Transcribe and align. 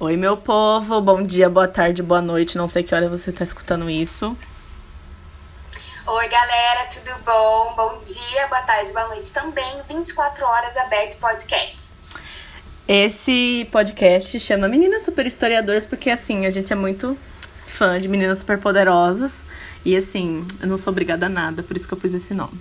Oi, 0.00 0.16
meu 0.16 0.36
povo, 0.36 1.00
bom 1.00 1.24
dia, 1.24 1.50
boa 1.50 1.66
tarde, 1.66 2.04
boa 2.04 2.22
noite. 2.22 2.56
Não 2.56 2.68
sei 2.68 2.84
que 2.84 2.94
hora 2.94 3.08
você 3.08 3.32
tá 3.32 3.42
escutando 3.42 3.90
isso. 3.90 4.36
Oi, 6.06 6.28
galera, 6.28 6.86
tudo 6.86 7.10
bom? 7.24 7.74
Bom 7.74 7.98
dia, 7.98 8.46
boa 8.46 8.62
tarde, 8.62 8.92
boa 8.92 9.08
noite 9.08 9.32
também. 9.32 9.82
24 9.88 10.44
horas 10.46 10.76
aberto 10.76 11.18
podcast. 11.18 11.96
Esse 12.86 13.68
podcast 13.72 14.38
chama 14.38 14.68
Meninas 14.68 15.02
Super 15.02 15.26
Historiadoras 15.26 15.84
porque, 15.84 16.10
assim, 16.10 16.46
a 16.46 16.50
gente 16.52 16.72
é 16.72 16.76
muito 16.76 17.18
fã 17.66 17.98
de 17.98 18.06
meninas 18.06 18.38
super 18.38 18.60
poderosas. 18.60 19.42
E 19.84 19.96
assim, 19.96 20.44
eu 20.60 20.66
não 20.66 20.76
sou 20.76 20.90
obrigada 20.90 21.26
a 21.26 21.28
nada, 21.28 21.62
por 21.62 21.76
isso 21.76 21.86
que 21.86 21.94
eu 21.94 21.98
pus 21.98 22.12
esse 22.12 22.34
nome. 22.34 22.52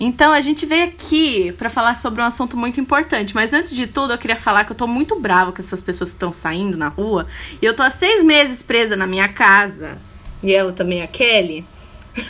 Então, 0.00 0.32
a 0.32 0.40
gente 0.40 0.66
veio 0.66 0.84
aqui 0.84 1.52
para 1.52 1.70
falar 1.70 1.94
sobre 1.96 2.22
um 2.22 2.24
assunto 2.24 2.56
muito 2.56 2.80
importante. 2.80 3.34
Mas 3.34 3.52
antes 3.52 3.74
de 3.74 3.86
tudo, 3.86 4.12
eu 4.12 4.18
queria 4.18 4.36
falar 4.36 4.64
que 4.64 4.72
eu 4.72 4.76
tô 4.76 4.86
muito 4.86 5.18
brava 5.18 5.50
com 5.50 5.60
essas 5.60 5.80
pessoas 5.80 6.10
que 6.10 6.16
estão 6.16 6.32
saindo 6.32 6.76
na 6.76 6.88
rua. 6.88 7.26
E 7.60 7.64
eu 7.64 7.74
tô 7.74 7.82
há 7.82 7.90
seis 7.90 8.22
meses 8.22 8.62
presa 8.62 8.96
na 8.96 9.06
minha 9.06 9.28
casa. 9.28 9.98
E 10.42 10.52
ela 10.52 10.72
também, 10.72 11.02
a 11.02 11.06
Kelly. 11.06 11.66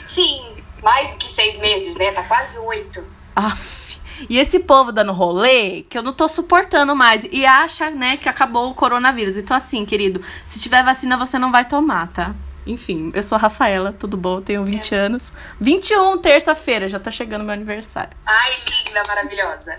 Sim, 0.05 0.41
mais 0.83 1.11
do 1.11 1.17
que 1.19 1.25
seis 1.25 1.59
meses, 1.61 1.95
né? 1.97 2.13
Tá 2.13 2.23
quase 2.23 2.59
oito. 2.59 3.05
Aff. 3.37 3.79
E 4.29 4.39
esse 4.39 4.59
povo 4.59 4.91
dando 4.91 5.13
rolê 5.13 5.83
que 5.83 5.97
eu 5.97 6.03
não 6.03 6.13
tô 6.13 6.29
suportando 6.29 6.97
mais. 6.97 7.27
E 7.31 7.45
acha, 7.45 7.91
né, 7.91 8.17
que 8.17 8.29
acabou 8.29 8.71
o 8.71 8.75
coronavírus. 8.75 9.37
Então, 9.37 9.57
assim, 9.57 9.85
querido, 9.85 10.23
se 10.47 10.59
tiver 10.59 10.83
vacina, 10.83 11.17
você 11.17 11.39
não 11.39 11.53
vai 11.53 11.67
tomar, 11.67 12.09
tá? 12.09 12.35
Enfim, 12.69 13.11
eu 13.15 13.23
sou 13.23 13.37
a 13.37 13.41
Rafaela, 13.41 13.95
tudo 13.95 14.17
bom? 14.17 14.43
Tenho 14.43 14.63
20 14.63 14.95
é. 14.95 14.99
anos. 14.99 15.33
21, 15.59 16.19
terça-feira, 16.19 16.87
já 16.87 17.01
tá 17.01 17.11
chegando 17.11 17.43
meu 17.43 17.55
aniversário. 17.55 18.15
Ai, 18.27 18.53
linda, 18.69 19.03
maravilhosa. 19.09 19.79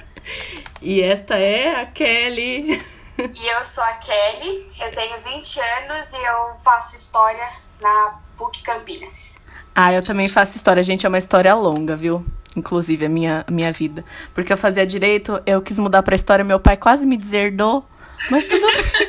E 0.81 0.99
esta 1.01 1.37
é 1.37 1.81
a 1.81 1.85
Kelly. 1.85 2.81
E 3.19 3.53
eu 3.53 3.63
sou 3.63 3.83
a 3.83 3.93
Kelly, 3.93 4.65
eu 4.81 4.91
tenho 4.93 5.17
20 5.21 5.59
anos 5.59 6.13
e 6.13 6.17
eu 6.17 6.55
faço 6.63 6.95
história 6.95 7.47
na 7.79 8.19
PUC 8.37 8.63
Campinas. 8.63 9.45
Ah, 9.75 9.93
eu 9.93 10.03
também 10.03 10.27
faço 10.27 10.55
história, 10.55 10.81
gente, 10.81 11.05
é 11.05 11.09
uma 11.09 11.17
história 11.17 11.53
longa, 11.53 11.95
viu? 11.95 12.25
Inclusive, 12.55 13.05
a 13.05 13.09
minha, 13.09 13.45
a 13.47 13.51
minha 13.51 13.71
vida. 13.71 14.03
Porque 14.33 14.51
eu 14.51 14.57
fazia 14.57 14.85
direito, 14.85 15.39
eu 15.45 15.61
quis 15.61 15.77
mudar 15.77 16.01
pra 16.01 16.15
história, 16.15 16.43
meu 16.43 16.59
pai 16.59 16.75
quase 16.75 17.05
me 17.05 17.17
deserdou. 17.17 17.85
Mas 18.31 18.45
tudo 18.45 18.65
bem. 18.65 19.08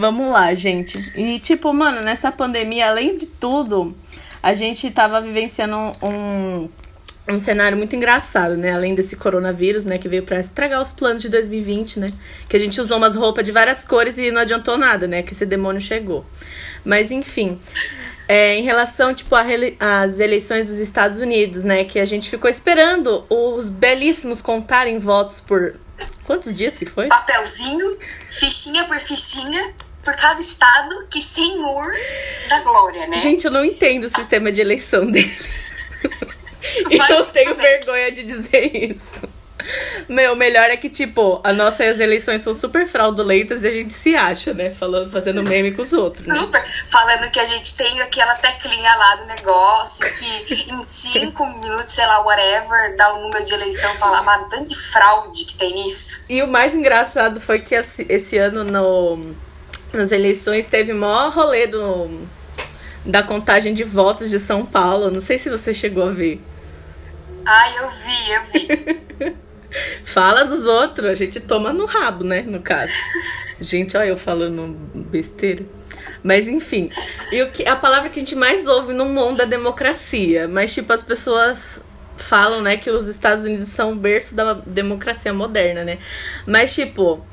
Vamos 0.00 0.30
lá, 0.30 0.54
gente. 0.54 0.98
E, 1.14 1.38
tipo, 1.40 1.74
mano, 1.74 2.00
nessa 2.00 2.32
pandemia, 2.32 2.88
além 2.88 3.18
de 3.18 3.26
tudo, 3.26 3.94
a 4.42 4.54
gente 4.54 4.90
tava 4.90 5.20
vivenciando 5.20 5.76
um, 6.02 6.70
um 7.28 7.38
cenário 7.38 7.76
muito 7.76 7.94
engraçado, 7.94 8.56
né? 8.56 8.72
Além 8.72 8.94
desse 8.94 9.14
coronavírus, 9.14 9.84
né? 9.84 9.98
Que 9.98 10.08
veio 10.08 10.22
pra 10.22 10.40
estragar 10.40 10.80
os 10.80 10.90
planos 10.90 11.20
de 11.20 11.28
2020, 11.28 12.00
né? 12.00 12.10
Que 12.48 12.56
a 12.56 12.58
gente 12.58 12.80
usou 12.80 12.96
umas 12.96 13.14
roupas 13.14 13.44
de 13.44 13.52
várias 13.52 13.84
cores 13.84 14.16
e 14.16 14.30
não 14.30 14.40
adiantou 14.40 14.78
nada, 14.78 15.06
né? 15.06 15.22
Que 15.22 15.34
esse 15.34 15.44
demônio 15.44 15.82
chegou. 15.82 16.24
Mas, 16.82 17.10
enfim. 17.10 17.60
É, 18.26 18.56
em 18.56 18.62
relação, 18.62 19.12
tipo, 19.12 19.34
às 19.36 20.18
eleições 20.18 20.68
dos 20.68 20.78
Estados 20.78 21.20
Unidos, 21.20 21.62
né? 21.62 21.84
Que 21.84 21.98
a 21.98 22.06
gente 22.06 22.30
ficou 22.30 22.48
esperando 22.48 23.26
os 23.28 23.68
belíssimos 23.68 24.40
contarem 24.40 24.98
votos 24.98 25.42
por 25.42 25.74
Quantos 26.24 26.54
dias 26.54 26.74
que 26.74 26.86
foi? 26.86 27.08
Papelzinho, 27.08 27.98
fichinha 28.00 28.84
por 28.84 29.00
fichinha, 29.00 29.74
por 30.02 30.14
cada 30.16 30.40
estado, 30.40 31.04
que 31.10 31.20
senhor 31.20 31.92
da 32.48 32.60
glória, 32.60 33.06
né? 33.06 33.18
Gente, 33.18 33.44
eu 33.44 33.50
não 33.50 33.64
entendo 33.64 34.04
o 34.04 34.08
sistema 34.08 34.50
de 34.50 34.60
eleição 34.60 35.06
deles. 35.06 35.38
e 36.90 37.12
eu 37.12 37.24
tenho 37.26 37.54
vergonha 37.54 38.10
de 38.10 38.22
dizer 38.22 38.74
isso. 38.74 39.30
Meu, 40.08 40.32
o 40.32 40.36
melhor 40.36 40.70
é 40.70 40.76
que, 40.76 40.88
tipo, 40.88 41.40
as 41.44 41.56
nossas 41.56 42.00
eleições 42.00 42.40
são 42.40 42.54
super 42.54 42.86
fraudulentas 42.86 43.62
e 43.62 43.68
a 43.68 43.70
gente 43.70 43.92
se 43.92 44.16
acha, 44.16 44.52
né? 44.52 44.70
Falando, 44.70 45.10
fazendo 45.10 45.42
meme 45.42 45.72
com 45.72 45.82
os 45.82 45.92
outros. 45.92 46.26
Né? 46.26 46.34
Super. 46.34 46.64
Falando 46.86 47.30
que 47.30 47.38
a 47.38 47.44
gente 47.44 47.76
tem 47.76 48.00
aquela 48.00 48.34
teclinha 48.36 48.94
lá 48.96 49.16
do 49.16 49.26
negócio, 49.26 50.10
que 50.12 50.70
em 50.70 50.82
cinco 50.82 51.46
minutos, 51.46 51.92
sei 51.92 52.06
lá, 52.06 52.20
whatever, 52.20 52.96
dá 52.96 53.12
o 53.14 53.22
número 53.22 53.44
de 53.44 53.54
eleição 53.54 53.94
fala, 53.96 54.22
mano, 54.22 54.48
tanto 54.48 54.66
de 54.66 54.76
fraude 54.76 55.44
que 55.44 55.56
tem 55.56 55.74
nisso. 55.74 56.24
E 56.28 56.42
o 56.42 56.48
mais 56.48 56.74
engraçado 56.74 57.40
foi 57.40 57.60
que 57.60 57.74
esse 58.08 58.38
ano 58.38 58.64
no, 58.64 59.34
nas 59.92 60.12
eleições 60.12 60.66
teve 60.66 60.92
maior 60.92 61.32
rolê 61.32 61.66
do, 61.66 62.26
da 63.04 63.22
contagem 63.22 63.74
de 63.74 63.84
votos 63.84 64.30
de 64.30 64.38
São 64.38 64.64
Paulo. 64.64 65.10
Não 65.10 65.20
sei 65.20 65.38
se 65.38 65.50
você 65.50 65.74
chegou 65.74 66.04
a 66.04 66.10
ver. 66.10 66.40
Ai, 67.44 67.78
eu 67.78 67.90
vi, 67.90 68.32
eu 68.32 68.42
vi. 68.52 69.36
Fala 70.04 70.44
dos 70.44 70.64
outros, 70.64 71.06
a 71.10 71.14
gente 71.14 71.38
toma 71.40 71.72
no 71.72 71.86
rabo, 71.86 72.24
né? 72.24 72.42
No 72.42 72.60
caso. 72.60 72.92
Gente, 73.60 73.96
olha 73.96 74.08
eu 74.08 74.16
falando 74.16 74.76
besteira. 74.94 75.64
Mas 76.22 76.48
enfim, 76.48 76.90
e 77.32 77.42
o 77.42 77.50
que, 77.50 77.66
a 77.66 77.76
palavra 77.76 78.10
que 78.10 78.18
a 78.18 78.22
gente 78.22 78.34
mais 78.34 78.66
ouve 78.66 78.92
no 78.92 79.06
mundo 79.06 79.40
é 79.40 79.46
democracia. 79.46 80.48
Mas, 80.48 80.74
tipo, 80.74 80.92
as 80.92 81.02
pessoas 81.02 81.80
falam, 82.16 82.62
né, 82.62 82.76
que 82.76 82.90
os 82.90 83.08
Estados 83.08 83.44
Unidos 83.44 83.68
são 83.68 83.92
o 83.92 83.96
berço 83.96 84.34
da 84.34 84.54
democracia 84.54 85.32
moderna, 85.32 85.84
né? 85.84 85.98
Mas, 86.46 86.74
tipo, 86.74 87.24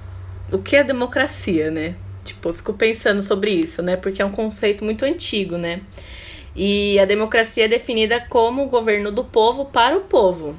o 0.51 0.57
que 0.57 0.75
é 0.77 0.83
democracia, 0.83 1.69
né? 1.69 1.95
Tipo, 2.37 2.49
eu 2.49 2.53
fico 2.53 2.73
pensando 2.73 3.21
sobre 3.21 3.51
isso, 3.51 3.81
né? 3.81 3.95
Porque 3.95 4.21
é 4.21 4.25
um 4.25 4.31
conceito 4.31 4.85
muito 4.85 5.03
antigo, 5.03 5.57
né? 5.57 5.81
E 6.55 6.99
a 6.99 7.05
democracia 7.05 7.65
é 7.65 7.67
definida 7.67 8.19
como 8.29 8.63
o 8.63 8.69
governo 8.69 9.11
do 9.11 9.23
povo 9.23 9.65
para 9.65 9.97
o 9.97 10.01
povo. 10.01 10.55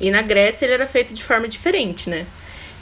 E 0.00 0.10
na 0.10 0.22
Grécia 0.22 0.64
ele 0.64 0.74
era 0.74 0.86
feito 0.86 1.12
de 1.12 1.24
forma 1.24 1.48
diferente, 1.48 2.08
né? 2.08 2.24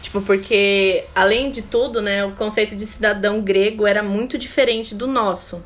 Tipo, 0.03 0.21
porque, 0.21 1.05
além 1.15 1.51
de 1.51 1.63
tudo, 1.63 2.03
né, 2.03 2.25
o 2.25 2.33
conceito 2.33 2.77
de 2.77 2.85
cidadão 2.87 3.41
grego 3.41 3.87
era 3.87 4.03
muito 4.03 4.37
diferente 4.37 4.95
do 4.95 5.07
nosso. 5.07 5.63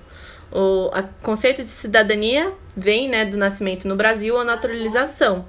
O 0.53 0.91
conceito 1.23 1.63
de 1.63 1.69
cidadania 1.69 2.53
vem, 2.77 3.09
né, 3.09 3.25
do 3.25 3.37
nascimento 3.37 3.87
no 3.87 3.97
Brasil, 3.97 4.39
a 4.39 4.45
naturalização. 4.45 5.45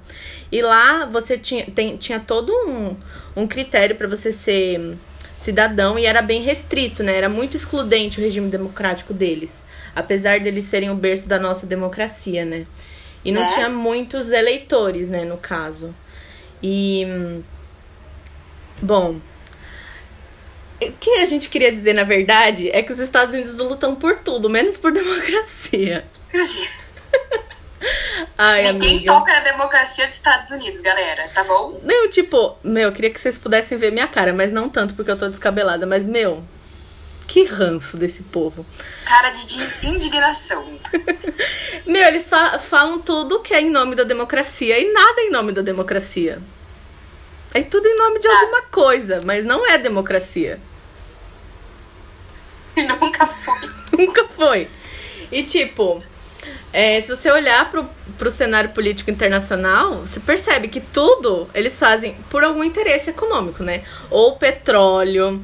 E 0.50 0.60
lá 0.60 1.06
você 1.06 1.38
tinha, 1.38 1.66
tem, 1.66 1.96
tinha 1.96 2.20
todo 2.20 2.52
um, 2.52 2.96
um 3.34 3.46
critério 3.46 3.96
para 3.96 4.08
você 4.08 4.32
ser 4.32 4.96
cidadão 5.42 5.98
e 5.98 6.06
era 6.06 6.22
bem 6.22 6.42
restrito, 6.42 7.02
né? 7.02 7.16
Era 7.16 7.28
muito 7.28 7.56
excludente 7.56 8.20
o 8.20 8.22
regime 8.22 8.48
democrático 8.48 9.12
deles, 9.12 9.64
apesar 9.94 10.40
deles 10.40 10.64
serem 10.64 10.90
o 10.90 10.94
berço 10.94 11.28
da 11.28 11.38
nossa 11.38 11.66
democracia, 11.66 12.44
né? 12.44 12.66
E 13.24 13.32
não 13.32 13.42
é. 13.42 13.46
tinha 13.48 13.68
muitos 13.68 14.30
eleitores, 14.30 15.08
né, 15.08 15.24
no 15.24 15.36
caso. 15.36 15.94
E. 16.62 17.06
Bom. 18.80 19.16
O 20.80 20.92
que 20.98 21.10
a 21.10 21.26
gente 21.26 21.48
queria 21.48 21.70
dizer, 21.70 21.92
na 21.92 22.02
verdade, 22.02 22.68
é 22.72 22.82
que 22.82 22.92
os 22.92 22.98
Estados 22.98 23.34
Unidos 23.34 23.56
lutam 23.58 23.94
por 23.94 24.16
tudo, 24.16 24.50
menos 24.50 24.76
por 24.76 24.90
democracia. 24.92 26.04
Ai, 28.38 28.72
Ninguém 28.72 28.96
amiga. 28.98 29.12
toca 29.12 29.32
na 29.32 29.40
democracia 29.40 30.06
dos 30.06 30.16
Estados 30.16 30.50
Unidos, 30.50 30.80
galera, 30.80 31.28
tá 31.28 31.44
bom? 31.44 31.80
Não, 31.82 32.08
tipo, 32.08 32.56
meu, 32.62 32.84
eu 32.84 32.92
queria 32.92 33.10
que 33.10 33.20
vocês 33.20 33.36
pudessem 33.36 33.78
ver 33.78 33.92
minha 33.92 34.06
cara, 34.06 34.32
mas 34.32 34.52
não 34.52 34.68
tanto 34.68 34.94
porque 34.94 35.10
eu 35.10 35.18
tô 35.18 35.28
descabelada, 35.28 35.86
mas, 35.86 36.06
meu, 36.06 36.42
que 37.26 37.44
ranço 37.44 37.96
desse 37.96 38.22
povo. 38.22 38.66
Cara 39.04 39.30
de 39.30 39.86
indignação. 39.86 40.78
Meu, 41.86 42.06
eles 42.06 42.28
fa 42.28 42.58
falam 42.58 43.00
tudo 43.00 43.40
que 43.40 43.54
é 43.54 43.60
em 43.60 43.70
nome 43.70 43.96
da 43.96 44.04
democracia 44.04 44.78
e 44.78 44.92
nada 44.92 45.20
em 45.22 45.30
nome 45.30 45.50
da 45.52 45.62
democracia. 45.62 46.40
É 47.54 47.62
tudo 47.62 47.86
em 47.86 47.96
nome 47.96 48.18
de 48.18 48.28
ah. 48.28 48.40
alguma 48.40 48.62
coisa, 48.62 49.20
mas 49.24 49.44
não 49.44 49.66
é 49.66 49.78
democracia. 49.78 50.60
Nunca 52.76 53.26
foi. 53.26 53.70
Nunca 53.98 54.28
foi. 54.28 54.68
E 55.30 55.42
tipo, 55.42 56.02
é, 56.72 57.00
se 57.00 57.14
você 57.14 57.30
olhar 57.30 57.70
pro, 57.70 57.88
pro 58.16 58.30
cenário 58.30 58.70
político 58.70 59.10
internacional, 59.10 60.00
você 60.00 60.18
percebe 60.18 60.68
que 60.68 60.80
tudo 60.80 61.48
eles 61.54 61.78
fazem 61.78 62.14
por 62.30 62.42
algum 62.42 62.64
interesse 62.64 63.10
econômico, 63.10 63.62
né? 63.62 63.82
Ou 64.10 64.36
petróleo, 64.36 65.42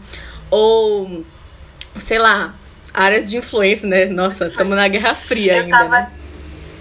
ou 0.50 1.24
sei 1.96 2.18
lá, 2.18 2.54
áreas 2.94 3.28
de 3.28 3.36
influência, 3.36 3.86
né? 3.86 4.06
Nossa, 4.06 4.46
estamos 4.46 4.74
na 4.76 4.88
Guerra 4.88 5.14
Fria 5.14 5.56
eu 5.56 5.62
ainda. 5.64 5.76
Tava, 5.76 5.90
né? 5.90 6.12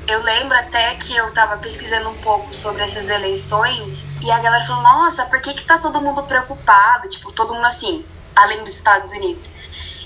Eu 0.08 0.24
lembro 0.24 0.58
até 0.58 0.96
que 0.96 1.16
eu 1.18 1.34
tava 1.34 1.58
pesquisando 1.58 2.10
um 2.10 2.16
pouco 2.16 2.56
sobre 2.56 2.82
essas 2.82 3.10
eleições 3.10 4.08
e 4.24 4.32
a 4.32 4.40
galera 4.40 4.64
falou: 4.64 4.82
nossa, 4.82 5.26
por 5.26 5.42
que, 5.42 5.54
que 5.54 5.66
tá 5.66 5.78
todo 5.78 6.00
mundo 6.00 6.24
preocupado? 6.24 7.10
Tipo, 7.10 7.32
todo 7.34 7.54
mundo 7.54 7.66
assim, 7.66 8.06
além 8.34 8.64
dos 8.64 8.74
Estados 8.74 9.12
Unidos. 9.14 9.50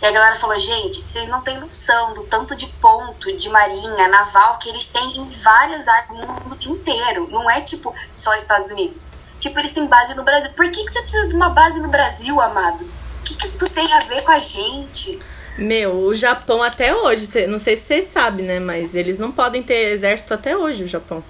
E 0.02 0.06
a 0.06 0.12
galera 0.12 0.36
falou: 0.36 0.58
gente, 0.58 1.02
vocês 1.02 1.30
não 1.30 1.42
têm 1.42 1.60
noção 1.60 2.14
do 2.14 2.24
tanto 2.24 2.56
de 2.56 2.66
ponto 2.68 3.36
de 3.36 3.50
marinha, 3.50 4.08
naval 4.08 4.58
que 4.58 4.70
eles 4.70 4.88
têm 4.88 5.18
em 5.18 5.30
várias 5.30 5.88
áreas 5.88 6.08
do 6.08 6.16
mundo 6.16 6.58
inteiro. 6.62 7.28
Não 7.30 7.50
é 7.50 7.62
tipo 7.62 7.94
só 8.12 8.36
Estados 8.36 8.72
Unidos. 8.72 9.08
Tipo, 9.40 9.60
eles 9.60 9.72
têm 9.72 9.86
base 9.88 10.14
no 10.16 10.24
Brasil. 10.24 10.52
Por 10.52 10.70
que, 10.70 10.84
que 10.86 10.92
você 10.92 11.02
precisa 11.02 11.28
de 11.28 11.36
uma 11.36 11.50
base 11.50 11.82
no 11.82 11.90
Brasil, 11.90 12.40
amado? 12.40 12.84
O 12.84 13.24
que, 13.24 13.36
que 13.36 13.48
tu 13.58 13.66
tem 13.72 13.92
a 13.94 14.00
ver 14.00 14.22
com 14.24 14.32
a 14.32 14.38
gente? 14.38 15.20
Meu, 15.58 15.94
o 15.96 16.16
Japão 16.16 16.62
até 16.62 16.96
hoje, 16.96 17.48
não 17.48 17.58
sei 17.60 17.76
se 17.76 17.84
vocês 17.84 18.06
sabem, 18.08 18.46
né? 18.46 18.60
Mas 18.60 18.94
eles 18.96 19.18
não 19.18 19.32
podem 19.32 19.62
ter 19.64 19.92
exército 19.94 20.34
até 20.34 20.56
hoje, 20.56 20.84
o 20.84 20.88
Japão. 20.88 21.24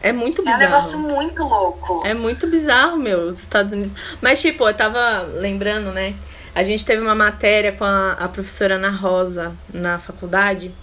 É 0.00 0.12
muito 0.12 0.40
É 0.40 0.44
bizarro. 0.44 0.56
um 0.62 0.64
negócio 0.66 0.98
muito 0.98 1.42
louco. 1.42 2.02
É 2.06 2.14
muito 2.14 2.46
bizarro, 2.46 2.96
meu, 2.96 3.28
os 3.28 3.40
Estados 3.40 3.72
Unidos. 3.72 3.92
Mas, 4.20 4.40
tipo, 4.40 4.66
eu 4.66 4.74
tava 4.74 5.22
lembrando, 5.34 5.90
né? 5.92 6.14
A 6.58 6.64
gente 6.64 6.84
teve 6.84 7.00
uma 7.00 7.14
matéria 7.14 7.70
com 7.70 7.84
a, 7.84 8.14
a 8.14 8.26
professora 8.26 8.74
Ana 8.74 8.90
Rosa 8.90 9.54
na 9.72 10.00
faculdade, 10.00 10.74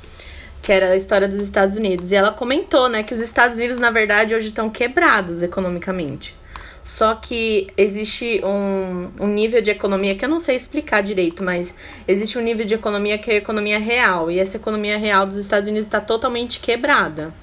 que 0.62 0.72
era 0.72 0.92
a 0.92 0.96
história 0.96 1.28
dos 1.28 1.36
Estados 1.36 1.76
Unidos. 1.76 2.14
E 2.14 2.16
ela 2.16 2.32
comentou, 2.32 2.88
né, 2.88 3.04
que 3.04 3.14
os 3.14 3.20
Estados 3.20 3.58
Unidos, 3.58 3.78
na 3.78 3.92
verdade, 3.92 4.34
hoje 4.34 4.48
estão 4.48 4.70
quebrados 4.70 5.44
economicamente. 5.44 6.34
Só 6.82 7.16
que 7.16 7.68
existe 7.76 8.42
um, 8.46 9.12
um 9.20 9.28
nível 9.28 9.62
de 9.62 9.70
economia 9.70 10.16
que 10.16 10.24
eu 10.24 10.30
não 10.30 10.40
sei 10.40 10.56
explicar 10.56 11.04
direito, 11.04 11.44
mas 11.44 11.76
existe 12.08 12.38
um 12.38 12.42
nível 12.42 12.66
de 12.66 12.74
economia 12.74 13.18
que 13.18 13.30
é 13.30 13.34
a 13.34 13.38
economia 13.38 13.78
real. 13.78 14.32
E 14.32 14.40
essa 14.40 14.56
economia 14.56 14.98
real 14.98 15.26
dos 15.26 15.36
Estados 15.36 15.68
Unidos 15.68 15.88
está 15.88 16.00
totalmente 16.00 16.62
quebrada. 16.62 17.34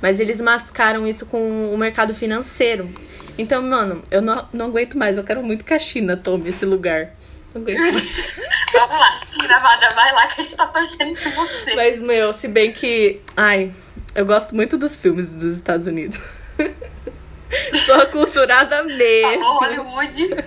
Mas 0.00 0.20
eles 0.20 0.40
mascaram 0.40 1.08
isso 1.08 1.26
com 1.26 1.74
o 1.74 1.76
mercado 1.76 2.14
financeiro. 2.14 2.88
Então, 3.36 3.60
mano, 3.60 4.00
eu 4.12 4.22
não, 4.22 4.46
não 4.52 4.66
aguento 4.66 4.96
mais. 4.96 5.18
Eu 5.18 5.24
quero 5.24 5.42
muito 5.42 5.64
que 5.64 5.74
a 5.74 5.78
China 5.80 6.16
tome 6.16 6.50
esse 6.50 6.64
lugar. 6.64 7.18
Vamos 8.72 8.96
lá, 8.96 9.16
China, 9.16 9.56
Amada, 9.56 9.88
vai 9.94 10.12
lá 10.12 10.26
que 10.28 10.40
a 10.40 10.44
gente 10.44 10.56
tá 10.56 10.66
torcendo 10.66 11.20
por 11.20 11.32
você. 11.32 11.74
Mas, 11.74 12.00
meu, 12.00 12.32
se 12.32 12.46
bem 12.46 12.72
que. 12.72 13.20
Ai, 13.36 13.72
eu 14.14 14.24
gosto 14.24 14.54
muito 14.54 14.78
dos 14.78 14.96
filmes 14.96 15.26
dos 15.26 15.56
Estados 15.56 15.86
Unidos. 15.86 16.18
Sou 17.84 17.96
aculturada 17.96 18.84
mesmo. 18.84 19.42
Falou 19.42 19.58
Hollywood. 19.60 20.44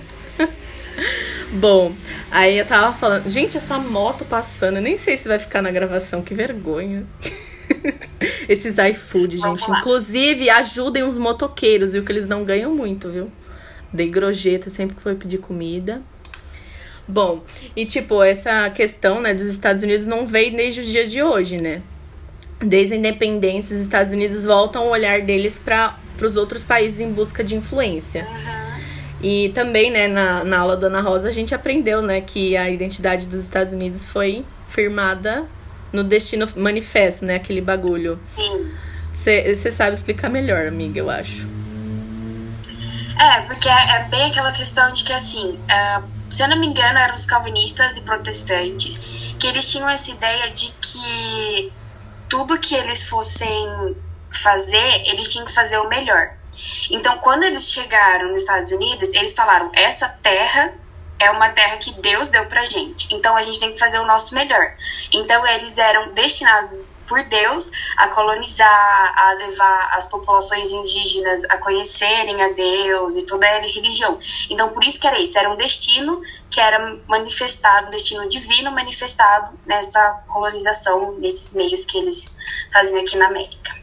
Bom, 1.51 1.94
aí 2.31 2.57
eu 2.57 2.65
tava 2.65 2.95
falando, 2.95 3.29
gente, 3.29 3.57
essa 3.57 3.77
moto 3.77 4.25
passando, 4.25 4.77
eu 4.77 4.81
nem 4.81 4.97
sei 4.97 5.17
se 5.17 5.27
vai 5.27 5.38
ficar 5.38 5.61
na 5.61 5.71
gravação, 5.71 6.21
que 6.21 6.33
vergonha. 6.33 7.05
Esses 8.47 8.77
iFood, 8.77 9.38
gente. 9.38 9.69
Inclusive, 9.69 10.50
ajudem 10.50 11.03
os 11.03 11.17
motoqueiros, 11.17 11.91
viu? 11.91 12.03
Que 12.03 12.11
eles 12.11 12.25
não 12.25 12.44
ganham 12.44 12.73
muito, 12.73 13.09
viu? 13.09 13.31
Dei 13.91 14.09
grojeta 14.09 14.69
sempre 14.69 14.95
que 14.95 15.01
foi 15.01 15.15
pedir 15.15 15.38
comida. 15.39 16.01
Bom, 17.07 17.44
e 17.75 17.85
tipo, 17.85 18.23
essa 18.23 18.69
questão, 18.69 19.21
né, 19.21 19.33
dos 19.33 19.45
Estados 19.47 19.83
Unidos 19.83 20.07
não 20.07 20.25
veio 20.25 20.55
desde 20.55 20.81
os 20.81 20.88
dias 20.88 21.11
de 21.11 21.21
hoje, 21.21 21.57
né? 21.57 21.81
Desde 22.59 22.94
a 22.94 22.97
independência, 22.97 23.75
os 23.75 23.81
Estados 23.81 24.13
Unidos 24.13 24.45
voltam 24.45 24.85
o 24.85 24.89
olhar 24.89 25.21
deles 25.21 25.59
para 25.59 25.97
os 26.21 26.38
outros 26.38 26.63
países 26.63 27.01
em 27.01 27.11
busca 27.11 27.44
de 27.44 27.55
influência. 27.55 28.25
E 29.21 29.50
também, 29.50 29.91
né, 29.91 30.07
na, 30.07 30.44
na 30.44 30.59
aula 30.59 30.77
da 30.77 30.88
Ana 30.88 31.01
Rosa, 31.01 31.27
a 31.27 31.31
gente 31.31 31.53
aprendeu, 31.53 32.01
né, 32.01 32.21
que 32.21 32.55
a 32.55 32.69
identidade 32.69 33.25
dos 33.25 33.41
Estados 33.41 33.73
Unidos 33.73 34.05
foi 34.05 34.45
firmada 34.67 35.45
no 35.91 36.03
Destino 36.03 36.47
Manifesto, 36.55 37.25
né, 37.25 37.35
aquele 37.35 37.61
bagulho. 37.61 38.19
Sim. 38.35 38.71
Você 39.15 39.71
sabe 39.71 39.94
explicar 39.94 40.29
melhor, 40.29 40.67
amiga, 40.67 41.00
eu 41.00 41.09
acho. 41.09 41.47
É, 43.19 43.41
porque 43.41 43.69
é, 43.69 43.95
é 43.97 44.03
bem 44.09 44.23
aquela 44.23 44.51
questão 44.51 44.91
de 44.94 45.03
que, 45.03 45.13
assim, 45.13 45.57
ah, 45.69 46.03
se 46.33 46.41
eu 46.41 46.47
não 46.47 46.57
me 46.57 46.65
engano, 46.65 46.97
eram 46.97 47.13
os 47.13 47.27
calvinistas 47.27 47.95
e 47.95 48.01
protestantes 48.01 49.35
que 49.39 49.45
eles 49.45 49.71
tinham 49.71 49.88
essa 49.88 50.09
ideia 50.09 50.50
de 50.50 50.74
que 50.81 51.71
tudo 52.27 52.59
que 52.59 52.74
eles 52.74 53.03
fossem 53.03 53.95
fazer, 54.31 55.07
eles 55.07 55.31
tinham 55.31 55.45
que 55.45 55.53
fazer 55.53 55.77
o 55.77 55.88
melhor. 55.88 56.31
Então, 56.89 57.19
quando 57.19 57.44
eles 57.44 57.69
chegaram 57.69 58.31
nos 58.31 58.41
Estados 58.41 58.71
Unidos, 58.71 59.13
eles 59.13 59.35
falaram: 59.35 59.71
essa 59.75 60.09
terra 60.09 60.74
é 61.19 61.30
uma 61.30 61.50
terra 61.50 61.77
que 61.77 61.91
Deus 62.01 62.30
deu 62.30 62.45
pra 62.47 62.65
gente. 62.65 63.13
Então, 63.13 63.36
a 63.36 63.44
gente 63.44 63.59
tem 63.59 63.71
que 63.71 63.79
fazer 63.79 64.00
o 64.00 64.06
nosso 64.07 64.33
melhor. 64.33 64.75
Então, 65.12 65.45
eles 65.45 65.77
eram 65.77 66.13
destinados 66.13 66.92
por 67.13 67.24
Deus 67.25 67.69
a 67.95 68.07
colonizar, 68.07 69.13
a 69.15 69.33
levar 69.33 69.89
as 69.92 70.10
populações 70.10 70.71
indígenas 70.71 71.44
a 71.45 71.60
conhecerem 71.60 72.42
a 72.42 72.50
Deus 72.50 73.15
e 73.15 73.25
toda 73.27 73.45
a 73.45 73.60
religião. 73.60 74.18
Então, 74.50 74.69
por 74.69 74.83
isso 74.83 75.00
que 75.00 75.06
era 75.06 75.21
isso, 75.21 75.38
era 75.38 75.51
um 75.51 75.56
destino 75.56 76.24
que 76.50 76.60
era 76.60 76.98
manifestado, 77.07 77.88
um 77.88 77.89
destino 77.92 78.27
divino 78.27 78.71
manifestado 78.71 79.51
nessa 79.63 80.24
colonização, 80.27 81.19
nesses 81.19 81.54
meios 81.54 81.86
que 81.86 82.00
eles 82.00 82.36
fazem 82.71 83.00
aqui 83.00 83.15
na 83.15 83.27
América. 83.27 83.75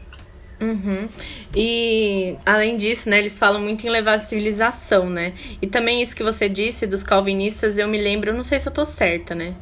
Uhum. 0.59 1.07
E 1.55 2.35
além 2.45 2.75
disso, 2.75 3.09
né, 3.09 3.17
eles 3.17 3.39
falam 3.39 3.61
muito 3.61 3.87
em 3.87 3.89
levar 3.89 4.15
a 4.15 4.19
civilização, 4.19 5.09
né? 5.09 5.33
E 5.61 5.67
também 5.67 6.01
isso 6.01 6.15
que 6.15 6.23
você 6.23 6.49
disse 6.49 6.85
dos 6.85 7.01
calvinistas, 7.01 7.77
eu 7.77 7.87
me 7.87 7.97
lembro, 7.99 8.29
eu 8.29 8.33
não 8.33 8.43
sei 8.43 8.59
se 8.59 8.67
eu 8.67 8.73
tô 8.73 8.83
certa, 8.83 9.33
né? 9.33 9.55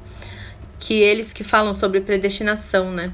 Que 0.79 0.99
eles 0.99 1.31
que 1.31 1.43
falam 1.43 1.73
sobre 1.73 2.01
predestinação, 2.01 2.91
né? 2.91 3.13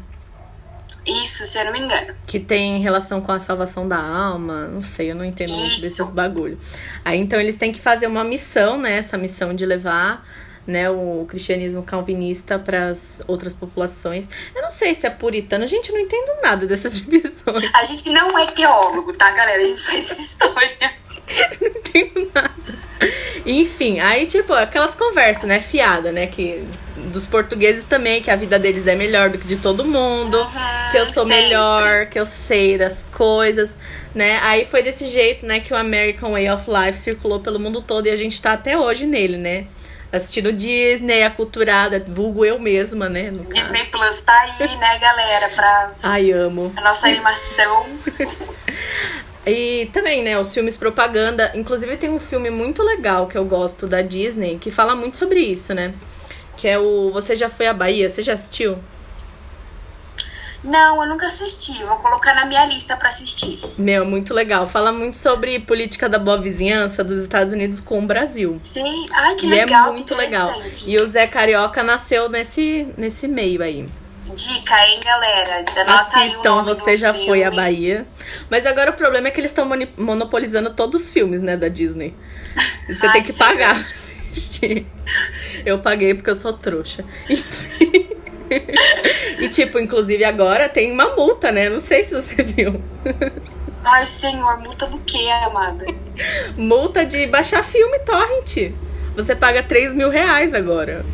Isso, 1.06 1.46
se 1.46 1.60
eu 1.60 1.66
não 1.66 1.72
me 1.72 1.80
engano. 1.80 2.16
Que 2.26 2.40
tem 2.40 2.80
relação 2.80 3.22
com 3.22 3.32
a 3.32 3.40
salvação 3.40 3.88
da 3.88 3.98
alma, 3.98 4.68
não 4.68 4.82
sei, 4.82 5.12
eu 5.12 5.16
não 5.16 5.24
entendo 5.24 5.54
muito 5.54 5.76
Isso. 5.76 5.84
desses 5.84 6.10
bagulho. 6.10 6.58
Aí 7.04 7.20
então 7.20 7.40
eles 7.40 7.56
têm 7.56 7.72
que 7.72 7.80
fazer 7.80 8.08
uma 8.08 8.24
missão, 8.24 8.78
né? 8.78 8.98
Essa 8.98 9.18
missão 9.18 9.54
de 9.54 9.66
levar 9.66 10.26
né, 10.66 10.90
o 10.90 11.26
cristianismo 11.30 11.84
calvinista 11.84 12.58
para 12.58 12.90
as 12.90 13.22
outras 13.28 13.54
populações. 13.54 14.28
Eu 14.56 14.64
não 14.64 14.72
sei 14.72 14.96
se 14.96 15.06
é 15.06 15.10
puritano, 15.10 15.68
gente, 15.68 15.90
eu 15.90 15.96
não 15.96 16.02
entendo 16.02 16.42
nada 16.42 16.66
dessas 16.66 16.98
divisões. 17.00 17.70
A 17.74 17.84
gente 17.84 18.10
não 18.10 18.38
é 18.40 18.46
teólogo, 18.48 19.14
tá, 19.14 19.32
galera? 19.32 19.62
A 19.62 19.66
gente 19.66 19.84
faz 19.84 20.12
história. 20.18 20.94
não 21.62 21.68
entendo 21.68 22.32
nada. 22.34 22.54
Enfim, 23.46 24.00
aí, 24.00 24.26
tipo, 24.26 24.54
aquelas 24.54 24.96
conversas, 24.96 25.44
né, 25.44 25.62
fiada, 25.62 26.12
né, 26.12 26.26
que 26.28 26.66
dos 27.16 27.26
portugueses 27.26 27.86
também, 27.86 28.22
que 28.22 28.30
a 28.30 28.36
vida 28.36 28.60
deles 28.60 28.86
é 28.86 28.94
melhor 28.94 29.30
do 29.30 29.38
que 29.38 29.48
de 29.48 29.56
todo 29.56 29.86
mundo, 29.86 30.38
Aham, 30.38 30.92
que 30.92 30.98
eu 30.98 31.06
sou 31.06 31.26
sempre. 31.26 31.42
melhor, 31.44 32.06
que 32.08 32.20
eu 32.20 32.26
sei 32.26 32.78
das 32.78 33.04
coisas, 33.12 33.70
né? 34.14 34.38
Aí 34.44 34.66
foi 34.66 34.84
desse 34.84 35.08
jeito, 35.08 35.46
né, 35.46 35.62
que 35.62 35.74
o 35.74 35.78
American 35.78 36.34
Way 36.34 36.50
of 36.52 36.66
Life 36.70 37.00
circulou 37.00 37.40
pelo 37.40 37.58
mundo 37.60 37.82
todo 37.82 38.06
e 38.08 38.10
a 38.12 38.16
gente 38.18 38.40
tá 38.42 38.52
até 38.54 38.78
hoje 38.78 39.06
nele, 39.08 39.38
né? 39.38 39.66
Assistindo 40.12 40.52
Disney, 40.54 41.24
aculturada, 41.24 42.04
vulgo 42.08 42.46
eu 42.46 42.60
mesma, 42.60 43.08
né? 43.10 43.32
Disney 43.54 43.86
Plus 43.86 44.22
tá 44.22 44.34
aí, 44.42 44.76
né, 44.78 45.00
galera, 45.00 45.50
pra 45.50 45.92
Ai, 46.04 46.32
amo. 46.32 46.74
a 46.76 46.82
nossa 46.82 47.08
animação. 47.08 47.86
E 49.48 49.92
também, 49.94 50.24
né, 50.24 50.40
os 50.40 50.52
filmes 50.52 50.76
propaganda. 50.76 51.52
Inclusive 51.54 51.98
tem 51.98 52.10
um 52.10 52.20
filme 52.20 52.50
muito 52.50 52.82
legal 52.82 53.28
que 53.28 53.38
eu 53.38 53.46
gosto 53.46 53.86
da 53.86 54.02
Disney 54.02 54.58
que 54.58 54.72
fala 54.72 54.96
muito 54.96 55.18
sobre 55.18 55.40
isso, 55.40 55.72
né? 55.72 55.94
Que 56.58 56.68
é 56.68 56.80
o 56.80 57.10
Você 57.12 57.36
Já 57.36 57.50
Foi 57.50 57.68
à 57.68 57.74
Bahia? 57.74 58.10
Você 58.10 58.22
já 58.22 58.34
assistiu? 58.34 58.78
Não, 60.66 61.02
eu 61.04 61.08
nunca 61.10 61.28
assisti. 61.28 61.84
Vou 61.84 61.98
colocar 61.98 62.34
na 62.34 62.46
minha 62.46 62.66
lista 62.66 62.98
pra 62.98 63.10
assistir. 63.10 63.62
Meu, 63.78 64.04
muito 64.04 64.34
legal. 64.34 64.66
Fala 64.66 64.92
muito 64.92 65.16
sobre 65.16 65.60
política 65.60 66.10
da 66.10 66.18
boa 66.18 66.42
vizinhança 66.42 67.04
dos 67.04 67.18
Estados 67.18 67.54
Unidos 67.54 67.80
com 67.80 68.00
o 68.00 68.02
Brasil. 68.02 68.56
Sim. 68.58 69.06
Ai, 69.14 69.36
que 69.36 69.46
e 69.46 69.50
legal. 69.50 69.90
é 69.90 69.92
muito 69.92 70.16
legal. 70.16 70.60
E 70.86 70.98
o 70.98 71.06
Zé 71.06 71.28
Carioca 71.28 71.84
nasceu 71.84 72.28
nesse, 72.30 72.88
nesse 72.98 73.28
meio 73.28 73.62
aí. 73.62 73.88
Dica, 74.34 74.76
hein, 74.88 75.00
galera? 75.04 75.64
Anota 75.82 76.18
Assistam, 76.18 76.64
você 76.64 76.98
já 76.98 77.14
filme. 77.14 77.28
foi 77.28 77.44
à 77.44 77.52
Bahia. 77.52 78.08
Mas 78.50 78.66
agora 78.66 78.90
o 78.90 78.96
problema 78.96 79.28
é 79.28 79.32
que 79.32 79.40
eles 79.40 79.52
estão 79.52 79.70
monopolizando 79.98 80.74
todos 80.74 81.04
os 81.04 81.12
filmes, 81.12 81.42
né, 81.42 81.56
da 81.56 81.68
Disney. 81.68 82.16
Você 82.88 83.06
Ai, 83.08 83.14
tem 83.14 83.22
que 83.22 83.34
sim. 83.34 83.40
pagar 83.40 83.86
assistir. 84.36 84.86
Eu 85.66 85.80
paguei 85.80 86.14
porque 86.14 86.30
eu 86.30 86.36
sou 86.36 86.54
trouxa. 86.54 87.04
Enfim. 87.30 88.10
E 89.40 89.50
tipo, 89.50 89.80
inclusive 89.80 90.24
agora 90.24 90.70
tem 90.70 90.92
uma 90.92 91.16
multa, 91.16 91.52
né? 91.52 91.70
Não 91.70 91.80
sei 91.80 92.04
se 92.04 92.14
você 92.14 92.44
viu. 92.44 92.82
Ai, 93.84 94.06
senhor, 94.06 94.60
multa 94.60 94.88
do 94.88 95.00
quê, 95.00 95.28
amada? 95.44 95.86
Multa 96.56 97.06
de 97.06 97.26
baixar 97.28 97.64
filme 97.64 98.00
torrent. 98.00 98.74
Você 99.16 99.36
paga 99.36 99.64
3 99.64 99.94
mil 99.94 100.10
reais 100.10 100.54
agora. 100.54 101.06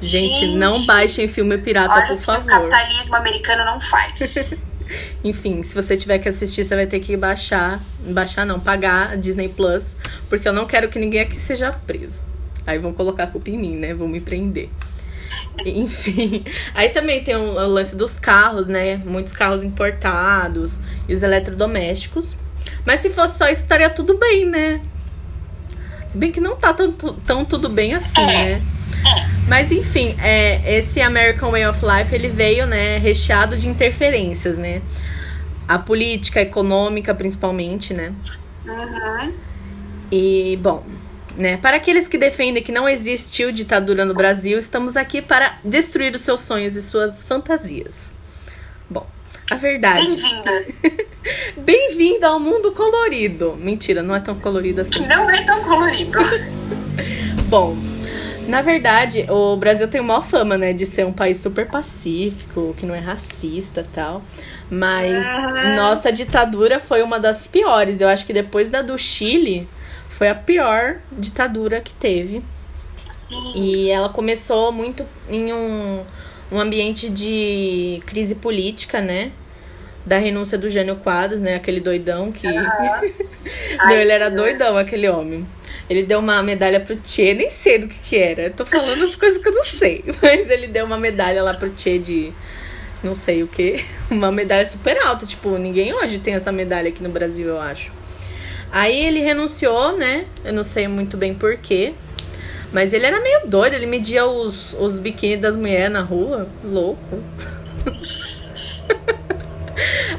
Gente, 0.00 0.40
Gente. 0.40 0.56
não 0.56 0.84
baixem 0.84 1.26
filme 1.28 1.56
pirata, 1.58 1.94
por 1.94 2.06
que 2.08 2.12
o 2.14 2.18
favor. 2.18 2.50
capitalismo 2.50 3.16
americano 3.16 3.64
não 3.64 3.80
faz. 3.80 4.62
Enfim, 5.24 5.62
se 5.62 5.74
você 5.74 5.96
tiver 5.96 6.18
que 6.18 6.28
assistir, 6.28 6.64
você 6.64 6.76
vai 6.76 6.86
ter 6.86 7.00
que 7.00 7.16
baixar. 7.16 7.82
Baixar 8.00 8.44
não, 8.44 8.60
pagar 8.60 9.12
a 9.12 9.16
Disney 9.16 9.48
Plus. 9.48 9.94
Porque 10.28 10.46
eu 10.46 10.52
não 10.52 10.66
quero 10.66 10.88
que 10.88 10.98
ninguém 10.98 11.20
aqui 11.20 11.40
seja 11.40 11.72
preso. 11.72 12.20
Aí 12.66 12.78
vão 12.78 12.92
colocar 12.92 13.24
a 13.24 13.26
culpa 13.26 13.50
em 13.50 13.58
mim, 13.58 13.76
né? 13.76 13.94
Vão 13.94 14.08
me 14.08 14.20
prender. 14.20 14.68
Enfim. 15.64 16.44
Aí 16.74 16.88
também 16.90 17.22
tem 17.22 17.36
o 17.36 17.52
lance 17.66 17.94
dos 17.96 18.16
carros, 18.18 18.66
né? 18.66 18.96
Muitos 19.04 19.32
carros 19.32 19.64
importados 19.64 20.80
e 21.08 21.14
os 21.14 21.22
eletrodomésticos. 21.22 22.36
Mas 22.84 23.00
se 23.00 23.10
fosse 23.10 23.38
só 23.38 23.48
isso, 23.48 23.62
estaria 23.62 23.90
tudo 23.90 24.16
bem, 24.18 24.46
né? 24.46 24.80
Se 26.08 26.18
bem 26.18 26.32
que 26.32 26.40
não 26.40 26.56
tá 26.56 26.72
tão, 26.72 26.92
tão 26.92 27.44
tudo 27.44 27.68
bem 27.68 27.94
assim, 27.94 28.20
É. 28.20 28.26
né? 28.56 28.62
Mas 29.48 29.70
enfim, 29.70 30.16
é, 30.20 30.78
esse 30.78 31.00
American 31.00 31.50
Way 31.52 31.66
of 31.68 31.80
Life 31.84 32.12
ele 32.14 32.28
veio, 32.28 32.66
né, 32.66 32.98
recheado 32.98 33.56
de 33.56 33.68
interferências, 33.68 34.56
né? 34.56 34.82
A 35.68 35.78
política, 35.78 36.40
a 36.40 36.42
econômica, 36.42 37.14
principalmente, 37.14 37.94
né? 37.94 38.12
Uhum. 38.66 39.32
E, 40.10 40.58
bom, 40.62 40.84
né, 41.36 41.56
para 41.58 41.76
aqueles 41.76 42.08
que 42.08 42.16
defendem 42.18 42.62
que 42.62 42.72
não 42.72 42.88
existiu 42.88 43.52
ditadura 43.52 44.04
no 44.04 44.14
Brasil, 44.14 44.58
estamos 44.58 44.96
aqui 44.96 45.20
para 45.20 45.58
destruir 45.64 46.14
os 46.14 46.22
seus 46.22 46.40
sonhos 46.40 46.76
e 46.76 46.82
suas 46.82 47.22
fantasias. 47.22 48.10
Bom, 48.88 49.06
A 49.50 49.56
verdade. 49.56 50.00
Bem-vinda. 50.06 50.64
Bem-vinda 51.58 52.28
ao 52.28 52.38
mundo 52.40 52.72
colorido. 52.72 53.56
Mentira, 53.58 54.02
não 54.02 54.14
é 54.14 54.20
tão 54.20 54.38
colorido 54.38 54.80
assim. 54.82 55.06
Não 55.06 55.28
é 55.30 55.42
tão 55.44 55.62
colorido. 55.62 56.18
Bom, 57.48 57.76
na 58.48 58.62
verdade, 58.62 59.26
o 59.28 59.56
Brasil 59.56 59.88
tem 59.88 60.00
uma 60.00 60.22
fama, 60.22 60.56
né, 60.56 60.72
de 60.72 60.86
ser 60.86 61.04
um 61.04 61.12
país 61.12 61.38
super 61.38 61.66
pacífico, 61.66 62.74
que 62.78 62.86
não 62.86 62.94
é 62.94 62.98
racista 63.00 63.80
e 63.80 63.84
tal. 63.92 64.22
Mas 64.70 65.12
Uhum. 65.26 65.76
nossa 65.76 66.12
ditadura 66.12 66.78
foi 66.80 67.02
uma 67.02 67.18
das 67.20 67.46
piores. 67.46 68.00
Eu 68.00 68.08
acho 68.08 68.24
que 68.26 68.32
depois 68.32 68.70
da 68.70 68.82
do 68.82 68.96
Chile, 68.98 69.68
foi 70.16 70.28
a 70.28 70.34
pior 70.34 70.96
ditadura 71.12 71.80
que 71.80 71.92
teve. 71.92 72.42
Sim. 73.04 73.52
E 73.54 73.90
ela 73.90 74.08
começou 74.08 74.72
muito 74.72 75.06
em 75.28 75.52
um, 75.52 76.02
um 76.50 76.58
ambiente 76.58 77.10
de 77.10 78.00
crise 78.06 78.34
política, 78.34 79.00
né? 79.00 79.30
Da 80.06 80.16
renúncia 80.16 80.56
do 80.56 80.70
Jânio 80.70 80.96
Quadros, 80.96 81.38
né? 81.38 81.56
Aquele 81.56 81.80
doidão 81.80 82.32
que. 82.32 82.46
Não, 83.78 83.90
ele 83.90 84.10
era 84.10 84.30
doidão, 84.30 84.78
aquele 84.78 85.08
homem. 85.08 85.46
Ele 85.88 86.02
deu 86.02 86.18
uma 86.18 86.42
medalha 86.42 86.80
pro 86.80 86.96
Tchê, 86.96 87.34
nem 87.34 87.50
sei 87.50 87.78
do 87.78 87.86
que 87.86 87.98
que 87.98 88.16
era. 88.16 88.42
Eu 88.44 88.52
tô 88.52 88.64
falando 88.64 89.04
as 89.04 89.16
coisas 89.16 89.40
que 89.40 89.48
eu 89.48 89.52
não 89.52 89.62
sei. 89.62 90.04
Mas 90.20 90.50
ele 90.50 90.66
deu 90.66 90.84
uma 90.84 90.98
medalha 90.98 91.42
lá 91.42 91.52
pro 91.52 91.70
Tchê 91.70 91.98
de 91.98 92.32
não 93.02 93.14
sei 93.14 93.42
o 93.42 93.46
que. 93.46 93.84
Uma 94.10 94.32
medalha 94.32 94.66
super 94.66 94.98
alta. 95.04 95.26
Tipo, 95.26 95.58
ninguém 95.58 95.92
hoje 95.92 96.18
tem 96.18 96.34
essa 96.34 96.50
medalha 96.50 96.88
aqui 96.88 97.02
no 97.02 97.08
Brasil, 97.08 97.46
eu 97.46 97.60
acho. 97.60 97.92
Aí 98.70 99.06
ele 99.06 99.20
renunciou, 99.20 99.96
né? 99.96 100.26
Eu 100.44 100.52
não 100.52 100.64
sei 100.64 100.88
muito 100.88 101.16
bem 101.16 101.34
porquê. 101.34 101.94
Mas 102.72 102.92
ele 102.92 103.06
era 103.06 103.20
meio 103.20 103.46
doido, 103.46 103.74
ele 103.74 103.86
media 103.86 104.26
os, 104.26 104.74
os 104.78 104.98
biquíni 104.98 105.36
das 105.36 105.56
mulheres 105.56 105.92
na 105.92 106.02
rua. 106.02 106.48
Louco. 106.64 107.22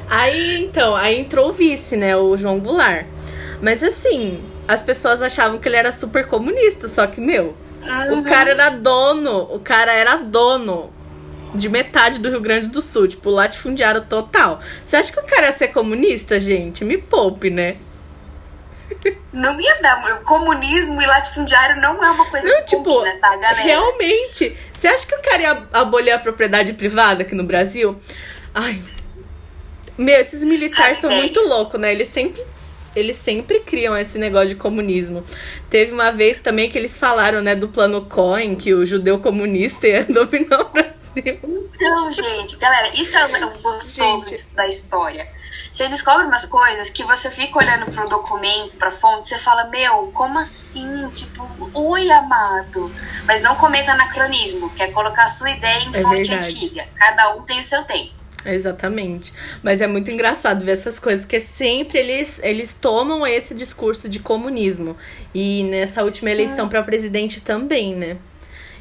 Aí, 0.10 0.64
então, 0.64 0.96
aí 0.96 1.20
entrou 1.20 1.50
o 1.50 1.54
vice, 1.54 1.98
né? 1.98 2.16
O 2.16 2.38
João 2.38 2.60
Goulart. 2.60 3.06
Mas 3.62 3.84
assim, 3.84 4.40
as 4.68 4.82
pessoas 4.82 5.22
achavam 5.22 5.58
que 5.58 5.68
ele 5.68 5.76
era 5.76 5.92
super 5.92 6.28
comunista, 6.28 6.88
só 6.88 7.08
que, 7.08 7.20
meu, 7.20 7.56
Uhum. 7.82 8.20
o 8.20 8.24
cara 8.24 8.52
era 8.52 8.70
dono, 8.70 9.42
o 9.54 9.60
cara 9.60 9.94
era 9.94 10.16
dono 10.18 10.92
de 11.54 11.70
metade 11.70 12.20
do 12.20 12.30
Rio 12.30 12.42
Grande 12.42 12.68
do 12.68 12.82
Sul, 12.82 13.08
tipo, 13.08 13.30
latifundiário 13.30 14.02
total. 14.02 14.60
Você 14.84 14.96
acha 14.96 15.12
que 15.12 15.20
o 15.20 15.24
cara 15.24 15.48
ia 15.48 15.52
ser 15.52 15.70
comunista, 15.70 16.40
gente? 16.40 16.84
Me 16.84 16.98
poupe, 16.98 17.50
né? 17.50 17.78
Não 19.32 19.60
ia 19.60 19.82
dar. 19.82 20.22
Comunismo 20.24 21.02
e 21.02 21.06
latifundiário 21.06 21.82
não 21.82 22.04
é 22.04 22.10
uma 22.10 22.26
coisa 22.26 22.48
Não, 22.48 22.58
que 22.58 22.66
tipo, 22.68 22.84
combina, 22.84 23.18
tá, 23.20 23.36
galera? 23.36 23.62
realmente. 23.62 24.58
Você 24.74 24.88
acha 24.88 25.06
que 25.06 25.16
o 25.16 25.22
cara 25.22 25.42
ia 25.42 25.68
abolir 25.74 26.12
a 26.12 26.20
propriedade 26.20 26.74
privada 26.74 27.24
aqui 27.24 27.36
no 27.36 27.44
Brasil? 27.44 28.00
Ai. 28.54 28.82
Meu, 29.98 30.20
esses 30.20 30.44
militares 30.44 31.00
são 31.00 31.10
Ai, 31.10 31.18
muito 31.18 31.40
loucos, 31.42 31.80
né? 31.80 31.92
Eles 31.92 32.08
sempre. 32.08 32.44
Eles 32.96 33.16
sempre 33.16 33.60
criam 33.60 33.96
esse 33.96 34.18
negócio 34.18 34.50
de 34.50 34.56
comunismo. 34.56 35.24
Teve 35.70 35.92
uma 35.92 36.12
vez 36.12 36.40
também 36.40 36.68
que 36.68 36.78
eles 36.78 36.98
falaram, 36.98 37.42
né, 37.44 37.54
do 37.54 37.68
plano 37.68 38.02
Cohen, 38.06 38.56
que 38.56 38.74
o 38.74 38.84
judeu 38.88 39.20
comunista 39.20 39.88
ia 39.88 40.04
dominar 40.10 40.62
o 40.62 40.70
Brasil. 40.70 40.98
Então, 41.76 42.12
gente, 42.12 42.58
galera, 42.58 42.90
isso 42.96 43.16
é 43.18 43.26
o 43.26 43.60
gostoso 43.62 44.30
Gente. 44.30 44.56
da 44.56 44.68
história. 44.68 45.28
Você 45.78 45.88
descobre 45.90 46.26
umas 46.26 46.44
coisas 46.44 46.90
que 46.90 47.04
você 47.04 47.30
fica 47.30 47.60
olhando 47.60 47.86
pro 47.92 48.10
documento, 48.10 48.76
pra 48.80 48.90
fonte, 48.90 49.30
você 49.30 49.38
fala, 49.38 49.66
meu, 49.66 50.10
como 50.12 50.40
assim? 50.40 51.08
Tipo, 51.10 51.48
oi, 51.72 52.10
amado. 52.10 52.92
Mas 53.28 53.44
não 53.44 53.54
cometa 53.54 53.92
anacronismo, 53.92 54.72
que 54.72 54.82
é 54.82 54.88
colocar 54.88 55.26
a 55.26 55.28
sua 55.28 55.52
ideia 55.52 55.84
em 55.84 55.90
É 55.90 56.02
fonte 56.02 56.30
verdade. 56.30 56.48
antiga. 56.48 56.88
Cada 56.96 57.36
um 57.36 57.44
tem 57.44 57.60
o 57.60 57.64
seu 57.64 57.84
tempo. 57.84 58.10
Exatamente. 58.44 59.32
Mas 59.62 59.80
é 59.80 59.86
muito 59.86 60.10
engraçado 60.10 60.66
ver 60.66 60.72
essas 60.72 60.98
coisas, 60.98 61.24
porque 61.26 61.40
sempre 61.40 62.00
eles, 62.00 62.40
eles 62.42 62.74
tomam 62.74 63.28
esse 63.28 63.54
discurso 63.54 64.10
de 64.10 64.18
comunismo. 64.18 64.98
E 65.32 65.64
nessa 65.66 66.04
última 66.04 66.32
Sim. 66.32 66.36
eleição 66.38 66.68
para 66.68 66.82
presidente 66.82 67.40
também, 67.40 67.96
né? 67.96 68.18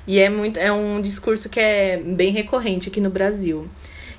E 0.07 0.19
é 0.19 0.31
muito 0.31 0.59
é 0.59 0.73
um 0.73 1.03
discurso 1.03 1.51
que 1.51 1.61
é 1.61 1.99
bem 1.99 2.33
recorrente 2.33 2.89
aqui 2.89 3.03
no 3.03 3.11
Brasil. 3.11 3.69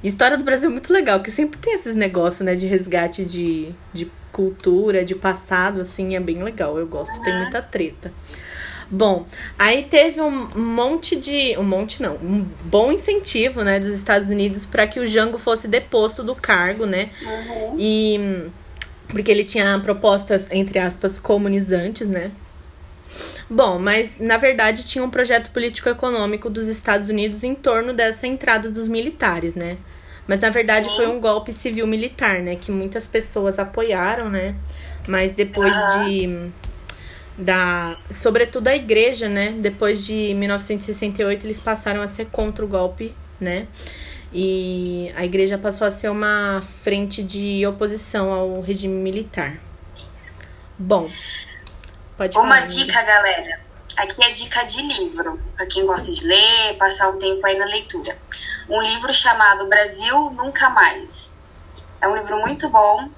História 0.08 0.38
do 0.38 0.44
Brasil 0.44 0.70
é 0.70 0.72
muito 0.72 0.92
legal, 0.92 1.20
que 1.22 1.32
sempre 1.32 1.60
tem 1.60 1.74
esses 1.74 1.96
negócios, 1.96 2.46
né, 2.46 2.56
de 2.56 2.66
resgate 2.66 3.26
de, 3.26 3.74
de 3.94 4.10
cultura, 4.32 5.04
de 5.04 5.16
passado, 5.16 5.82
assim, 5.82 6.16
é 6.16 6.20
bem 6.20 6.44
legal. 6.44 6.78
Eu 6.78 6.88
gosto, 6.88 7.22
tem 7.24 7.36
muita 7.36 7.62
treta. 7.62 8.14
Bom, 8.90 9.26
aí 9.60 9.84
teve 9.84 10.22
um 10.22 10.48
monte 10.56 11.16
de. 11.18 11.58
Um 11.58 11.64
monte 11.64 12.02
não, 12.02 12.16
um 12.16 12.46
bom 12.64 12.92
incentivo, 12.92 13.64
né, 13.64 13.80
dos 13.80 13.90
Estados 13.90 14.30
Unidos 14.30 14.66
para 14.66 14.88
que 14.88 15.00
o 15.00 15.06
Jango 15.06 15.38
fosse 15.38 15.68
deposto 15.68 16.24
do 16.24 16.34
cargo, 16.34 16.86
né? 16.86 17.10
E. 17.78 18.50
Porque 19.10 19.30
ele 19.32 19.44
tinha 19.44 19.78
propostas, 19.80 20.48
entre 20.52 20.80
aspas, 20.80 21.20
comunizantes, 21.20 22.08
né? 22.08 22.32
Bom, 23.50 23.80
mas 23.80 24.20
na 24.20 24.38
verdade 24.38 24.86
tinha 24.86 25.04
um 25.04 25.10
projeto 25.10 25.52
político-econômico 25.52 26.50
dos 26.50 26.68
Estados 26.68 27.10
Unidos 27.10 27.44
em 27.44 27.56
torno 27.56 27.94
dessa 27.94 28.28
entrada 28.28 28.70
dos 28.70 28.88
militares, 28.88 29.56
né? 29.56 29.78
Mas 30.28 30.42
na 30.42 30.50
verdade 30.50 30.90
Sim. 30.90 30.96
foi 30.96 31.08
um 31.08 31.20
golpe 31.20 31.54
civil-militar, 31.54 32.42
né? 32.42 32.56
Que 32.56 32.72
muitas 32.72 33.08
pessoas 33.08 33.58
apoiaram, 33.58 34.30
né? 34.30 34.56
Mas 35.08 35.32
depois 35.34 35.74
Aham. 35.74 36.04
de. 36.04 36.52
Da, 37.38 37.98
sobretudo 38.12 38.68
a 38.68 38.76
igreja, 38.76 39.30
né? 39.30 39.52
Depois 39.60 40.04
de 40.04 40.34
1968, 40.34 41.46
eles 41.46 41.60
passaram 41.60 42.02
a 42.02 42.08
ser 42.08 42.26
contra 42.26 42.66
o 42.66 42.68
golpe, 42.68 43.16
né? 43.40 43.68
E 44.34 45.12
a 45.16 45.24
igreja 45.24 45.58
passou 45.58 45.88
a 45.88 45.92
ser 45.92 46.10
uma 46.10 46.62
frente 46.84 47.24
de 47.24 47.66
oposição 47.66 48.32
ao 48.32 48.60
regime 48.62 48.96
militar. 48.96 49.58
Bom, 50.78 51.08
pode 52.18 52.34
falar. 52.34 52.46
Uma 52.46 52.58
amiga. 52.58 52.74
dica, 52.74 53.02
galera. 53.04 53.60
Aqui 53.98 54.24
é 54.24 54.32
dica 54.32 54.64
de 54.64 54.82
livro, 54.82 55.40
pra 55.56 55.66
quem 55.66 55.86
gosta 55.86 56.12
de 56.12 56.28
ler, 56.28 56.76
passar 56.78 57.10
um 57.10 57.18
tempo 57.18 57.46
aí 57.46 57.58
na 57.58 57.66
leitura. 57.66 58.16
Um 58.70 58.82
livro 58.82 59.14
chamado 59.14 59.68
Brasil 59.68 60.30
Nunca 60.32 60.70
Mais. 60.70 61.40
É 62.02 62.08
um 62.08 62.16
livro 62.16 62.40
muito 62.40 62.70
bom. 62.70 63.10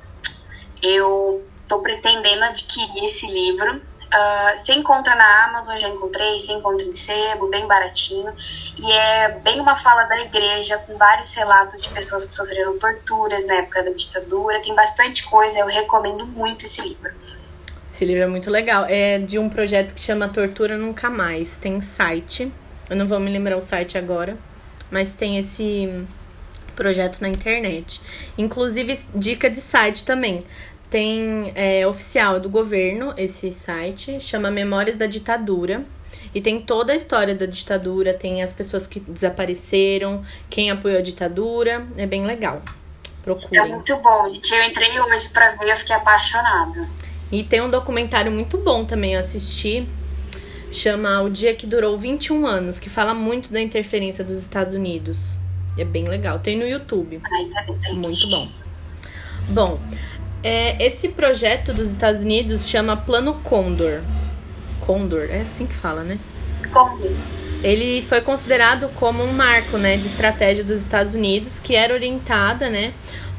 Eu 0.81 1.45
tô 1.67 1.81
pretendendo 1.81 2.43
adquirir 2.43 3.03
esse 3.03 3.27
livro. 3.27 3.81
Ah, 4.11 4.53
você 4.55 4.73
encontra 4.73 5.15
na 5.15 5.45
Amazon, 5.45 5.77
já 5.77 5.87
encontrei, 5.87 6.37
você 6.39 6.53
encontra 6.53 6.85
em 6.85 6.93
sebo, 6.93 7.47
bem 7.47 7.67
baratinho. 7.67 8.33
E 8.77 8.91
é 8.91 9.29
bem 9.39 9.59
uma 9.59 9.75
fala 9.75 10.03
da 10.05 10.19
igreja, 10.19 10.77
com 10.79 10.97
vários 10.97 11.33
relatos 11.35 11.81
de 11.81 11.89
pessoas 11.89 12.25
que 12.25 12.33
sofreram 12.33 12.77
torturas 12.79 13.45
na 13.45 13.55
época 13.55 13.83
da 13.83 13.91
ditadura. 13.91 14.61
Tem 14.61 14.73
bastante 14.73 15.23
coisa, 15.25 15.59
eu 15.59 15.67
recomendo 15.67 16.25
muito 16.25 16.65
esse 16.65 16.81
livro. 16.81 17.13
Esse 17.93 18.05
livro 18.05 18.23
é 18.23 18.27
muito 18.27 18.49
legal. 18.49 18.85
É 18.87 19.19
de 19.19 19.37
um 19.37 19.49
projeto 19.49 19.93
que 19.93 20.01
chama 20.01 20.29
Tortura 20.29 20.77
Nunca 20.77 21.09
Mais. 21.09 21.55
Tem 21.57 21.79
site. 21.81 22.51
Eu 22.89 22.95
não 22.95 23.05
vou 23.05 23.19
me 23.19 23.29
lembrar 23.31 23.57
o 23.57 23.61
site 23.61 23.97
agora. 23.97 24.37
Mas 24.91 25.13
tem 25.13 25.37
esse 25.37 26.05
projeto 26.75 27.19
na 27.21 27.29
internet. 27.29 28.01
Inclusive, 28.37 28.99
dica 29.13 29.49
de 29.49 29.59
site 29.59 30.05
também. 30.05 30.45
Tem 30.89 31.51
é, 31.55 31.85
oficial 31.85 32.39
do 32.39 32.49
governo 32.49 33.13
esse 33.17 33.51
site. 33.51 34.19
Chama 34.19 34.49
Memórias 34.49 34.95
da 34.95 35.05
Ditadura. 35.05 35.85
E 36.33 36.41
tem 36.41 36.61
toda 36.61 36.93
a 36.93 36.95
história 36.95 37.35
da 37.35 37.45
ditadura. 37.45 38.13
Tem 38.13 38.41
as 38.41 38.53
pessoas 38.53 38.87
que 38.87 38.99
desapareceram. 38.99 40.23
Quem 40.49 40.71
apoiou 40.71 40.99
a 40.99 41.01
ditadura. 41.01 41.87
É 41.97 42.05
bem 42.05 42.25
legal. 42.25 42.61
É 42.65 43.23
Procurem. 43.23 43.69
muito 43.69 43.95
bom, 43.97 44.29
gente. 44.29 44.53
Eu 44.53 44.63
entrei 44.63 44.99
hoje 44.99 45.29
pra 45.29 45.49
ver, 45.49 45.71
eu 45.71 45.77
fiquei 45.77 45.95
apaixonada. 45.95 46.87
E 47.31 47.43
tem 47.43 47.61
um 47.61 47.69
documentário 47.69 48.31
muito 48.31 48.57
bom 48.57 48.85
também, 48.85 49.13
eu 49.13 49.19
assisti. 49.19 49.87
Chama 50.71 51.21
O 51.21 51.29
Dia 51.29 51.53
que 51.53 51.65
Durou 51.65 51.97
21 51.97 52.45
Anos, 52.45 52.79
que 52.79 52.89
fala 52.89 53.13
muito 53.13 53.51
da 53.51 53.59
interferência 53.59 54.23
dos 54.23 54.37
Estados 54.37 54.73
Unidos. 54.73 55.37
É 55.77 55.83
bem 55.83 56.07
legal. 56.07 56.39
Tem 56.39 56.57
no 56.57 56.67
YouTube. 56.67 57.21
Ah, 57.23 57.41
interessante. 57.41 57.95
Muito 57.95 58.29
bom. 58.29 58.47
Bom, 59.49 59.79
é, 60.43 60.85
esse 60.85 61.09
projeto 61.09 61.73
dos 61.73 61.89
Estados 61.89 62.21
Unidos 62.21 62.67
chama 62.67 62.95
Plano 62.95 63.35
Condor. 63.43 64.01
Condor, 64.81 65.27
é 65.29 65.41
assim 65.41 65.65
que 65.65 65.73
fala, 65.73 66.03
né? 66.03 66.19
Como? 66.71 66.99
ele 67.63 68.01
foi 68.01 68.21
considerado 68.21 68.89
como 68.95 69.23
um 69.23 69.33
marco 69.33 69.77
né, 69.77 69.97
de 69.97 70.07
estratégia 70.07 70.63
dos 70.63 70.79
Estados 70.79 71.13
Unidos, 71.13 71.59
que 71.59 71.75
era 71.75 71.93
orientada 71.93 72.69
né, 72.69 72.93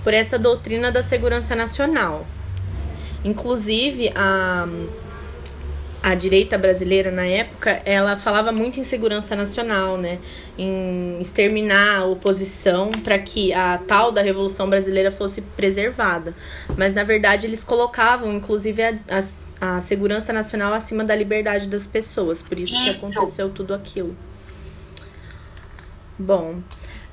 por 0.05 0.13
essa 0.13 0.39
doutrina 0.39 0.93
da 0.93 1.03
segurança 1.03 1.57
nacional. 1.57 2.27
Inclusive, 3.25 4.13
a, 4.15 4.69
a 6.03 6.15
direita 6.15 6.57
brasileira, 6.57 7.11
na 7.11 7.27
época, 7.27 7.83
ela 7.85 8.17
falava 8.17 8.51
muito 8.51 8.81
em 8.81 8.85
segurança 8.85 9.37
nacional, 9.37 9.99
né, 9.99 10.19
em 10.57 11.21
exterminar 11.21 11.99
a 11.99 12.05
oposição 12.07 12.91
para 12.91 13.19
que 13.19 13.53
a 13.53 13.79
tal 13.87 14.11
da 14.11 14.23
Revolução 14.23 14.69
Brasileira 14.69 15.11
fosse 15.11 15.43
preservada. 15.43 16.35
Mas, 16.77 16.95
na 16.95 17.05
verdade, 17.05 17.47
eles 17.47 17.63
colocavam, 17.63 18.33
inclusive, 18.33 18.83
a, 18.83 18.95
a, 19.61 19.77
a 19.77 19.81
segurança 19.83 20.33
nacional 20.33 20.73
acima 20.73 21.05
da 21.05 21.15
liberdade 21.15 21.69
das 21.69 21.87
pessoas. 21.87 22.41
Por 22.41 22.59
isso, 22.59 22.73
Isso. 22.81 23.01
que 23.01 23.07
aconteceu 23.07 23.51
tudo 23.51 23.75
aquilo. 23.75 24.17
Bom, 26.19 26.61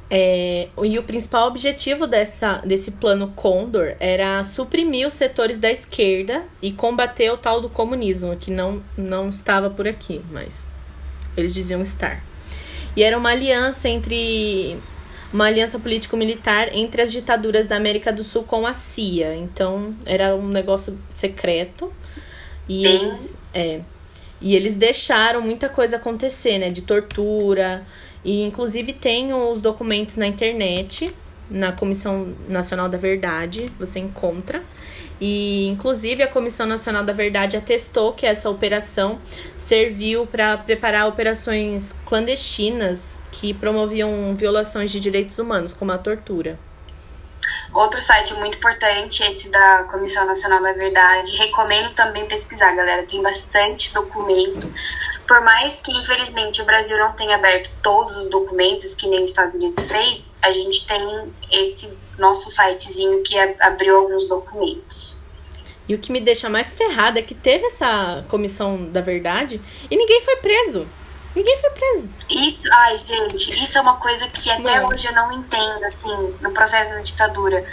É, 0.09 0.69
e 0.83 0.97
o 0.97 1.03
principal 1.03 1.47
objetivo 1.47 2.07
dessa, 2.07 2.61
desse 2.65 2.91
plano 2.91 3.33
Condor 3.35 3.95
era 3.99 4.41
suprimir 4.45 5.05
os 5.05 5.13
setores 5.13 5.59
da 5.59 5.69
esquerda 5.69 6.45
e 6.61 6.71
combater 6.71 7.29
o 7.29 7.37
tal 7.37 7.59
do 7.59 7.69
comunismo, 7.69 8.35
que 8.37 8.49
não, 8.49 8.81
não 8.97 9.29
estava 9.29 9.69
por 9.69 9.85
aqui, 9.85 10.21
mas 10.31 10.65
eles 11.35 11.53
diziam 11.53 11.81
estar. 11.81 12.23
E 12.95 13.03
era 13.03 13.17
uma 13.17 13.29
aliança 13.29 13.89
entre 13.89 14.79
uma 15.31 15.45
aliança 15.45 15.77
político-militar 15.77 16.69
entre 16.73 17.01
as 17.01 17.11
ditaduras 17.11 17.67
da 17.67 17.75
América 17.75 18.11
do 18.11 18.23
Sul 18.23 18.43
com 18.43 18.65
a 18.65 18.73
CIA. 18.73 19.35
Então, 19.35 19.93
era 20.05 20.35
um 20.35 20.47
negócio 20.47 20.97
secreto. 21.13 21.91
E 22.67 22.85
eles, 22.85 23.35
é, 23.53 23.81
e 24.41 24.55
eles 24.55 24.75
deixaram 24.75 25.41
muita 25.41 25.67
coisa 25.67 25.97
acontecer, 25.97 26.57
né? 26.59 26.69
De 26.69 26.81
tortura. 26.81 27.85
E, 28.23 28.43
inclusive, 28.43 28.93
tem 28.93 29.33
os 29.33 29.59
documentos 29.59 30.15
na 30.15 30.27
internet, 30.27 31.13
na 31.49 31.71
Comissão 31.71 32.33
Nacional 32.47 32.89
da 32.89 32.97
Verdade, 32.97 33.67
você 33.79 33.99
encontra. 33.99 34.61
E, 35.19 35.67
inclusive, 35.67 36.21
a 36.21 36.27
Comissão 36.27 36.65
Nacional 36.65 37.03
da 37.03 37.13
Verdade 37.13 37.57
atestou 37.57 38.13
que 38.13 38.25
essa 38.25 38.49
operação 38.49 39.19
serviu 39.57 40.27
para 40.27 40.57
preparar 40.57 41.07
operações 41.07 41.95
clandestinas 42.05 43.19
que 43.31 43.53
promoviam 43.53 44.35
violações 44.35 44.91
de 44.91 44.99
direitos 44.99 45.39
humanos, 45.39 45.73
como 45.73 45.91
a 45.91 45.97
tortura. 45.97 46.59
Outro 47.73 48.01
site 48.01 48.33
muito 48.35 48.57
importante, 48.57 49.23
esse 49.23 49.51
da 49.51 49.83
Comissão 49.89 50.25
Nacional 50.25 50.61
da 50.61 50.73
Verdade. 50.73 51.35
Recomendo 51.37 51.93
também 51.93 52.25
pesquisar, 52.25 52.73
galera. 52.73 53.03
Tem 53.03 53.21
bastante 53.21 53.93
documento. 53.93 54.71
Por 55.27 55.41
mais 55.41 55.81
que, 55.81 55.91
infelizmente, 55.91 56.61
o 56.61 56.65
Brasil 56.65 56.97
não 56.97 57.11
tenha 57.13 57.35
aberto 57.35 57.69
todos 57.83 58.15
os 58.17 58.29
documentos 58.29 58.95
que 58.95 59.07
nem 59.07 59.23
os 59.23 59.31
Estados 59.31 59.55
Unidos 59.55 59.87
fez, 59.87 60.35
a 60.41 60.51
gente 60.51 60.87
tem 60.87 61.33
esse 61.51 61.99
nosso 62.17 62.49
sitezinho 62.49 63.21
que 63.23 63.37
abriu 63.59 63.97
alguns 63.97 64.27
documentos. 64.27 65.17
E 65.87 65.95
o 65.95 65.99
que 65.99 66.11
me 66.11 66.19
deixa 66.19 66.49
mais 66.49 66.73
ferrada 66.73 67.19
é 67.19 67.21
que 67.21 67.33
teve 67.33 67.65
essa 67.65 68.25
Comissão 68.27 68.89
da 68.91 69.01
Verdade 69.01 69.61
e 69.89 69.95
ninguém 69.95 70.21
foi 70.21 70.35
preso. 70.37 70.87
Ninguém 71.37 71.55
foi 71.59 71.69
preso. 71.69 72.09
Isso, 72.31 72.67
ai, 72.73 72.97
gente, 72.97 73.63
isso 73.63 73.77
é 73.77 73.81
uma 73.81 73.97
coisa 73.97 74.27
que 74.27 74.49
até 74.49 74.83
hoje 74.83 75.05
eu 75.05 75.13
não 75.13 75.31
entendo, 75.31 75.83
assim, 75.85 76.33
no 76.41 76.51
processo 76.51 76.89
da 76.89 76.97
ditadura. 76.97 77.63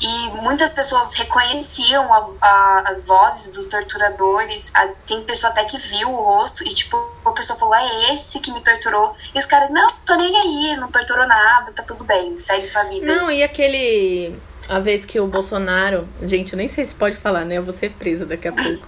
E 0.00 0.28
muitas 0.40 0.72
pessoas 0.72 1.12
reconheciam 1.14 2.12
a, 2.14 2.28
a, 2.40 2.82
as 2.86 3.04
vozes 3.04 3.52
dos 3.52 3.66
torturadores. 3.66 4.70
A, 4.72 4.86
tem 5.04 5.20
pessoa 5.24 5.50
até 5.50 5.64
que 5.64 5.76
viu 5.78 6.10
o 6.10 6.22
rosto 6.22 6.62
e, 6.62 6.68
tipo, 6.68 6.96
a 7.24 7.32
pessoa 7.32 7.58
falou: 7.58 7.74
é 7.74 8.14
esse 8.14 8.38
que 8.38 8.52
me 8.52 8.60
torturou. 8.62 9.12
E 9.34 9.38
os 9.38 9.46
caras, 9.46 9.70
não, 9.70 9.86
tô 10.06 10.14
nem 10.14 10.36
aí, 10.36 10.76
não 10.76 10.88
torturou 10.88 11.26
nada, 11.26 11.72
tá 11.72 11.82
tudo 11.82 12.04
bem, 12.04 12.38
segue 12.38 12.68
sua 12.68 12.84
vida. 12.84 13.04
Não, 13.04 13.28
e 13.28 13.42
aquele. 13.42 14.38
A 14.68 14.78
vez 14.78 15.04
que 15.04 15.18
o 15.18 15.26
Bolsonaro. 15.26 16.08
Gente, 16.22 16.52
eu 16.52 16.56
nem 16.56 16.68
sei 16.68 16.86
se 16.86 16.94
pode 16.94 17.16
falar, 17.16 17.44
né? 17.44 17.58
Eu 17.58 17.64
vou 17.64 17.72
ser 17.72 17.90
presa 17.90 18.24
daqui 18.24 18.46
a 18.46 18.52
pouco. 18.52 18.86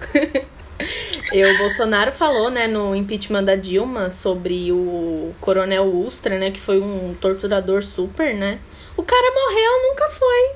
E 1.32 1.44
o 1.44 1.58
Bolsonaro 1.58 2.12
falou, 2.12 2.48
né, 2.48 2.68
no 2.68 2.94
impeachment 2.94 3.42
da 3.42 3.56
Dilma 3.56 4.08
sobre 4.08 4.70
o 4.70 5.34
Coronel 5.40 5.84
Ustra, 5.84 6.38
né, 6.38 6.50
que 6.52 6.60
foi 6.60 6.80
um 6.80 7.12
torturador 7.20 7.82
super, 7.82 8.32
né? 8.32 8.60
O 8.96 9.02
cara 9.02 9.34
morreu, 9.34 9.90
nunca 9.90 10.08
foi. 10.10 10.50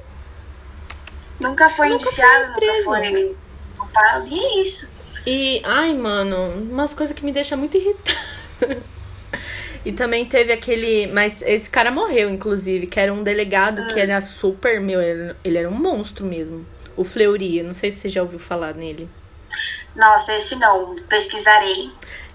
Nunca 1.40 1.68
foi 1.68 1.88
nunca 1.88 2.02
indiciado, 2.02 2.52
foi 2.54 2.66
nunca 2.68 2.84
foi 2.84 3.36
culpado, 3.76 4.28
e 4.28 4.38
é 4.38 4.60
isso. 4.60 4.90
E, 5.26 5.60
ai, 5.64 5.94
mano, 5.94 6.36
umas 6.70 6.94
coisas 6.94 7.16
que 7.16 7.24
me 7.24 7.32
deixam 7.32 7.58
muito 7.58 7.76
irritada. 7.76 8.18
E 9.84 9.92
também 9.92 10.26
teve 10.26 10.52
aquele. 10.52 11.06
Mas 11.06 11.40
esse 11.40 11.70
cara 11.70 11.90
morreu, 11.90 12.28
inclusive, 12.28 12.86
que 12.86 13.00
era 13.00 13.12
um 13.12 13.22
delegado 13.22 13.86
que 13.94 13.98
ah. 13.98 14.02
era 14.02 14.20
super. 14.20 14.80
Meu, 14.80 15.00
ele 15.00 15.56
era 15.56 15.68
um 15.68 15.74
monstro 15.74 16.26
mesmo. 16.26 16.66
O 16.96 17.04
Fleury, 17.04 17.62
não 17.62 17.72
sei 17.72 17.90
se 17.90 18.00
você 18.00 18.08
já 18.08 18.22
ouviu 18.22 18.38
falar 18.38 18.74
nele. 18.74 19.08
Nossa, 19.94 20.34
esse 20.34 20.56
não. 20.56 20.96
Pesquisarei. 21.08 21.90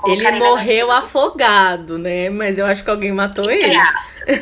Ele 0.05 0.31
morreu 0.31 0.91
afogado, 0.91 1.98
né? 1.98 2.29
Mas 2.29 2.57
eu 2.57 2.65
acho 2.65 2.83
que 2.83 2.89
alguém 2.89 3.13
matou 3.13 3.50
ele. 3.50 3.74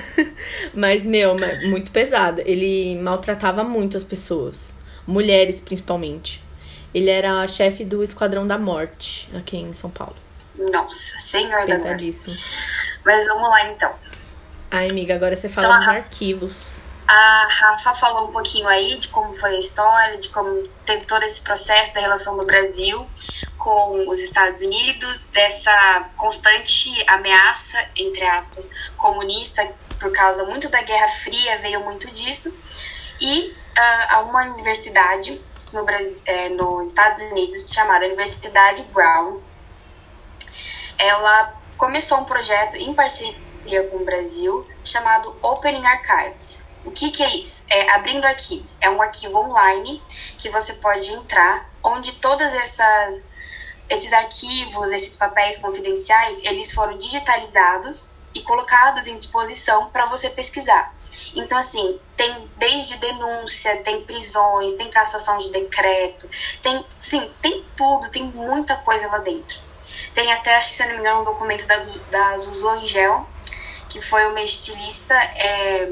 Mas, 0.73 1.03
meu, 1.03 1.35
muito 1.69 1.91
pesado. 1.91 2.41
Ele 2.45 2.99
maltratava 2.99 3.63
muito 3.63 3.95
as 3.95 4.03
pessoas. 4.03 4.73
Mulheres, 5.05 5.61
principalmente. 5.61 6.43
Ele 6.93 7.09
era 7.09 7.47
chefe 7.47 7.85
do 7.85 8.03
Esquadrão 8.03 8.45
da 8.45 8.57
Morte, 8.57 9.29
aqui 9.35 9.55
em 9.55 9.73
São 9.73 9.89
Paulo. 9.89 10.15
Nossa, 10.57 11.19
senhor 11.19 11.65
Pesadíssimo. 11.65 12.35
da 12.35 12.41
Morte. 12.41 13.01
Mas 13.05 13.27
vamos 13.27 13.49
lá, 13.49 13.69
então. 13.69 13.93
Ai, 14.69 14.87
amiga, 14.89 15.15
agora 15.15 15.35
você 15.35 15.47
fala 15.47 15.67
então, 15.67 15.79
dos 15.79 15.87
arquivos. 15.87 16.80
A 17.07 17.47
Rafa 17.49 17.93
falou 17.93 18.29
um 18.29 18.31
pouquinho 18.31 18.67
aí 18.67 18.97
de 18.97 19.09
como 19.09 19.33
foi 19.33 19.55
a 19.55 19.59
história, 19.59 20.17
de 20.17 20.29
como 20.29 20.67
teve 20.85 21.05
todo 21.05 21.23
esse 21.23 21.41
processo 21.41 21.93
da 21.93 21.99
relação 21.99 22.37
do 22.37 22.45
Brasil 22.45 23.05
com 23.57 24.09
os 24.09 24.19
Estados 24.19 24.61
Unidos, 24.61 25.27
dessa 25.27 26.09
constante 26.17 26.89
ameaça, 27.07 27.77
entre 27.95 28.23
aspas, 28.25 28.69
comunista, 28.97 29.69
por 29.99 30.11
causa 30.11 30.45
muito 30.45 30.69
da 30.69 30.81
Guerra 30.81 31.07
Fria, 31.07 31.57
veio 31.57 31.81
muito 31.81 32.09
disso. 32.11 32.57
E 33.19 33.51
uh, 33.51 34.23
uma 34.23 34.45
universidade 34.45 35.39
no 35.73 35.85
Brasil, 35.85 36.23
é, 36.25 36.49
nos 36.49 36.87
Estados 36.87 37.21
Unidos 37.23 37.71
chamada 37.71 38.05
Universidade 38.05 38.81
Brown, 38.93 39.39
ela 40.97 41.53
começou 41.77 42.19
um 42.19 42.25
projeto 42.25 42.77
em 42.77 42.93
parceria 42.93 43.87
com 43.91 43.97
o 43.97 44.05
Brasil 44.05 44.67
chamado 44.83 45.35
Opening 45.41 45.85
Archives 45.85 46.60
o 46.85 46.91
que, 46.91 47.11
que 47.11 47.23
é 47.23 47.35
isso? 47.37 47.65
É 47.69 47.89
abrindo 47.91 48.25
arquivos. 48.25 48.77
É 48.81 48.89
um 48.89 49.01
arquivo 49.01 49.37
online 49.37 50.01
que 50.37 50.49
você 50.49 50.73
pode 50.75 51.11
entrar, 51.11 51.69
onde 51.83 52.13
todas 52.13 52.53
essas 52.53 53.31
esses 53.89 54.13
arquivos, 54.13 54.89
esses 54.91 55.17
papéis 55.17 55.57
confidenciais, 55.57 56.41
eles 56.45 56.73
foram 56.73 56.97
digitalizados 56.97 58.15
e 58.33 58.41
colocados 58.41 59.05
em 59.07 59.17
disposição 59.17 59.89
para 59.89 60.05
você 60.05 60.29
pesquisar. 60.29 60.95
Então, 61.35 61.57
assim, 61.57 61.99
tem 62.15 62.49
desde 62.57 62.95
denúncia, 62.97 63.83
tem 63.83 64.01
prisões, 64.05 64.73
tem 64.73 64.89
cassação 64.89 65.37
de 65.39 65.49
decreto, 65.49 66.29
tem, 66.61 66.85
sim, 66.97 67.29
tem 67.41 67.65
tudo, 67.75 68.09
tem 68.09 68.23
muita 68.23 68.77
coisa 68.77 69.07
lá 69.07 69.17
dentro. 69.17 69.59
Tem 70.13 70.31
até, 70.31 70.55
acho 70.55 70.69
que 70.69 70.75
se 70.75 70.85
não 70.85 70.93
me 70.93 70.99
engano, 70.99 71.21
um 71.21 71.25
documento 71.25 71.65
da, 71.67 71.77
da 72.09 72.37
Zuzu 72.37 72.69
Angel, 72.69 73.27
que 73.89 73.99
foi 73.99 74.25
uma 74.25 74.41
estilista 74.41 75.15
é, 75.15 75.91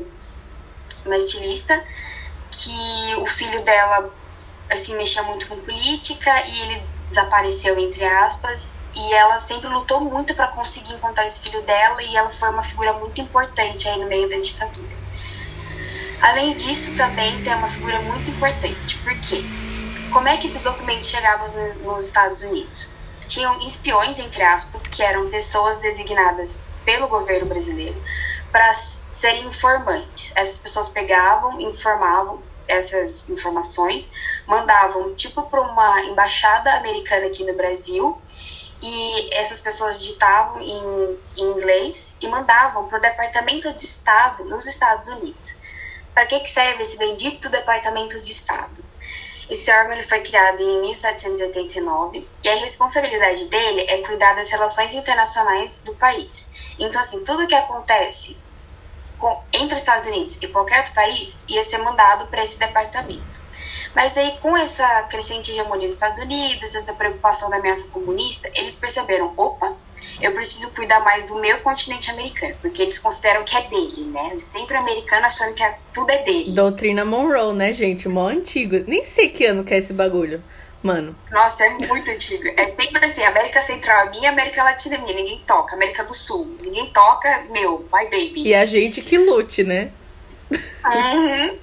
uma 1.09 1.17
estilista, 1.17 1.83
que 2.51 3.15
o 3.17 3.25
filho 3.25 3.63
dela 3.63 4.13
assim 4.69 4.95
mexia 4.97 5.23
muito 5.23 5.47
com 5.47 5.59
política 5.61 6.45
e 6.45 6.61
ele 6.61 6.83
desapareceu 7.09 7.77
entre 7.79 8.05
aspas 8.05 8.71
e 8.95 9.13
ela 9.13 9.39
sempre 9.39 9.67
lutou 9.69 10.01
muito 10.01 10.33
para 10.35 10.47
conseguir 10.47 10.93
encontrar 10.93 11.25
esse 11.25 11.41
filho 11.41 11.61
dela 11.63 12.01
e 12.01 12.15
ela 12.15 12.29
foi 12.29 12.49
uma 12.49 12.63
figura 12.63 12.93
muito 12.93 13.21
importante 13.21 13.87
aí 13.87 13.99
no 13.99 14.07
meio 14.07 14.29
da 14.29 14.37
ditadura. 14.37 14.89
Além 16.21 16.53
disso, 16.53 16.95
também 16.95 17.41
tem 17.43 17.53
uma 17.53 17.67
figura 17.67 18.01
muito 18.01 18.29
importante, 18.31 18.97
porque 19.03 19.43
como 20.11 20.27
é 20.27 20.37
que 20.37 20.47
esses 20.47 20.61
documentos 20.61 21.07
chegavam 21.07 21.47
nos 21.83 22.05
Estados 22.05 22.43
Unidos? 22.43 22.89
Tinham 23.27 23.65
espiões, 23.65 24.17
entre 24.17 24.41
aspas, 24.41 24.87
que 24.87 25.03
eram 25.03 25.29
pessoas 25.29 25.77
designadas 25.77 26.63
pelo 26.83 27.07
governo 27.07 27.47
brasileiro 27.47 27.95
para 28.51 28.73
serem 29.11 29.47
informantes. 29.47 30.33
Essas 30.35 30.59
pessoas 30.59 30.89
pegavam, 30.89 31.59
informavam 31.61 32.41
essas 32.67 33.27
informações, 33.29 34.11
mandavam 34.45 35.15
tipo 35.15 35.41
para 35.43 35.61
uma 35.61 36.01
embaixada 36.03 36.71
americana 36.75 37.25
aqui 37.25 37.43
no 37.43 37.53
Brasil 37.53 38.21
e 38.81 39.33
essas 39.33 39.59
pessoas 39.61 39.99
digitavam 39.99 40.61
em, 40.61 41.19
em 41.37 41.51
inglês 41.51 42.17
e 42.21 42.27
mandavam 42.27 42.87
para 42.87 42.99
o 42.99 43.01
Departamento 43.01 43.73
de 43.73 43.81
Estado 43.81 44.45
nos 44.45 44.67
Estados 44.67 45.09
Unidos. 45.09 45.57
Para 46.13 46.25
que, 46.25 46.39
que 46.39 46.49
serve 46.49 46.81
esse 46.81 46.97
bendito 46.97 47.49
Departamento 47.49 48.19
de 48.19 48.31
Estado? 48.31 48.83
Esse 49.49 49.71
órgão 49.71 49.93
ele 49.93 50.03
foi 50.03 50.21
criado 50.21 50.61
em 50.61 50.81
1789 50.81 52.27
e 52.43 52.49
a 52.49 52.55
responsabilidade 52.55 53.45
dele 53.45 53.81
é 53.81 53.97
cuidar 54.03 54.35
das 54.35 54.51
relações 54.51 54.93
internacionais 54.93 55.81
do 55.83 55.95
país. 55.95 56.51
Então, 56.77 57.01
assim, 57.01 57.23
tudo 57.23 57.47
que 57.47 57.55
acontece 57.55 58.37
com, 59.19 59.43
entre 59.53 59.75
os 59.75 59.81
Estados 59.81 60.07
Unidos 60.07 60.41
e 60.41 60.47
qualquer 60.47 60.79
outro 60.79 60.93
país 60.93 61.43
ia 61.47 61.63
ser 61.63 61.79
mandado 61.79 62.25
para 62.27 62.41
esse 62.41 62.57
departamento. 62.57 63.39
Mas 63.95 64.17
aí, 64.17 64.37
com 64.41 64.55
essa 64.55 65.03
crescente 65.03 65.51
hegemonia 65.51 65.85
dos 65.85 65.93
Estados 65.95 66.19
Unidos, 66.19 66.75
essa 66.75 66.93
preocupação 66.93 67.49
da 67.49 67.57
ameaça 67.57 67.89
comunista, 67.89 68.49
eles 68.53 68.75
perceberam: 68.75 69.33
opa, 69.35 69.75
eu 70.21 70.33
preciso 70.33 70.71
cuidar 70.73 70.99
mais 71.01 71.27
do 71.27 71.35
meu 71.39 71.59
continente 71.59 72.11
americano, 72.11 72.55
porque 72.61 72.81
eles 72.81 72.99
consideram 72.99 73.43
que 73.43 73.57
é 73.57 73.61
dele, 73.63 74.05
né? 74.05 74.37
Sempre 74.37 74.77
americano 74.77 75.25
achando 75.25 75.53
que 75.53 75.63
é, 75.63 75.77
tudo 75.93 76.09
é 76.11 76.23
dele. 76.23 76.51
Doutrina 76.51 77.03
Monroe, 77.03 77.53
né, 77.53 77.73
gente? 77.73 78.07
Mó 78.07 78.27
antigo. 78.27 78.83
Nem 78.87 79.03
sei 79.03 79.29
que 79.29 79.45
ano 79.45 79.63
que 79.63 79.73
é 79.73 79.77
esse 79.79 79.93
bagulho. 79.93 80.41
Mano. 80.81 81.15
Nossa, 81.29 81.65
é 81.65 81.69
muito 81.71 82.09
antigo. 82.09 82.47
É 82.55 82.71
sempre 82.71 83.03
assim, 83.03 83.23
América 83.23 83.59
Central 83.59 84.07
é 84.07 84.09
minha, 84.11 84.29
América 84.29 84.63
Latina 84.63 84.95
é 84.95 84.97
minha, 84.99 85.15
ninguém 85.15 85.43
toca. 85.45 85.75
América 85.75 86.03
do 86.03 86.13
Sul, 86.13 86.57
ninguém 86.61 86.87
toca, 86.87 87.45
meu, 87.49 87.79
my 87.91 88.05
baby. 88.05 88.43
E 88.43 88.55
a 88.55 88.65
gente 88.65 89.01
que 89.01 89.17
lute, 89.17 89.63
né? 89.63 89.91
Uhum. 90.51 91.59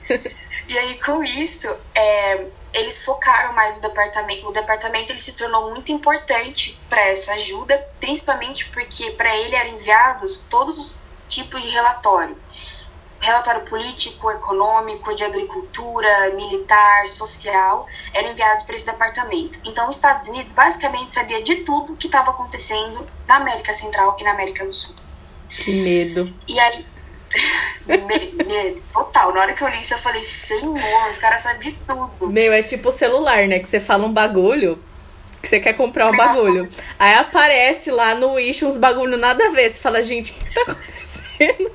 E 0.68 0.76
aí, 0.76 0.98
com 0.98 1.22
isso, 1.22 1.68
é, 1.94 2.46
eles 2.74 3.04
focaram 3.04 3.52
mais 3.54 3.76
no 3.76 3.82
departamento. 3.82 4.48
O 4.48 4.52
departamento 4.52 5.12
ele 5.12 5.20
se 5.20 5.36
tornou 5.36 5.70
muito 5.70 5.92
importante 5.92 6.78
para 6.88 7.06
essa 7.08 7.32
ajuda, 7.34 7.78
principalmente 8.00 8.68
porque 8.70 9.12
para 9.12 9.34
ele 9.36 9.54
eram 9.54 9.70
enviados 9.70 10.40
todos 10.50 10.76
os 10.76 10.94
tipos 11.28 11.62
de 11.62 11.68
relatório 11.68 12.36
relatório 13.26 13.62
político, 13.62 14.30
econômico, 14.30 15.14
de 15.14 15.24
agricultura, 15.24 16.30
militar, 16.34 17.06
social, 17.08 17.86
eram 18.14 18.30
enviados 18.30 18.62
para 18.62 18.74
esse 18.76 18.86
departamento. 18.86 19.58
Então, 19.64 19.88
os 19.88 19.96
Estados 19.96 20.28
Unidos 20.28 20.52
basicamente 20.52 21.10
sabia 21.10 21.42
de 21.42 21.56
tudo 21.56 21.96
que 21.96 22.06
estava 22.06 22.30
acontecendo 22.30 23.06
na 23.26 23.36
América 23.36 23.72
Central 23.72 24.16
e 24.20 24.24
na 24.24 24.30
América 24.30 24.64
do 24.64 24.72
Sul. 24.72 24.94
Que 25.48 25.82
medo. 25.82 26.32
E 26.46 26.58
aí, 26.58 26.86
medo, 27.86 28.82
total. 28.92 29.34
Na 29.34 29.40
hora 29.40 29.52
que 29.52 29.62
eu 29.62 29.68
li 29.68 29.80
isso, 29.80 29.94
eu 29.94 29.98
falei, 29.98 30.22
senhor, 30.22 31.10
os 31.10 31.18
caras 31.18 31.42
sabem 31.42 31.72
de 31.72 31.78
tudo. 31.86 32.28
Meu, 32.28 32.52
é 32.52 32.62
tipo 32.62 32.92
celular, 32.92 33.48
né? 33.48 33.58
Que 33.58 33.68
você 33.68 33.80
fala 33.80 34.06
um 34.06 34.12
bagulho, 34.12 34.78
que 35.42 35.48
você 35.48 35.58
quer 35.58 35.72
comprar 35.72 36.12
um 36.12 36.16
bagulho. 36.16 36.70
Aí 36.98 37.14
aparece 37.14 37.90
lá 37.90 38.14
no 38.14 38.34
Wish 38.34 38.64
uns 38.64 38.76
bagulho 38.76 39.16
nada 39.16 39.48
a 39.48 39.50
ver. 39.50 39.72
Você 39.72 39.80
fala, 39.80 40.02
gente, 40.04 40.30
o 40.30 40.34
que 40.34 40.54
tá 40.54 40.62
acontecendo? 40.62 41.05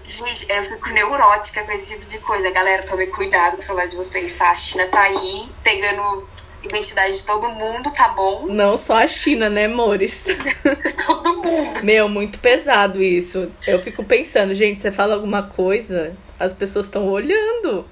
Gente, 0.06 0.52
eu 0.52 0.64
fico 0.64 0.90
neurótica 0.90 1.64
com 1.64 1.72
esse 1.72 1.94
tipo 1.94 2.06
de 2.06 2.18
coisa. 2.20 2.50
Galera, 2.52 2.84
tome 2.84 3.08
cuidado 3.08 3.54
com 3.54 3.60
o 3.60 3.62
celular 3.62 3.88
de 3.88 3.96
vocês, 3.96 4.34
tá? 4.34 4.50
A 4.50 4.56
China 4.56 4.88
tá 4.88 5.02
aí 5.04 5.50
pegando 5.64 6.28
identidade 6.64 7.18
de 7.18 7.26
todo 7.26 7.50
mundo, 7.50 7.92
tá 7.94 8.10
bom? 8.10 8.46
Não 8.48 8.78
só 8.78 9.04
a 9.04 9.08
China, 9.08 9.50
né, 9.50 9.66
amores? 9.66 10.22
todo 11.06 11.38
mundo. 11.38 11.84
Meu, 11.84 12.08
muito 12.08 12.40
pesado 12.40 13.02
isso. 13.02 13.52
Eu 13.66 13.82
fico 13.82 14.04
pensando, 14.04 14.54
gente, 14.54 14.82
você 14.82 14.92
fala 14.92 15.16
alguma 15.16 15.44
coisa, 15.44 16.16
as 16.40 16.54
pessoas 16.54 16.86
estão 16.86 17.08
olhando. 17.08 17.86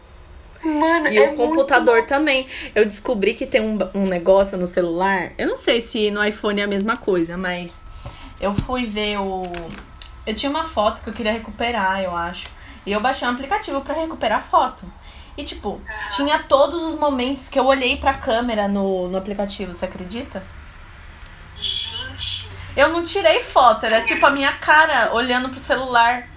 Mano, 0.61 1.07
e 1.07 1.17
é 1.17 1.31
o 1.31 1.35
computador 1.35 1.95
muito... 1.95 2.09
também. 2.09 2.47
Eu 2.75 2.85
descobri 2.85 3.33
que 3.33 3.45
tem 3.45 3.61
um, 3.61 3.77
um 3.93 4.05
negócio 4.05 4.57
no 4.57 4.67
celular. 4.67 5.31
Eu 5.37 5.47
não 5.47 5.55
sei 5.55 5.79
se 5.81 6.11
no 6.11 6.23
iPhone 6.23 6.59
é 6.59 6.63
a 6.65 6.67
mesma 6.67 6.97
coisa, 6.97 7.37
mas 7.37 7.85
eu 8.41 8.53
fui 8.53 8.85
ver 8.85 9.19
o 9.19 9.43
eu 10.29 10.35
tinha 10.35 10.49
uma 10.49 10.63
foto 10.63 11.01
que 11.01 11.09
eu 11.09 11.13
queria 11.13 11.31
recuperar, 11.33 12.01
eu 12.01 12.15
acho. 12.15 12.47
E 12.85 12.91
eu 12.91 13.01
baixei 13.01 13.27
um 13.27 13.31
aplicativo 13.31 13.81
para 13.81 13.95
recuperar 13.95 14.37
a 14.37 14.43
foto. 14.43 14.85
E, 15.35 15.43
tipo, 15.43 15.75
tinha 16.15 16.37
todos 16.43 16.83
os 16.83 16.99
momentos 16.99 17.49
que 17.49 17.57
eu 17.57 17.65
olhei 17.65 17.97
pra 17.97 18.13
câmera 18.13 18.67
no, 18.67 19.07
no 19.07 19.17
aplicativo, 19.17 19.73
você 19.73 19.85
acredita? 19.85 20.43
Gente. 21.55 22.47
Eu 22.77 22.89
não 22.89 23.03
tirei 23.03 23.41
foto, 23.41 23.87
era 23.87 24.01
tipo 24.01 24.23
a 24.23 24.29
minha 24.29 24.53
cara 24.53 25.11
olhando 25.15 25.49
pro 25.49 25.59
celular. 25.59 26.29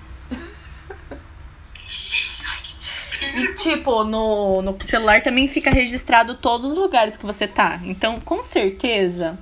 E, 3.35 3.55
tipo, 3.57 4.05
no, 4.05 4.63
no 4.63 4.83
celular 4.83 5.21
também 5.21 5.47
fica 5.49 5.71
registrado 5.71 6.35
todos 6.37 6.71
os 6.71 6.77
lugares 6.79 7.19
que 7.19 7.27
você 7.27 7.47
tá. 7.47 7.79
Então, 7.85 8.19
com 8.21 8.43
certeza, 8.43 9.39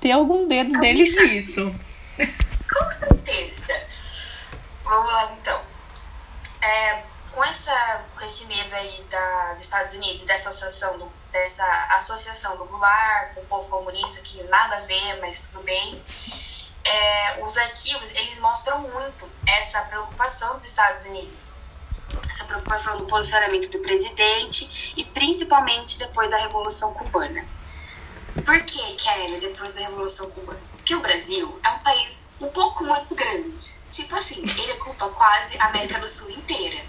tem 0.00 0.10
algum 0.10 0.48
dedo 0.48 0.80
deles 0.80 1.14
nisso. 1.22 1.74
Com 2.80 2.90
certeza. 2.90 3.66
Vamos 4.82 5.12
lá, 5.12 5.32
então. 5.32 5.62
É, 6.62 7.02
com, 7.30 7.44
essa, 7.44 8.04
com 8.16 8.24
esse 8.24 8.46
medo 8.46 8.74
aí 8.74 9.04
da, 9.10 9.54
dos 9.54 9.64
Estados 9.64 9.92
Unidos, 9.92 10.24
dessa 10.24 10.48
associação 10.48 10.98
do, 10.98 11.12
dessa 11.30 11.64
associação 11.90 12.56
do 12.56 12.64
Goulart 12.64 13.34
com 13.34 13.40
o 13.42 13.44
povo 13.44 13.68
comunista, 13.68 14.22
que 14.22 14.42
nada 14.44 14.76
a 14.76 14.80
ver, 14.80 15.20
mas 15.20 15.50
tudo 15.50 15.62
bem, 15.64 16.00
é, 16.84 17.44
os 17.44 17.56
arquivos, 17.58 18.10
eles 18.14 18.40
mostram 18.40 18.80
muito 18.80 19.30
essa 19.46 19.82
preocupação 19.82 20.54
dos 20.54 20.64
Estados 20.64 21.04
Unidos, 21.04 21.46
essa 22.30 22.44
preocupação 22.46 22.96
do 22.96 23.06
posicionamento 23.06 23.70
do 23.70 23.78
presidente 23.80 24.94
e 24.96 25.04
principalmente 25.04 25.98
depois 25.98 26.30
da 26.30 26.38
Revolução 26.38 26.94
Cubana. 26.94 27.46
Por 28.44 28.56
que, 28.62 28.94
Kelly, 28.94 29.38
depois 29.40 29.74
da 29.74 29.82
Revolução 29.82 30.30
Cubana? 30.30 30.60
Porque 30.76 30.94
o 30.94 31.00
Brasil 31.00 31.60
é 31.62 31.68
um 31.68 31.78
país 31.80 32.29
um 32.40 32.48
pouco 32.48 32.84
muito 32.84 33.14
grande. 33.14 33.82
Tipo 33.90 34.14
assim, 34.14 34.42
ele 34.42 34.72
ocupa 34.72 35.08
quase 35.10 35.58
a 35.58 35.66
América 35.66 35.98
do 35.98 36.08
Sul 36.08 36.30
inteira. 36.30 36.82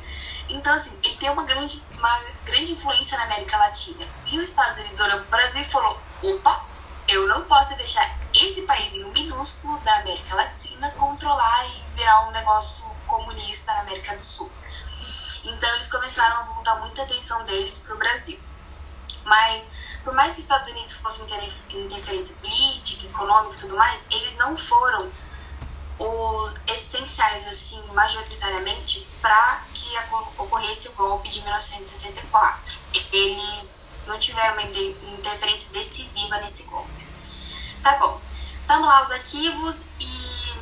Então, 0.49 0.73
assim, 0.73 0.97
ele 1.03 1.15
tem 1.15 1.29
uma 1.29 1.43
grande, 1.43 1.83
uma 1.97 2.19
grande 2.45 2.73
influência 2.73 3.17
na 3.17 3.25
América 3.25 3.57
Latina. 3.57 4.07
E 4.27 4.39
os 4.39 4.49
Estados 4.49 4.77
Unidos 4.79 4.99
olhou 4.99 5.17
para 5.17 5.27
o 5.27 5.29
Brasil 5.29 5.61
e 5.61 5.65
falou: 5.65 6.01
opa, 6.23 6.65
eu 7.07 7.27
não 7.27 7.43
posso 7.45 7.75
deixar 7.77 8.19
esse 8.33 8.61
paísinho 8.63 9.11
minúsculo 9.11 9.77
da 9.79 9.97
América 9.97 10.35
Latina 10.35 10.89
controlar 10.91 11.65
e 11.67 11.83
virar 11.95 12.27
um 12.27 12.31
negócio 12.31 12.85
comunista 13.05 13.73
na 13.73 13.81
América 13.81 14.15
do 14.15 14.25
Sul. 14.25 14.51
Então, 15.43 15.69
eles 15.73 15.87
começaram 15.87 16.37
a 16.37 16.43
voltar 16.43 16.75
muita 16.75 17.03
atenção 17.03 17.43
deles 17.45 17.79
para 17.79 17.95
o 17.95 17.97
Brasil. 17.97 18.39
Mas 19.25 19.91
por 20.03 20.13
mais 20.13 20.33
que 20.33 20.39
os 20.39 20.45
Estados 20.45 20.67
Unidos 20.69 20.93
fossem 20.93 21.25
interferência 21.69 22.35
política, 22.37 23.05
econômica 23.05 23.55
e 23.55 23.59
tudo 23.59 23.75
mais, 23.75 24.07
eles 24.09 24.35
não 24.37 24.57
foram 24.57 25.11
os 26.01 26.55
essenciais, 26.67 27.47
assim, 27.47 27.81
majoritariamente, 27.93 29.07
para 29.21 29.63
que 29.73 29.87
ocorresse 30.37 30.89
o 30.89 30.93
golpe 30.93 31.29
de 31.29 31.41
1964. 31.41 32.79
Eles 33.13 33.81
não 34.07 34.17
tiveram 34.17 34.53
uma 34.53 34.63
interferência 34.63 35.71
decisiva 35.71 36.37
nesse 36.37 36.63
golpe. 36.63 37.07
Tá 37.83 37.97
bom. 37.97 38.19
Estamos 38.61 38.87
lá 38.87 39.01
os 39.01 39.11
arquivos 39.11 39.85
e 39.99 40.53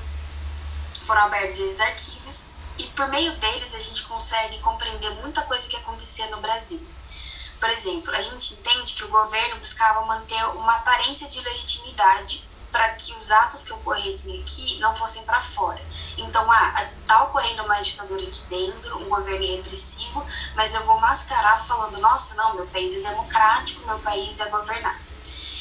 foram 1.06 1.22
abertos 1.24 1.60
esses 1.60 1.80
arquivos 1.80 2.46
e 2.78 2.84
por 2.90 3.08
meio 3.10 3.32
deles 3.38 3.76
a 3.76 3.80
gente 3.80 4.04
consegue 4.04 4.60
compreender 4.60 5.10
muita 5.22 5.42
coisa 5.44 5.68
que 5.70 5.78
acontecia 5.78 6.28
no 6.30 6.42
Brasil. 6.42 6.82
Por 7.60 7.70
exemplo, 7.70 8.16
a 8.16 8.22
gente 8.22 8.54
entende 8.54 8.94
que 8.94 9.04
o 9.04 9.10
governo 9.10 9.58
buscava 9.58 10.06
manter 10.06 10.42
uma 10.56 10.76
aparência 10.76 11.28
de 11.28 11.42
legitimidade 11.42 12.50
para 12.72 12.90
que 12.90 13.14
os 13.14 13.32
atos 13.32 13.64
que 13.64 13.74
ocorressem 13.74 14.40
aqui 14.42 14.80
não 14.80 14.94
fossem 14.96 15.24
para 15.24 15.42
fora. 15.42 15.82
Então, 16.18 16.52
ah, 16.52 16.74
está 17.02 17.24
ocorrendo 17.24 17.64
uma 17.64 17.80
ditadura 17.80 18.22
aqui 18.22 18.42
dentro, 18.50 18.98
um 18.98 19.10
governo 19.10 19.46
repressivo, 19.46 20.26
mas 20.56 20.74
eu 20.74 20.86
vou 20.86 21.00
mascarar 21.00 21.58
falando, 21.58 21.98
nossa, 22.00 22.36
não, 22.36 22.56
meu 22.56 22.68
país 22.68 22.96
é 22.96 23.02
democrático, 23.02 23.86
meu 23.86 24.00
país 24.00 24.40
é 24.40 24.50
governado. 24.50 25.00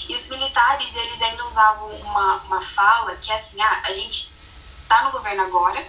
E 0.09 0.15
os 0.15 0.29
militares, 0.29 0.95
eles 0.95 1.23
ainda 1.23 1.45
usavam 1.45 1.89
uma, 2.01 2.37
uma 2.45 2.61
fala 2.61 3.15
que 3.17 3.31
é 3.31 3.35
assim, 3.35 3.61
ah, 3.61 3.83
a 3.85 3.93
gente 3.93 4.33
está 4.83 5.03
no 5.05 5.11
governo 5.11 5.43
agora 5.43 5.87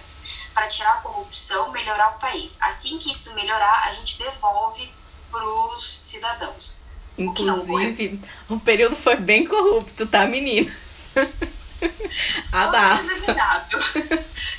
para 0.52 0.66
tirar 0.66 0.92
a 0.94 0.96
corrupção, 0.96 1.70
melhorar 1.72 2.16
o 2.16 2.18
país. 2.18 2.58
Assim 2.60 2.98
que 2.98 3.10
isso 3.10 3.34
melhorar, 3.34 3.84
a 3.86 3.90
gente 3.90 4.18
devolve 4.18 4.92
para 5.30 5.44
os 5.44 5.80
cidadãos. 5.80 6.80
Inclusive, 7.16 8.20
o 8.48 8.58
período 8.58 8.96
foi 8.96 9.16
bem 9.16 9.46
corrupto, 9.46 10.06
tá, 10.06 10.26
meninas? 10.26 10.72
Só 12.10 12.70
ah, 12.74 13.66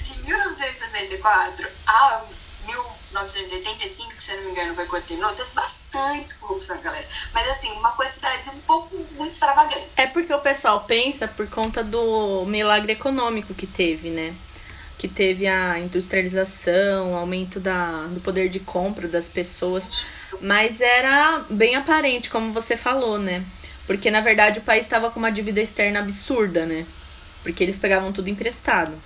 de 0.01 0.23
1964 0.23 1.67
a 1.87 2.23
1985, 2.65 4.15
que 4.15 4.23
se 4.23 4.35
não 4.35 4.43
me 4.43 4.51
engano 4.51 4.73
foi 4.73 4.85
quando 4.85 5.03
terminou, 5.03 5.33
teve 5.33 5.51
bastante 5.51 6.35
corrupção, 6.35 6.81
galera. 6.81 7.05
Mas 7.33 7.49
assim, 7.49 7.71
uma 7.73 7.91
quantidade 7.91 8.49
um 8.49 8.59
pouco 8.61 8.95
muito 9.17 9.33
extravagante. 9.33 9.89
É 9.97 10.07
porque 10.07 10.33
o 10.33 10.41
pessoal 10.41 10.83
pensa 10.85 11.27
por 11.27 11.47
conta 11.49 11.83
do 11.83 12.45
milagre 12.45 12.93
econômico 12.93 13.53
que 13.53 13.67
teve, 13.67 14.09
né? 14.09 14.33
que 15.01 15.07
teve 15.07 15.47
a 15.47 15.79
industrialização, 15.79 17.13
o 17.13 17.15
aumento 17.15 17.59
da, 17.59 18.05
do 18.11 18.21
poder 18.21 18.49
de 18.49 18.59
compra 18.59 19.07
das 19.07 19.27
pessoas, 19.27 20.37
mas 20.43 20.79
era 20.79 21.43
bem 21.49 21.75
aparente, 21.75 22.29
como 22.29 22.53
você 22.53 22.77
falou, 22.77 23.17
né? 23.17 23.43
Porque 23.91 24.10
na 24.10 24.21
verdade 24.21 24.60
o 24.60 24.62
país 24.62 24.86
estava 24.86 25.12
com 25.12 25.19
uma 25.19 25.30
dívida 25.30 25.60
externa 25.60 25.99
absurda, 25.99 26.65
né? 26.65 26.86
Porque 27.43 27.62
eles 27.62 27.77
pegavam 27.77 28.13
tudo 28.13 28.30
emprestado. 28.30 28.97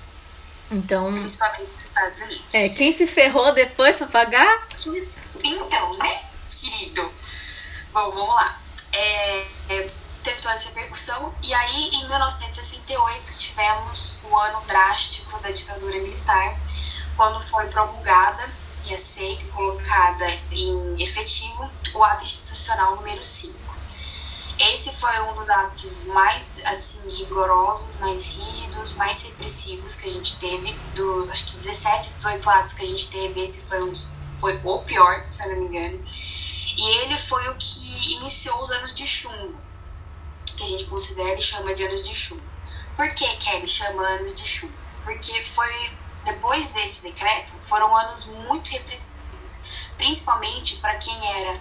Então. 0.72 1.12
Principalmente 1.12 1.62
nos 1.62 1.82
Estados 1.82 2.20
Unidos. 2.20 2.54
É, 2.54 2.70
quem 2.70 2.94
se 2.94 3.08
ferrou 3.08 3.52
depois 3.52 3.96
pra 3.96 4.06
pagar? 4.06 4.68
Então, 5.44 5.98
né, 5.98 6.22
querido? 6.48 7.02
Bom, 7.92 8.12
vamos 8.12 8.36
lá. 8.36 8.60
É, 8.94 9.40
é 9.70 9.92
teve 10.22 10.40
toda 10.40 10.54
essa 10.54 10.70
repercussão. 10.70 11.34
E 11.44 11.52
aí, 11.52 11.90
em 11.94 12.08
1968, 12.08 13.38
tivemos 13.40 14.20
o 14.30 14.38
ano 14.38 14.62
drástico 14.68 15.40
da 15.40 15.50
ditadura 15.50 15.98
militar, 15.98 16.60
quando 17.18 17.40
foi 17.40 17.66
promulgada 17.70 18.48
e 18.86 18.94
aceita 18.94 19.46
e 19.46 19.48
colocada 19.48 20.28
em 20.52 21.02
efetivo 21.02 21.72
o 21.96 22.04
ato 22.04 22.24
institucional 22.24 22.96
número 22.98 23.24
5. 23.24 23.65
Esse 24.58 24.92
foi 24.94 25.20
um 25.22 25.34
dos 25.34 25.50
atos 25.50 26.06
mais 26.06 26.62
assim 26.66 27.08
rigorosos, 27.10 27.96
mais 28.00 28.36
rígidos, 28.36 28.94
mais 28.94 29.24
repressivos 29.24 29.96
que 29.96 30.08
a 30.08 30.12
gente 30.12 30.38
teve. 30.38 30.74
Dos 30.96 31.30
acho 31.30 31.46
que 31.48 31.58
17, 31.58 32.14
18 32.14 32.50
atos 32.50 32.74
que 32.74 32.84
a 32.84 32.88
gente 32.88 33.08
teve, 33.10 33.42
esse 33.42 33.68
foi, 33.68 33.84
um, 33.84 33.92
foi 34.38 34.60
o 34.64 34.80
pior, 34.80 35.26
se 35.30 35.44
eu 35.44 35.52
não 35.52 35.62
me 35.62 35.66
engano. 35.66 36.02
E 36.78 36.98
ele 37.00 37.18
foi 37.18 37.48
o 37.50 37.58
que 37.58 38.14
iniciou 38.16 38.62
os 38.62 38.72
anos 38.72 38.94
de 38.94 39.06
chumbo 39.06 39.56
que 40.56 40.64
a 40.64 40.68
gente 40.68 40.86
considera 40.86 41.38
e 41.38 41.42
chama 41.42 41.74
de 41.74 41.84
anos 41.86 42.02
de 42.02 42.16
chumbo. 42.16 42.44
Por 42.96 43.14
que 43.14 43.28
Kelly 43.38 43.68
chama 43.68 44.08
anos 44.08 44.34
de 44.34 44.46
chumbo? 44.46 44.74
Porque 45.04 45.42
foi 45.42 45.98
depois 46.24 46.70
desse 46.70 47.04
decreto 47.04 47.54
foram 47.60 47.96
anos 47.96 48.26
muito 48.26 48.70
repressivos, 48.72 49.90
principalmente 49.98 50.78
para 50.78 50.96
quem 50.96 51.40
era 51.40 51.54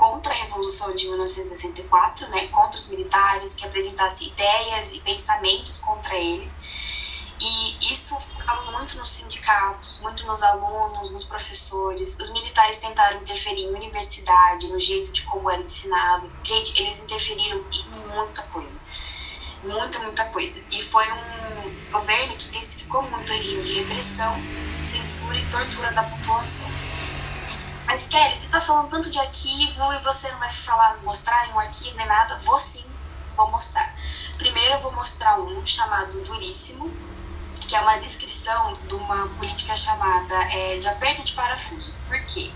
contra 0.00 0.32
a 0.32 0.36
Revolução 0.36 0.94
de 0.94 1.06
1964, 1.08 2.26
né, 2.30 2.48
contra 2.48 2.74
os 2.74 2.88
militares, 2.88 3.52
que 3.52 3.66
apresentasse 3.66 4.28
ideias 4.28 4.92
e 4.92 5.00
pensamentos 5.00 5.76
contra 5.76 6.16
eles. 6.16 7.28
E 7.38 7.92
isso 7.92 8.16
ficava 8.18 8.72
muito 8.72 8.96
nos 8.96 9.10
sindicatos, 9.10 10.00
muito 10.00 10.26
nos 10.26 10.42
alunos, 10.42 11.10
nos 11.10 11.24
professores. 11.24 12.16
Os 12.18 12.30
militares 12.30 12.78
tentaram 12.78 13.18
interferir 13.18 13.64
em 13.64 13.74
universidade, 13.74 14.68
no 14.68 14.78
jeito 14.78 15.12
de 15.12 15.22
como 15.22 15.50
era 15.50 15.60
ensinado. 15.60 16.30
Gente, 16.44 16.80
eles 16.80 17.02
interferiram 17.02 17.58
em 17.58 18.14
muita 18.14 18.42
coisa. 18.44 18.80
Muita, 19.62 19.98
muita 19.98 20.24
coisa. 20.30 20.62
E 20.70 20.82
foi 20.82 21.04
um 21.12 21.90
governo 21.92 22.34
que 22.36 22.46
intensificou 22.48 23.02
muito 23.10 23.30
o 23.30 23.34
regime 23.34 23.62
de 23.62 23.82
repressão, 23.82 24.34
censura 24.82 25.38
e 25.38 25.44
tortura 25.50 25.92
da 25.92 26.02
população. 26.04 26.66
Mas 27.90 28.06
Kelly, 28.06 28.36
você 28.36 28.46
tá 28.46 28.60
falando 28.60 28.88
tanto 28.88 29.10
de 29.10 29.18
arquivo 29.18 29.92
e 29.92 29.98
você 29.98 30.30
não 30.30 30.38
vai 30.38 30.48
falar, 30.48 31.02
mostrar 31.02 31.48
em 31.48 31.52
um 31.52 31.58
arquivo 31.58 31.96
nem 31.96 32.06
nada? 32.06 32.36
Vou 32.36 32.56
sim, 32.56 32.88
vou 33.36 33.50
mostrar. 33.50 33.92
Primeiro 34.38 34.74
eu 34.74 34.78
vou 34.78 34.92
mostrar 34.92 35.40
um 35.40 35.66
chamado 35.66 36.22
Duríssimo, 36.22 36.88
que 37.66 37.74
é 37.74 37.80
uma 37.80 37.96
descrição 37.96 38.74
de 38.86 38.94
uma 38.94 39.34
política 39.34 39.74
chamada 39.74 40.36
é, 40.52 40.76
de 40.76 40.86
aperto 40.86 41.24
de 41.24 41.32
parafuso. 41.32 41.96
Por 42.06 42.24
quê? 42.26 42.52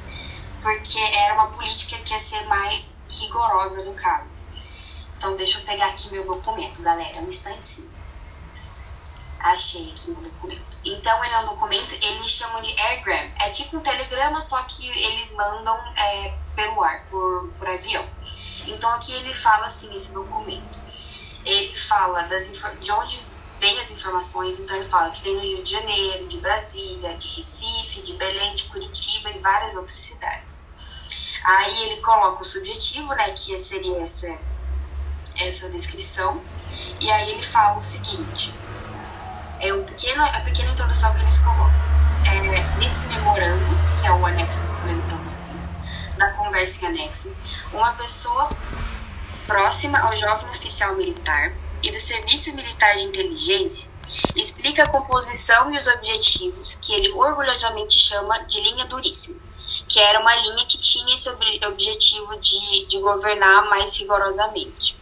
Porque 0.62 1.01
era 1.01 1.35
uma 1.35 1.49
política 1.49 1.99
que 1.99 2.12
ia 2.12 2.18
ser 2.20 2.47
mais 2.47 2.94
rigorosa 3.11 3.85
no 3.87 3.94
caso. 3.94 4.37
Então 5.16 5.35
deixa 5.35 5.59
eu 5.59 5.64
pegar 5.64 5.87
aqui 5.87 6.12
meu 6.12 6.25
documento, 6.25 6.81
galera, 6.81 7.18
um 7.18 7.27
instantinho. 7.27 8.04
Achei 9.40 9.90
aqui 9.90 10.11
no 10.11 10.23
documento. 10.23 10.79
Então, 10.85 11.25
ele 11.25 11.35
é 11.35 11.38
um 11.38 11.47
documento, 11.47 11.92
eles 12.03 12.31
chamam 12.31 12.61
de 12.61 12.75
airgram. 12.81 13.31
É 13.40 13.51
tipo 13.51 13.77
um 13.77 13.81
telegrama, 13.81 14.40
só 14.40 14.62
que 14.62 14.88
eles 14.88 15.35
mandam 15.35 15.77
é, 15.97 16.35
pelo 16.57 16.83
ar, 16.83 17.05
por, 17.07 17.53
por 17.53 17.68
avião. 17.68 18.09
Então, 18.66 18.90
aqui 18.94 19.12
ele 19.12 19.33
fala 19.33 19.66
assim, 19.66 19.92
esse 19.92 20.14
documento. 20.14 20.81
Ele 21.44 21.75
fala 21.75 22.23
das, 22.23 22.51
de 22.81 22.92
onde 22.92 23.18
vem 23.61 23.79
as 23.79 23.90
informações, 23.90 24.59
então 24.59 24.77
ele 24.77 24.85
fala 24.85 25.11
que 25.11 25.23
vem 25.23 25.35
no 25.37 25.40
Rio 25.40 25.62
de 25.62 25.70
Janeiro, 25.70 26.27
de 26.27 26.38
Brasília, 26.38 27.16
de 27.16 27.29
Recife, 27.29 28.03
de 28.03 28.14
Belém, 28.14 28.55
de 28.55 28.64
Curitiba 28.64 29.31
e 29.31 29.38
várias 29.38 29.77
outras 29.77 29.99
cidades. 29.99 30.66
Aí 31.44 31.83
ele 31.85 32.01
coloca 32.01 32.42
o 32.42 32.44
subjetivo, 32.44 33.14
né, 33.14 33.31
que 33.31 33.59
seria 33.59 34.01
essa, 34.01 34.38
essa 35.40 35.68
descrição, 35.70 36.42
e 37.01 37.11
aí 37.11 37.31
ele 37.33 37.42
fala 37.42 37.77
o 37.77 37.81
seguinte 37.81 38.55
é 39.64 39.72
um 39.72 39.83
pequeno, 39.83 40.22
a 40.22 40.40
pequena 40.40 40.70
introdução 40.70 41.12
que 41.14 41.22
eles 41.22 41.38
colocam. 41.38 41.72
É, 42.27 42.79
nesse 42.79 43.09
memorando, 43.09 43.64
que 44.00 44.07
é 44.07 44.12
o 44.12 44.27
anexo 44.27 44.61
que 44.61 44.66
eu 44.66 44.87
lembro 44.87 45.07
para 45.09 45.16
vocês, 45.16 45.81
da 46.18 46.31
conversa 46.33 46.85
em 46.85 46.88
anexo, 46.88 47.37
uma 47.72 47.92
pessoa 47.92 48.50
próxima 49.46 49.98
ao 49.98 50.16
jovem 50.16 50.48
oficial 50.50 50.96
militar 50.96 51.53
e 51.83 51.90
do 51.90 52.00
Serviço 52.00 52.55
Militar 52.55 52.94
de 52.96 53.05
Inteligência 53.05 53.90
explica 54.37 54.85
a 54.85 54.88
composição 54.88 55.72
e 55.72 55.77
os 55.77 55.87
objetivos 55.87 56.74
que 56.74 56.94
ele 56.94 57.12
orgulhosamente 57.12 57.98
chama 57.98 58.38
de 58.44 58.61
linha 58.61 58.87
duríssima, 58.87 59.40
que 59.88 59.98
era 59.98 60.20
uma 60.20 60.35
linha 60.35 60.66
que 60.66 60.79
tinha 60.79 61.12
esse 61.12 61.29
objetivo 61.66 62.38
de, 62.38 62.87
de 62.87 62.98
governar 63.00 63.68
mais 63.68 63.98
rigorosamente. 63.98 64.96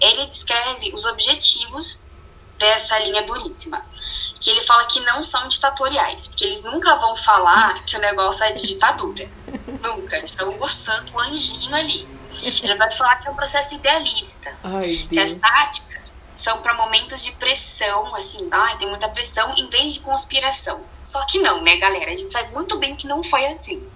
Ele 0.00 0.26
descreve 0.26 0.92
os 0.94 1.04
objetivos 1.04 2.03
dessa 2.58 2.98
linha 3.00 3.22
duríssima. 3.22 3.84
Que 4.40 4.50
ele 4.50 4.62
fala 4.62 4.84
que 4.86 5.00
não 5.00 5.22
são 5.22 5.48
ditatoriais, 5.48 6.28
porque 6.28 6.44
eles 6.44 6.64
nunca 6.64 6.96
vão 6.96 7.16
falar 7.16 7.82
que 7.84 7.96
o 7.96 8.00
negócio 8.00 8.44
é 8.44 8.52
de 8.52 8.62
ditadura. 8.62 9.30
nunca. 9.82 10.16
Eles 10.16 10.30
estão 10.30 10.56
gostando 10.58 11.12
o 11.14 11.20
anjinho 11.20 11.74
ali. 11.74 12.08
Ele 12.62 12.74
vai 12.76 12.90
falar 12.90 13.16
que 13.16 13.28
é 13.28 13.30
um 13.30 13.36
processo 13.36 13.74
idealista. 13.74 14.56
Ai, 14.62 15.06
que 15.08 15.18
as 15.18 15.34
táticas 15.34 16.18
são 16.34 16.60
para 16.62 16.74
momentos 16.74 17.22
de 17.22 17.30
pressão, 17.32 18.12
assim, 18.14 18.48
ah, 18.52 18.74
tem 18.76 18.88
muita 18.88 19.08
pressão, 19.08 19.54
em 19.56 19.68
vez 19.68 19.94
de 19.94 20.00
conspiração. 20.00 20.84
Só 21.02 21.24
que 21.26 21.38
não, 21.38 21.62
né, 21.62 21.76
galera? 21.76 22.10
A 22.10 22.14
gente 22.14 22.32
sabe 22.32 22.52
muito 22.52 22.76
bem 22.78 22.96
que 22.96 23.06
não 23.06 23.22
foi 23.22 23.46
assim. 23.46 23.88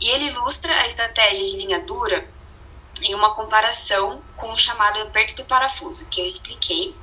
E 0.00 0.10
ele 0.10 0.26
ilustra 0.26 0.72
a 0.80 0.86
estratégia 0.86 1.44
de 1.44 1.56
linha 1.58 1.80
dura 1.80 2.26
em 3.02 3.14
uma 3.14 3.34
comparação 3.34 4.22
com 4.36 4.52
o 4.52 4.58
chamado 4.58 5.00
aperto 5.00 5.36
do 5.36 5.44
parafuso, 5.44 6.06
que 6.08 6.20
eu 6.20 6.26
expliquei 6.26 6.94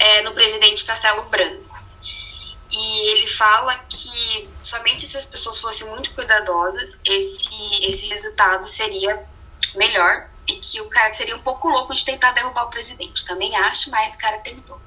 é, 0.00 0.22
no 0.22 0.32
presidente 0.32 0.84
Castelo 0.84 1.24
Branco. 1.24 1.78
E 2.72 3.10
ele 3.12 3.26
fala 3.26 3.74
que 3.88 4.48
somente 4.62 5.06
se 5.06 5.16
as 5.16 5.26
pessoas 5.26 5.58
fossem 5.58 5.88
muito 5.90 6.14
cuidadosas, 6.14 7.00
esse, 7.04 7.84
esse 7.84 8.08
resultado 8.08 8.66
seria 8.66 9.22
melhor 9.74 10.28
e 10.48 10.54
que 10.54 10.80
o 10.80 10.88
cara 10.88 11.12
seria 11.12 11.36
um 11.36 11.40
pouco 11.40 11.68
louco 11.68 11.94
de 11.94 12.04
tentar 12.04 12.32
derrubar 12.32 12.64
o 12.64 12.70
presidente. 12.70 13.26
Também 13.26 13.54
acho, 13.56 13.90
mas 13.90 14.14
o 14.14 14.18
cara 14.18 14.38
tentou. 14.38 14.80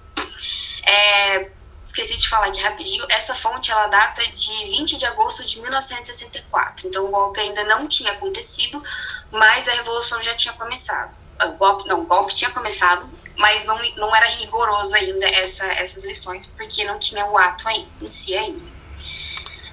É, 0.85 1.51
esqueci 1.83 2.17
de 2.17 2.27
falar 2.27 2.47
aqui 2.47 2.61
rapidinho, 2.61 3.05
essa 3.09 3.35
fonte 3.35 3.71
ela 3.71 3.87
data 3.87 4.25
de 4.27 4.65
20 4.71 4.97
de 4.97 5.05
agosto 5.05 5.45
de 5.45 5.61
1964. 5.61 6.87
Então 6.87 7.05
o 7.05 7.09
golpe 7.09 7.39
ainda 7.39 7.63
não 7.65 7.87
tinha 7.87 8.13
acontecido, 8.13 8.81
mas 9.29 9.67
a 9.67 9.73
revolução 9.73 10.21
já 10.23 10.33
tinha 10.33 10.53
começado. 10.53 11.22
O 11.45 11.57
golpe, 11.57 11.87
não, 11.87 12.01
o 12.01 12.05
golpe 12.05 12.35
tinha 12.35 12.51
começado, 12.51 13.09
mas 13.37 13.65
não, 13.65 13.79
não 13.97 14.15
era 14.15 14.25
rigoroso 14.27 14.93
ainda 14.95 15.27
essa, 15.27 15.65
essas 15.73 16.03
lições, 16.03 16.47
porque 16.47 16.83
não 16.85 16.99
tinha 16.99 17.25
o 17.25 17.37
ato 17.37 17.67
em, 17.69 17.87
em 18.01 18.09
si 18.09 18.35
ainda. 18.35 18.71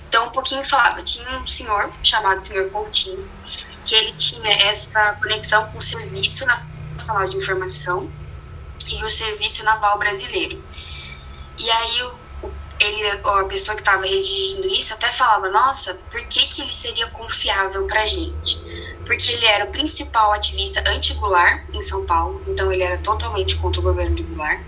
Então, 0.08 0.26
um 0.26 0.30
pouquinho 0.30 0.64
falava, 0.64 1.00
tinha 1.02 1.38
um 1.38 1.46
senhor 1.46 1.92
chamado 2.02 2.40
senhor 2.40 2.68
Coutinho, 2.70 3.30
que 3.84 3.94
ele 3.94 4.12
tinha 4.14 4.50
essa 4.68 5.12
conexão 5.14 5.70
com 5.70 5.78
o 5.78 5.80
Serviço 5.80 6.44
Nacional 6.46 7.26
de 7.26 7.36
Informação 7.36 8.10
e 8.88 9.04
o 9.04 9.10
Serviço 9.10 9.64
Naval 9.64 9.98
Brasileiro. 9.98 10.62
E 11.56 11.70
aí, 11.70 12.02
o, 12.02 12.50
ele, 12.80 13.08
a 13.10 13.44
pessoa 13.44 13.76
que 13.76 13.82
estava 13.82 14.04
redigindo 14.04 14.66
isso 14.68 14.94
até 14.94 15.12
falava, 15.12 15.48
nossa, 15.48 15.94
por 16.10 16.20
que, 16.24 16.48
que 16.48 16.62
ele 16.62 16.72
seria 16.72 17.08
confiável 17.10 17.86
para 17.86 18.04
gente? 18.06 18.60
Porque 19.10 19.32
ele 19.32 19.44
era 19.44 19.64
o 19.64 19.72
principal 19.72 20.32
ativista 20.32 20.84
anti-Goulart 20.86 21.64
em 21.74 21.80
São 21.80 22.06
Paulo, 22.06 22.44
então 22.46 22.72
ele 22.72 22.84
era 22.84 22.96
totalmente 22.98 23.56
contra 23.56 23.80
o 23.80 23.82
governo 23.82 24.14
de 24.14 24.22
Goulart. 24.22 24.60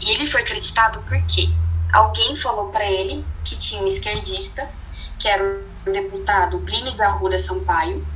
E 0.00 0.12
ele 0.12 0.24
foi 0.24 0.42
acreditado 0.42 1.02
porque 1.02 1.48
alguém 1.92 2.36
falou 2.36 2.68
para 2.68 2.88
ele 2.88 3.26
que 3.44 3.56
tinha 3.56 3.82
um 3.82 3.86
esquerdista, 3.86 4.70
que 5.18 5.26
era 5.26 5.42
o 5.42 5.90
deputado 5.90 6.60
Plínio 6.60 6.92
da 6.96 7.06
Arruda 7.06 7.36
Sampaio, 7.36 8.06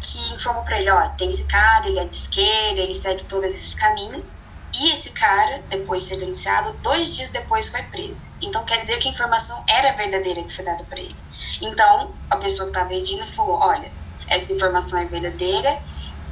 que 0.00 0.32
informou 0.32 0.62
para 0.62 0.78
ele, 0.78 0.88
ó, 0.88 1.08
tem 1.16 1.30
esse 1.30 1.46
cara, 1.46 1.88
ele 1.88 1.98
é 1.98 2.04
de 2.04 2.14
esquerda, 2.14 2.80
ele 2.80 2.94
segue 2.94 3.24
todos 3.24 3.46
esses 3.46 3.74
caminhos. 3.74 4.36
E 4.72 4.92
esse 4.92 5.10
cara, 5.10 5.64
depois 5.68 6.02
de 6.02 6.10
ser 6.10 6.18
denunciado, 6.18 6.72
dois 6.82 7.16
dias 7.16 7.30
depois 7.30 7.70
foi 7.70 7.82
preso. 7.84 8.34
Então 8.40 8.64
quer 8.64 8.80
dizer 8.82 9.00
que 9.00 9.08
a 9.08 9.10
informação 9.10 9.64
era 9.68 9.96
verdadeira 9.96 10.44
que 10.44 10.54
foi 10.54 10.64
dada 10.64 10.84
para 10.84 11.00
ele. 11.00 11.16
Então 11.60 12.14
a 12.30 12.36
pessoa 12.36 12.66
que 12.66 12.70
estava 12.70 12.90
redigindo 12.90 13.26
falou: 13.26 13.58
olha, 13.60 13.90
essa 14.28 14.52
informação 14.52 14.98
é 15.00 15.04
verdadeira 15.06 15.80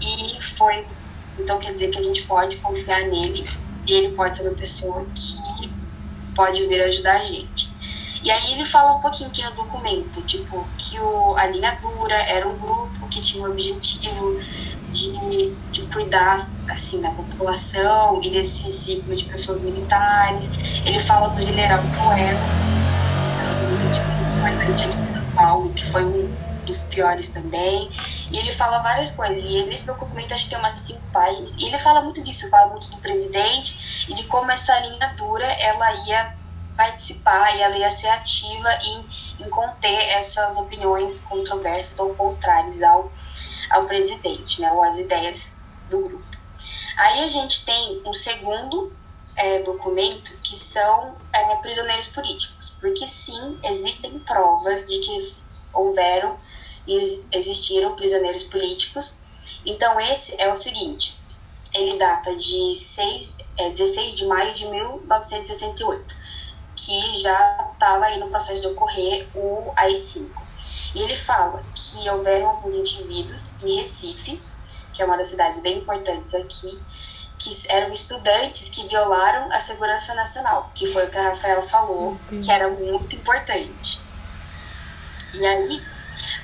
e 0.01 0.41
foi. 0.43 0.85
Então 1.39 1.59
quer 1.59 1.73
dizer 1.73 1.91
que 1.91 1.99
a 1.99 2.03
gente 2.03 2.23
pode 2.23 2.57
confiar 2.59 3.03
nele 3.03 3.45
e 3.87 3.93
ele 3.93 4.15
pode 4.15 4.37
ser 4.37 4.45
uma 4.45 4.55
pessoa 4.55 5.07
que 5.15 5.73
pode 6.35 6.67
vir 6.67 6.83
ajudar 6.83 7.21
a 7.21 7.25
gente. 7.25 7.75
E 8.25 8.31
aí 8.31 8.55
ele 8.55 8.65
fala 8.65 8.97
um 8.97 9.01
pouquinho 9.01 9.29
aqui 9.29 9.45
no 9.45 9.53
documento, 9.53 10.23
tipo, 10.23 10.67
que 10.79 10.99
o, 10.99 11.37
a 11.37 11.47
linha 11.49 11.79
dura 11.83 12.15
era 12.15 12.49
um 12.49 12.57
grupo 12.57 13.07
que 13.09 13.21
tinha 13.21 13.47
o 13.47 13.51
objetivo 13.51 14.39
de, 14.91 15.55
de 15.71 15.83
cuidar, 15.93 16.35
assim, 16.71 17.03
da 17.03 17.11
população 17.11 18.23
e 18.23 18.31
desse 18.31 18.73
ciclo 18.73 19.15
de 19.15 19.27
pessoas 19.27 19.61
militares. 19.61 20.81
Ele 20.87 20.99
fala 20.99 21.29
do 21.29 21.43
general 21.43 21.83
Poema, 21.95 22.41
que 25.75 25.85
foi 25.85 26.05
um 26.05 26.54
dos 26.65 26.83
piores 26.85 27.29
também. 27.29 27.91
E 28.31 28.39
ele 28.39 28.53
fala 28.53 28.83
várias 28.83 29.13
coisas. 29.13 29.45
E 29.45 29.65
nesse 29.65 29.87
documento 29.87 30.35
acho 30.35 30.45
que 30.45 30.51
tem 30.51 30.59
umas 30.59 30.81
cinco 30.81 31.03
páginas. 31.13 31.55
E 31.57 31.67
ele 31.67 31.79
fala 31.79 32.03
muito 32.03 32.23
disso, 32.23 32.49
fala 32.49 32.71
muito 32.71 32.91
do 32.91 32.99
presidente 32.99 34.07
e 34.11 34.15
de 34.15 34.25
como 34.25 34.51
essa 34.51 34.79
linha 34.81 35.15
dura 35.17 35.47
ela 35.47 36.07
ia 36.07 36.37
participar 36.77 37.57
e 37.57 37.63
ela 37.63 37.77
ia 37.77 37.91
ser 37.91 38.09
ativa 38.09 38.69
em, 38.83 39.09
em 39.41 39.49
conter 39.49 40.09
essas 40.11 40.57
opiniões 40.57 41.21
controversas 41.21 41.99
ou 41.99 42.15
contrárias 42.15 42.83
ao, 42.83 43.13
ao 43.71 43.87
presidente, 43.87 44.61
né, 44.61 44.73
ou 44.73 44.83
às 44.83 44.99
ideias 44.99 45.61
do 45.89 46.01
grupo. 46.01 46.25
Aí 46.97 47.25
a 47.25 47.29
gente 47.29 47.65
tem 47.65 48.03
um 48.05 48.13
segundo 48.13 48.93
é, 49.37 49.61
documento 49.63 50.37
que 50.43 50.57
são 50.57 51.17
é, 51.33 51.57
prisioneiros 51.57 52.09
políticos, 52.09 52.77
porque 52.81 53.07
sim, 53.07 53.59
existem 53.65 54.19
provas 54.21 54.87
de 54.87 54.99
que 55.01 55.35
houveram 55.73 56.39
e 56.87 56.97
existiram 57.33 57.95
prisioneiros 57.97 58.45
políticos. 58.45 59.19
Então, 59.67 59.99
esse 60.01 60.41
é 60.41 60.51
o 60.51 60.55
seguinte: 60.55 61.19
ele 61.75 61.97
data 61.99 62.35
de 62.37 62.75
6, 62.75 63.39
é, 63.59 63.71
16 63.71 64.15
de 64.15 64.27
maio 64.27 64.53
de 64.55 64.67
1968, 64.67 66.15
que 66.77 67.15
já 67.21 67.71
estava 67.73 68.05
aí 68.07 68.21
no 68.21 68.29
processo 68.29 68.63
de 68.63 68.69
ocorrer 68.69 69.29
o 69.35 69.73
AI-5. 69.77 70.31
E 70.95 71.03
ele 71.03 71.17
fala 71.17 71.65
que 71.75 72.09
houveram 72.09 72.49
alguns 72.49 72.75
indivíduos 72.75 73.63
em 73.63 73.77
Recife, 73.77 74.41
que 74.93 75.03
é 75.03 75.05
uma 75.05 75.17
das 75.17 75.29
cidades 75.29 75.61
bem 75.61 75.79
importantes 75.79 76.35
aqui, 76.35 76.81
que 77.39 77.51
eram 77.69 77.91
estudantes 77.91 78.71
que 78.71 78.87
violaram 78.87 79.51
a 79.51 79.59
segurança 79.59 80.15
nacional, 80.15 80.71
que 80.75 80.87
foi 80.87 81.05
o 81.05 81.11
que 81.11 81.19
a 81.19 81.31
Rafaela 81.31 81.63
falou, 81.63 82.17
que 82.29 82.51
era 82.51 82.69
muito 82.69 83.17
importante. 83.17 84.01
E 85.35 85.45
aí, 85.45 85.83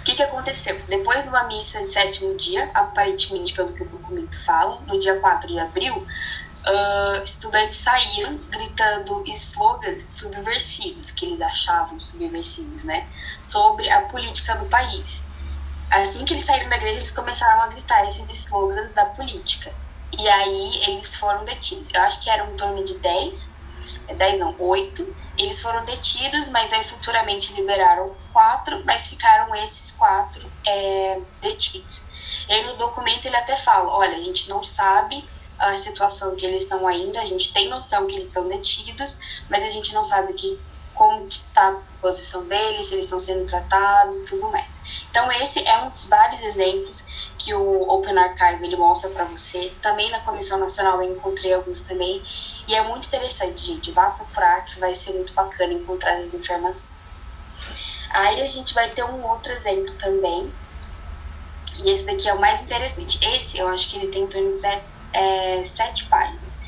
o 0.00 0.04
que, 0.04 0.14
que 0.14 0.22
aconteceu? 0.22 0.80
Depois 0.88 1.24
de 1.24 1.28
uma 1.28 1.44
missa 1.44 1.80
de 1.80 1.86
sétimo 1.86 2.36
dia, 2.36 2.70
aparentemente 2.74 3.54
pelo 3.54 3.72
que 3.72 3.82
o 3.82 3.88
documento 3.88 4.36
fala, 4.44 4.80
no 4.86 4.98
dia 4.98 5.18
4 5.20 5.48
de 5.48 5.58
abril, 5.58 5.96
uh, 5.96 7.22
estudantes 7.22 7.76
saíram 7.76 8.38
gritando 8.50 9.24
slogans 9.28 10.06
subversivos, 10.08 11.10
que 11.10 11.26
eles 11.26 11.40
achavam 11.40 11.98
subversivos, 11.98 12.84
né? 12.84 13.08
Sobre 13.42 13.88
a 13.90 14.02
política 14.02 14.56
do 14.56 14.66
país. 14.66 15.30
Assim 15.90 16.24
que 16.24 16.34
eles 16.34 16.44
saíram 16.44 16.68
da 16.68 16.76
igreja, 16.76 16.98
eles 16.98 17.10
começaram 17.10 17.62
a 17.62 17.68
gritar 17.68 18.04
esses 18.04 18.30
slogans 18.30 18.92
da 18.92 19.06
política. 19.06 19.72
E 20.18 20.28
aí 20.28 20.82
eles 20.88 21.16
foram 21.16 21.44
detidos. 21.44 21.92
Eu 21.92 22.02
acho 22.02 22.22
que 22.22 22.30
eram 22.30 22.52
em 22.52 22.56
torno 22.56 22.82
de 22.84 22.98
10, 22.98 23.54
10 24.16 24.38
não, 24.38 24.54
8. 24.58 25.16
Eles 25.38 25.60
foram 25.60 25.84
detidos, 25.84 26.50
mas 26.50 26.72
aí 26.72 26.82
futuramente 26.84 27.54
liberaram 27.54 28.14
quatro, 28.32 28.82
mas 28.84 29.08
ficaram 29.08 29.54
esses 29.54 29.92
quatro 29.92 30.50
é, 30.66 31.20
detidos. 31.40 32.02
E 32.48 32.52
aí 32.52 32.66
no 32.66 32.76
documento 32.76 33.26
ele 33.26 33.36
até 33.36 33.56
fala, 33.56 33.90
olha, 33.90 34.16
a 34.16 34.22
gente 34.22 34.48
não 34.48 34.62
sabe 34.62 35.26
a 35.58 35.76
situação 35.76 36.36
que 36.36 36.46
eles 36.46 36.64
estão 36.64 36.86
ainda, 36.86 37.20
a 37.20 37.24
gente 37.24 37.52
tem 37.52 37.68
noção 37.68 38.06
que 38.06 38.14
eles 38.14 38.28
estão 38.28 38.48
detidos, 38.48 39.42
mas 39.48 39.62
a 39.62 39.68
gente 39.68 39.92
não 39.94 40.02
sabe 40.02 40.32
que, 40.32 40.58
como 40.94 41.26
está 41.28 41.68
a 41.68 42.00
posição 42.00 42.46
deles, 42.46 42.86
se 42.86 42.94
eles 42.94 43.04
estão 43.04 43.18
sendo 43.18 43.44
tratados 43.44 44.16
e 44.16 44.24
tudo 44.24 44.50
mais. 44.50 45.06
Então 45.10 45.30
esse 45.32 45.66
é 45.66 45.82
um 45.82 45.90
dos 45.90 46.06
vários 46.06 46.42
exemplos 46.42 47.19
que 47.40 47.54
o 47.54 47.82
Open 47.88 48.18
Archive 48.18 48.62
ele 48.64 48.76
mostra 48.76 49.08
para 49.10 49.24
você. 49.24 49.72
Também 49.80 50.10
na 50.10 50.20
Comissão 50.20 50.58
Nacional 50.58 51.02
eu 51.02 51.10
encontrei 51.10 51.54
alguns 51.54 51.80
também. 51.80 52.22
E 52.68 52.74
é 52.74 52.86
muito 52.86 53.06
interessante, 53.06 53.64
gente. 53.64 53.90
Vá 53.92 54.10
procurar 54.10 54.62
que 54.66 54.78
vai 54.78 54.94
ser 54.94 55.14
muito 55.14 55.32
bacana 55.32 55.72
encontrar 55.72 56.12
essas 56.12 56.34
informações. 56.34 57.00
Aí 58.10 58.42
a 58.42 58.44
gente 58.44 58.74
vai 58.74 58.90
ter 58.90 59.04
um 59.04 59.26
outro 59.26 59.50
exemplo 59.52 59.94
também. 59.94 60.52
E 61.82 61.90
esse 61.90 62.04
daqui 62.04 62.28
é 62.28 62.34
o 62.34 62.40
mais 62.40 62.62
interessante. 62.62 63.18
Esse 63.34 63.58
eu 63.58 63.68
acho 63.68 63.88
que 63.88 63.96
ele 63.96 64.08
tem 64.08 64.24
em 64.24 64.26
torno 64.26 64.50
de 64.50 64.56
sete, 64.58 64.90
é, 65.14 65.64
sete 65.64 66.04
páginas. 66.06 66.60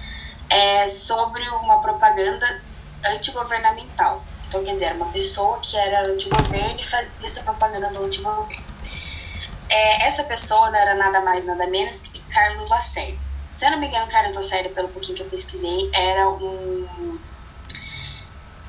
É 0.48 0.88
sobre 0.88 1.46
uma 1.50 1.80
propaganda 1.82 2.62
antigovernamental. 3.04 4.24
Então, 4.48 4.64
quer 4.64 4.72
dizer, 4.72 4.94
uma 4.94 5.11
pessoa 5.12 5.58
que 5.61 5.76
era 5.76 6.06
antigoverno 6.08 6.78
e 6.78 6.85
fazia 6.85 7.11
essa 7.22 7.42
propaganda 7.42 7.90
do 7.90 8.04
antigoverno. 8.04 8.71
É, 9.72 10.06
essa 10.06 10.24
pessoa 10.24 10.70
não 10.70 10.78
era 10.78 10.94
nada 10.94 11.22
mais, 11.22 11.46
nada 11.46 11.66
menos 11.66 12.02
que 12.02 12.20
Carlos 12.30 12.68
Lacerda. 12.68 13.18
Se 13.48 13.64
eu 13.64 13.70
não 13.70 13.80
me 13.80 13.87
engano, 13.87 14.06
Carlos 14.11 14.35
Lacerda, 14.35 14.68
pelo 14.68 14.88
pouquinho 14.88 15.16
que 15.16 15.22
eu 15.22 15.30
pesquisei, 15.30 15.90
era 15.94 16.28
um 16.28 17.18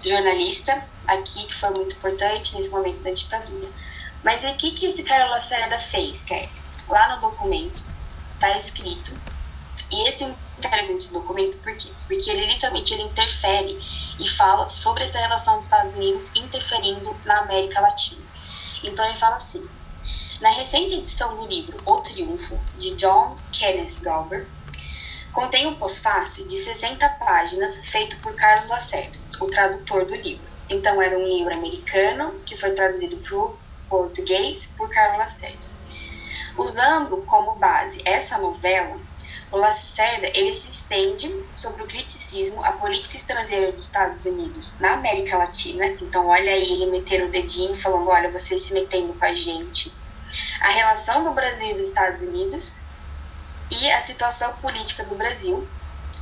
jornalista 0.02 0.88
aqui 1.06 1.46
que 1.46 1.54
foi 1.54 1.72
muito 1.72 1.94
importante 1.96 2.56
nesse 2.56 2.70
momento 2.70 3.04
da 3.04 3.12
ditadura. 3.12 3.70
Mas 4.24 4.46
o 4.46 4.56
que, 4.56 4.72
que 4.72 4.86
esse 4.86 5.04
Carlos 5.04 5.32
Lacerda 5.32 5.78
fez, 5.78 6.24
Kelly? 6.24 6.50
Lá 6.88 7.16
no 7.16 7.22
documento 7.22 7.84
está 8.36 8.58
escrito, 8.58 9.14
e 9.92 10.08
esse 10.08 10.24
é 10.24 10.36
interessante 10.58 11.12
documento, 11.12 11.58
por 11.58 11.76
quê? 11.76 11.90
Porque 12.08 12.32
ele 12.32 12.46
literalmente 12.46 12.94
ele 12.94 13.04
interfere 13.04 13.78
e 14.20 14.28
fala 14.28 14.68
sobre 14.70 15.04
essa 15.04 15.20
relação 15.20 15.56
dos 15.56 15.66
Estados 15.66 15.96
Unidos 15.96 16.34
interferindo 16.36 17.14
na 17.26 17.40
América 17.40 17.82
Latina. 17.82 18.24
Então 18.84 19.06
ele 19.06 19.16
fala 19.16 19.36
assim: 19.36 19.68
na 20.44 20.50
recente 20.50 20.96
edição 20.96 21.38
do 21.38 21.48
livro 21.48 21.78
O 21.86 22.02
Triunfo, 22.02 22.60
de 22.78 22.94
John 22.96 23.34
Kenneth 23.50 24.02
Galbraith, 24.02 24.46
contém 25.32 25.68
um 25.68 25.76
pós-fácil 25.76 26.46
de 26.46 26.58
60 26.58 27.08
páginas 27.12 27.80
feito 27.86 28.18
por 28.18 28.36
Carlos 28.36 28.68
Lacerda, 28.68 29.18
o 29.40 29.48
tradutor 29.48 30.04
do 30.04 30.14
livro. 30.14 30.46
Então, 30.70 31.02
era 31.02 31.18
um 31.18 31.26
livro 31.26 31.56
americano 31.56 32.42
que 32.46 32.58
foi 32.58 32.72
traduzido 32.72 33.16
para 33.16 33.38
o 33.38 33.58
português 33.88 34.74
por 34.78 34.90
Carlos 34.90 35.20
Lacerda. 35.20 35.64
Usando 36.58 37.22
como 37.22 37.56
base 37.56 38.02
essa 38.04 38.38
novela, 38.38 39.00
o 39.50 39.56
Lacerda 39.56 40.28
ele 40.28 40.52
se 40.52 40.72
estende 40.72 41.34
sobre 41.54 41.84
o 41.84 41.88
criticismo 41.88 42.62
à 42.66 42.74
política 42.74 43.16
estrangeira 43.16 43.72
dos 43.72 43.84
Estados 43.84 44.26
Unidos 44.26 44.78
na 44.82 44.96
América 44.96 45.38
Latina. 45.38 45.86
Então, 45.86 46.28
olha 46.28 46.52
aí 46.52 46.70
ele 46.70 46.88
meter 46.88 47.24
o 47.24 47.30
dedinho 47.30 47.74
falando: 47.74 48.10
olha, 48.10 48.30
você 48.30 48.58
se 48.58 48.74
metendo 48.74 49.18
com 49.18 49.24
a 49.24 49.34
gente 49.34 50.03
a 50.62 50.70
relação 50.70 51.24
do 51.24 51.32
Brasil 51.32 51.72
e 51.72 51.74
dos 51.74 51.88
Estados 51.88 52.22
Unidos 52.22 52.82
e 53.72 53.92
a 53.92 54.00
situação 54.00 54.54
política 54.58 55.04
do 55.06 55.16
Brasil 55.16 55.68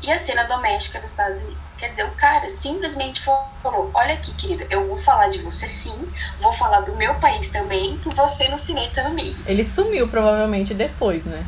e 0.04 0.12
a 0.12 0.18
cena 0.18 0.44
doméstica 0.46 1.00
dos 1.00 1.12
Estados 1.12 1.40
Unidos. 1.40 1.74
Quer 1.74 1.90
dizer, 1.90 2.06
o 2.06 2.12
cara 2.12 2.48
simplesmente 2.48 3.22
falou: 3.22 3.92
Olha 3.94 4.14
aqui, 4.14 4.34
querida, 4.34 4.66
eu 4.70 4.88
vou 4.88 4.98
falar 4.98 5.30
de 5.30 5.40
você 5.40 5.68
sim, 5.68 6.12
vou 6.40 6.54
falar 6.54 6.82
do 6.82 6.96
meu 6.96 7.14
país 7.16 7.50
também, 7.50 7.96
que 7.98 8.10
você 8.16 8.48
não 8.48 8.58
se 8.58 8.74
meta 8.74 9.04
no 9.04 9.14
meio. 9.14 9.38
Ele 9.46 9.64
sumiu 9.64 10.08
provavelmente 10.08 10.74
depois, 10.74 11.24
né? 11.24 11.46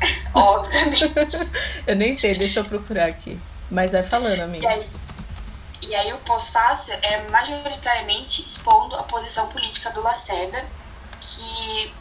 Obviamente. 0.32 1.12
eu 1.86 1.96
nem 1.96 2.18
sei, 2.18 2.36
deixa 2.36 2.60
eu 2.60 2.64
procurar 2.64 3.06
aqui. 3.06 3.38
Mas 3.70 3.92
vai 3.92 4.02
falando, 4.02 4.40
amiga. 4.40 4.64
E 4.64 4.68
aí, 4.68 4.90
e 5.88 5.94
aí 5.94 6.12
o 6.12 6.18
pós-fácil 6.18 6.94
é 7.02 7.28
majoritariamente 7.30 8.44
expondo 8.44 8.96
a 8.96 9.02
posição 9.02 9.48
política 9.48 9.90
do 9.90 10.02
Lacerda 10.02 10.64
que 11.24 11.94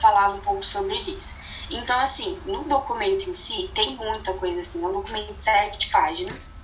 falava 0.00 0.34
um 0.34 0.40
pouco 0.40 0.64
sobre 0.64 0.94
isso. 0.94 1.36
Então, 1.70 1.98
assim, 2.00 2.40
no 2.46 2.64
documento 2.64 3.28
em 3.28 3.32
si, 3.32 3.70
tem 3.74 3.94
muita 3.96 4.32
coisa 4.34 4.60
assim. 4.60 4.82
É 4.82 4.86
um 4.86 4.92
documento 4.92 5.34
de 5.34 5.40
sete 5.40 5.90
páginas. 5.90 6.56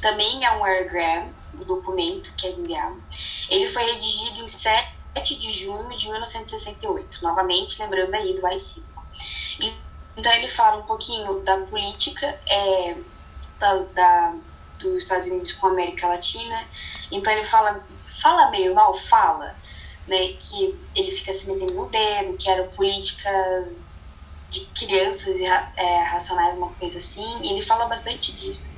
Também 0.00 0.44
é 0.44 0.52
um 0.52 0.64
airgram, 0.64 1.32
o 1.54 1.64
documento 1.64 2.32
que 2.36 2.46
é 2.46 2.50
enviado. 2.50 3.02
Ele 3.48 3.66
foi 3.66 3.82
redigido 3.84 4.40
em 4.40 4.48
7 4.48 4.94
de 5.36 5.52
junho 5.52 5.96
de 5.96 6.08
1968. 6.08 7.22
Novamente, 7.22 7.80
lembrando 7.82 8.14
aí 8.14 8.34
do 8.34 8.46
AI-5. 8.46 8.84
Então, 10.16 10.32
ele 10.32 10.48
fala 10.48 10.78
um 10.78 10.84
pouquinho 10.84 11.40
da 11.40 11.58
política 11.62 12.26
é, 12.48 12.96
da, 13.58 13.78
da, 13.94 14.34
dos 14.78 15.02
Estados 15.02 15.26
Unidos 15.26 15.54
com 15.54 15.68
a 15.68 15.70
América 15.70 16.06
Latina. 16.06 16.68
Então, 17.10 17.32
ele 17.32 17.42
fala, 17.42 17.84
fala 17.96 18.50
meio 18.50 18.74
mal, 18.74 18.94
fala 18.94 19.56
né, 20.06 20.28
que 20.38 20.78
ele 20.94 21.10
fica 21.10 21.32
se 21.32 21.50
metendo 21.50 21.74
no 21.74 21.88
dedo, 21.88 22.36
que 22.36 22.48
eram 22.48 22.68
políticas 22.68 23.84
de 24.48 24.60
crianças 24.66 25.40
é, 25.76 26.02
racionais, 26.04 26.56
uma 26.56 26.68
coisa 26.70 26.98
assim, 26.98 27.40
e 27.42 27.52
ele 27.52 27.62
fala 27.62 27.86
bastante 27.86 28.32
disso, 28.32 28.74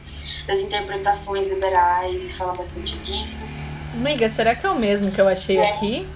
das 0.47 0.61
interpretações 0.61 1.49
liberais, 1.49 2.23
ele 2.23 2.33
fala 2.33 2.55
bastante 2.55 2.97
disso. 2.99 3.47
Amiga, 3.93 4.29
será 4.29 4.55
que 4.55 4.67
é 4.67 4.71
o 4.71 4.79
mesmo 4.79 5.13
que 5.13 5.21
eu 5.21 5.29
achei 5.29 5.59
é. 5.59 5.71
aqui? 5.71 6.09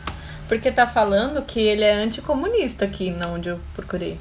Porque 0.49 0.71
tá 0.71 0.87
falando 0.87 1.43
que 1.43 1.61
ele 1.61 1.85
é 1.85 1.93
anticomunista 1.93 2.85
aqui, 2.85 3.11
não 3.11 3.35
onde 3.35 3.49
eu 3.49 3.61
procurei. 3.75 4.21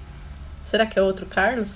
Será 0.65 0.85
que 0.85 0.97
é 0.97 1.01
outro 1.01 1.25
Carlos? 1.25 1.75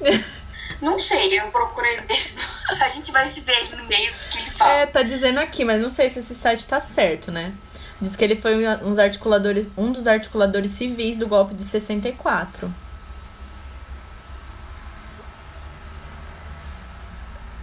Não 0.80 0.98
sei, 0.98 1.38
eu 1.38 1.50
procurei 1.50 2.00
mesmo. 2.00 2.40
A 2.80 2.88
gente 2.88 3.12
vai 3.12 3.26
se 3.26 3.42
ver 3.42 3.52
aí 3.52 3.76
no 3.76 3.84
meio 3.84 4.12
do 4.12 4.28
que 4.28 4.38
ele 4.38 4.50
fala. 4.50 4.72
É, 4.72 4.86
tá 4.86 5.02
dizendo 5.02 5.38
aqui, 5.40 5.64
mas 5.64 5.80
não 5.80 5.90
sei 5.90 6.08
se 6.10 6.20
esse 6.20 6.34
site 6.34 6.66
tá 6.66 6.80
certo, 6.80 7.30
né? 7.30 7.52
Diz 8.00 8.16
que 8.16 8.24
ele 8.24 8.36
foi 8.36 8.66
um, 8.66 9.00
articuladores, 9.00 9.68
um 9.76 9.92
dos 9.92 10.06
articuladores 10.06 10.72
civis 10.72 11.16
do 11.16 11.28
golpe 11.28 11.54
de 11.54 11.62
64. 11.62 12.72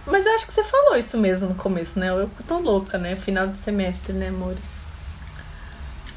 Mas 0.06 0.26
eu 0.26 0.34
acho 0.34 0.46
que 0.46 0.52
você 0.52 0.64
falou 0.64 0.96
isso 0.96 1.18
mesmo 1.18 1.50
no 1.50 1.54
começo, 1.54 1.98
né? 1.98 2.08
Eu 2.08 2.30
tô 2.48 2.58
louca, 2.58 2.96
né? 2.98 3.16
Final 3.16 3.48
de 3.48 3.58
semestre, 3.58 4.12
né, 4.12 4.28
amores? 4.28 4.64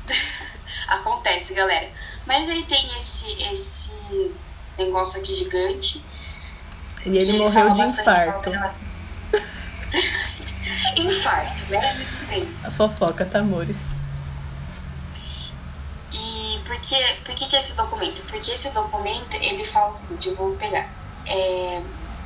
Acontece, 0.87 1.53
galera. 1.53 1.89
Mas 2.25 2.47
aí 2.47 2.63
tem 2.63 2.97
esse, 2.97 3.43
esse 3.43 3.93
negócio 4.77 5.19
aqui 5.19 5.33
gigante 5.33 6.01
e 7.05 7.17
ele 7.17 7.37
morreu 7.37 7.73
de 7.73 7.81
infarto. 7.81 8.49
infarto, 10.97 11.71
né? 11.71 11.97
A 12.63 12.71
fofoca, 12.71 13.25
tá, 13.25 13.39
amores? 13.39 13.77
E 16.11 16.59
por 16.65 16.79
que, 16.79 16.95
por 17.25 17.35
que, 17.35 17.47
que 17.47 17.55
esse 17.55 17.75
documento? 17.75 18.21
Porque 18.23 18.51
esse 18.51 18.69
documento, 18.71 19.35
ele 19.35 19.65
fala 19.65 19.89
o 19.89 19.93
seguinte, 19.93 20.29
eu 20.29 20.35
vou 20.35 20.55
pegar. 20.55 20.89
É, 21.27 21.81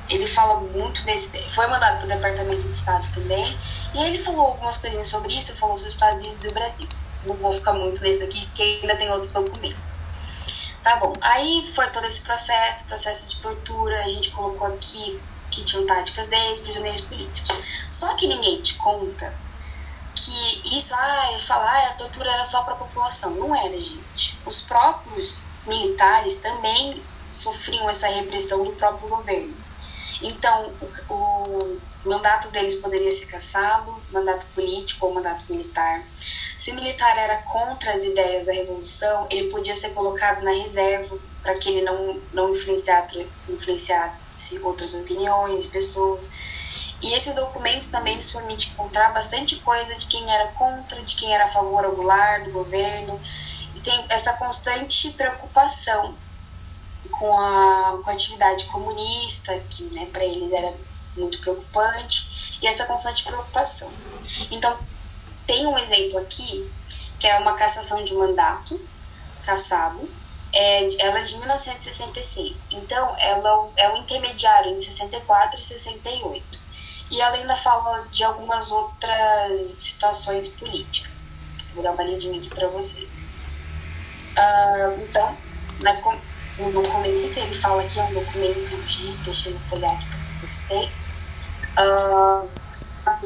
ele 0.09 0.27
fala 0.27 0.61
muito 0.61 1.03
desse... 1.03 1.37
Foi 1.49 1.67
mandado 1.67 1.99
pro 1.99 2.07
Departamento 2.07 2.61
de 2.61 2.69
Estado 2.69 3.05
também. 3.13 3.57
E 3.93 4.03
ele 4.03 4.17
falou 4.17 4.47
algumas 4.47 4.77
coisinhas 4.77 5.07
sobre 5.07 5.35
isso, 5.35 5.55
falou 5.55 5.75
sobre 5.75 5.89
os 5.89 5.95
Estados 5.95 6.23
Unidos 6.23 6.43
e 6.43 6.47
o 6.47 6.53
Brasil. 6.53 6.87
Não 7.25 7.35
vou 7.35 7.51
ficar 7.51 7.73
muito 7.73 8.01
nesse 8.01 8.19
daqui, 8.19 8.45
porque 8.45 8.79
ainda 8.81 8.95
tem 8.95 9.09
outros 9.09 9.31
documentos. 9.31 9.86
Tá 10.87 10.95
bom. 10.95 11.11
Aí 11.19 11.69
foi 11.75 11.89
todo 11.89 12.05
esse 12.07 12.21
processo, 12.21 12.87
processo 12.87 13.27
de 13.27 13.39
tortura, 13.39 13.99
a 13.99 14.07
gente 14.07 14.31
colocou 14.31 14.67
aqui 14.67 15.21
que 15.51 15.61
tinham 15.65 15.85
táticas 15.85 16.27
deles, 16.27 16.59
prisioneiros 16.59 17.01
políticos. 17.01 17.49
Só 17.91 18.15
que 18.15 18.25
ninguém 18.25 18.61
te 18.61 18.75
conta 18.75 19.35
que 20.15 20.77
isso, 20.77 20.95
ah, 20.95 21.37
falar 21.41 21.89
a 21.89 21.93
tortura 21.95 22.31
era 22.31 22.45
só 22.45 22.63
para 22.63 22.75
a 22.75 22.77
população. 22.77 23.31
Não 23.31 23.53
era, 23.53 23.73
gente. 23.73 24.39
Os 24.45 24.61
próprios 24.61 25.41
militares 25.65 26.37
também 26.37 27.03
sofriam 27.33 27.89
essa 27.89 28.07
repressão 28.07 28.63
do 28.63 28.71
próprio 28.71 29.09
governo. 29.09 29.53
Então, 30.21 30.71
o, 31.09 31.15
o 31.15 31.79
mandato 32.07 32.49
deles 32.49 32.75
poderia 32.75 33.11
ser 33.11 33.25
cassado, 33.27 33.95
mandato 34.11 34.45
político 34.47 35.05
ou 35.05 35.13
mandato 35.13 35.43
militar. 35.49 36.03
Se 36.57 36.71
o 36.71 36.75
militar 36.75 37.17
era 37.17 37.37
contra 37.37 37.93
as 37.93 38.03
ideias 38.03 38.45
da 38.45 38.51
revolução, 38.51 39.27
ele 39.29 39.49
podia 39.49 39.75
ser 39.75 39.91
colocado 39.91 40.43
na 40.43 40.51
reserva 40.51 41.17
para 41.41 41.55
que 41.55 41.69
ele 41.69 41.81
não, 41.83 42.19
não 42.33 42.49
influenciasse, 42.49 43.27
influenciasse 43.47 44.59
outras 44.59 44.93
opiniões 44.95 45.67
pessoas. 45.67 46.31
E 47.01 47.13
esses 47.13 47.35
documentos 47.35 47.87
também 47.87 48.15
nos 48.15 48.31
permitem 48.33 48.69
encontrar 48.71 49.13
bastante 49.13 49.57
coisa 49.57 49.93
de 49.95 50.07
quem 50.07 50.33
era 50.33 50.47
contra, 50.47 51.01
de 51.01 51.15
quem 51.15 51.33
era 51.33 51.43
a 51.43 51.47
favor 51.47 51.85
ao 51.85 51.95
Goulart, 51.95 52.45
do 52.45 52.51
governo. 52.51 53.21
E 53.75 53.79
tem 53.79 54.05
essa 54.09 54.33
constante 54.33 55.11
preocupação 55.11 56.15
com 57.11 57.37
a, 57.37 57.99
com 58.03 58.09
a 58.09 58.13
atividade 58.13 58.65
comunista, 58.65 59.57
que 59.69 59.83
né, 59.85 60.07
para 60.11 60.25
eles 60.25 60.51
era 60.51 60.73
muito 61.17 61.39
preocupante, 61.39 62.59
e 62.61 62.67
essa 62.67 62.85
constante 62.85 63.23
preocupação. 63.23 63.91
Então, 64.51 64.77
tem 65.45 65.65
um 65.65 65.77
exemplo 65.77 66.19
aqui, 66.19 66.69
que 67.19 67.27
é 67.27 67.37
uma 67.37 67.53
cassação 67.53 68.03
de 68.03 68.13
mandato, 68.15 68.79
cassado, 69.43 70.07
é, 70.53 71.05
ela 71.05 71.19
é 71.19 71.23
de 71.23 71.37
1966. 71.37 72.67
Então, 72.71 73.15
ela 73.19 73.69
é 73.77 73.89
o 73.93 73.97
intermediário 73.97 74.71
entre 74.71 74.83
64 74.83 75.59
e 75.59 75.63
68. 75.63 76.59
E 77.09 77.21
ela 77.21 77.35
ainda 77.35 77.55
fala 77.55 78.05
de 78.11 78.23
algumas 78.23 78.71
outras 78.71 79.75
situações 79.79 80.49
políticas. 80.49 81.31
Vou 81.73 81.83
dar 81.83 81.91
uma 81.91 82.03
lidinha 82.03 82.37
aqui 82.37 82.49
para 82.49 82.67
vocês. 82.67 83.07
Uh, 84.37 85.01
então, 85.01 85.37
na, 85.81 85.93
no 86.59 86.71
documento, 86.71 87.37
ele 87.37 87.53
fala 87.53 87.83
que 87.83 87.99
é 87.99 88.03
um 88.03 88.13
documento 88.13 88.83
de. 88.85 89.11
Deixa 89.17 89.49
eu 89.49 89.59
pegar 89.69 89.91
aqui 89.91 90.05
para 90.07 90.47
vocês. 90.47 90.89
Uh, 91.77 92.49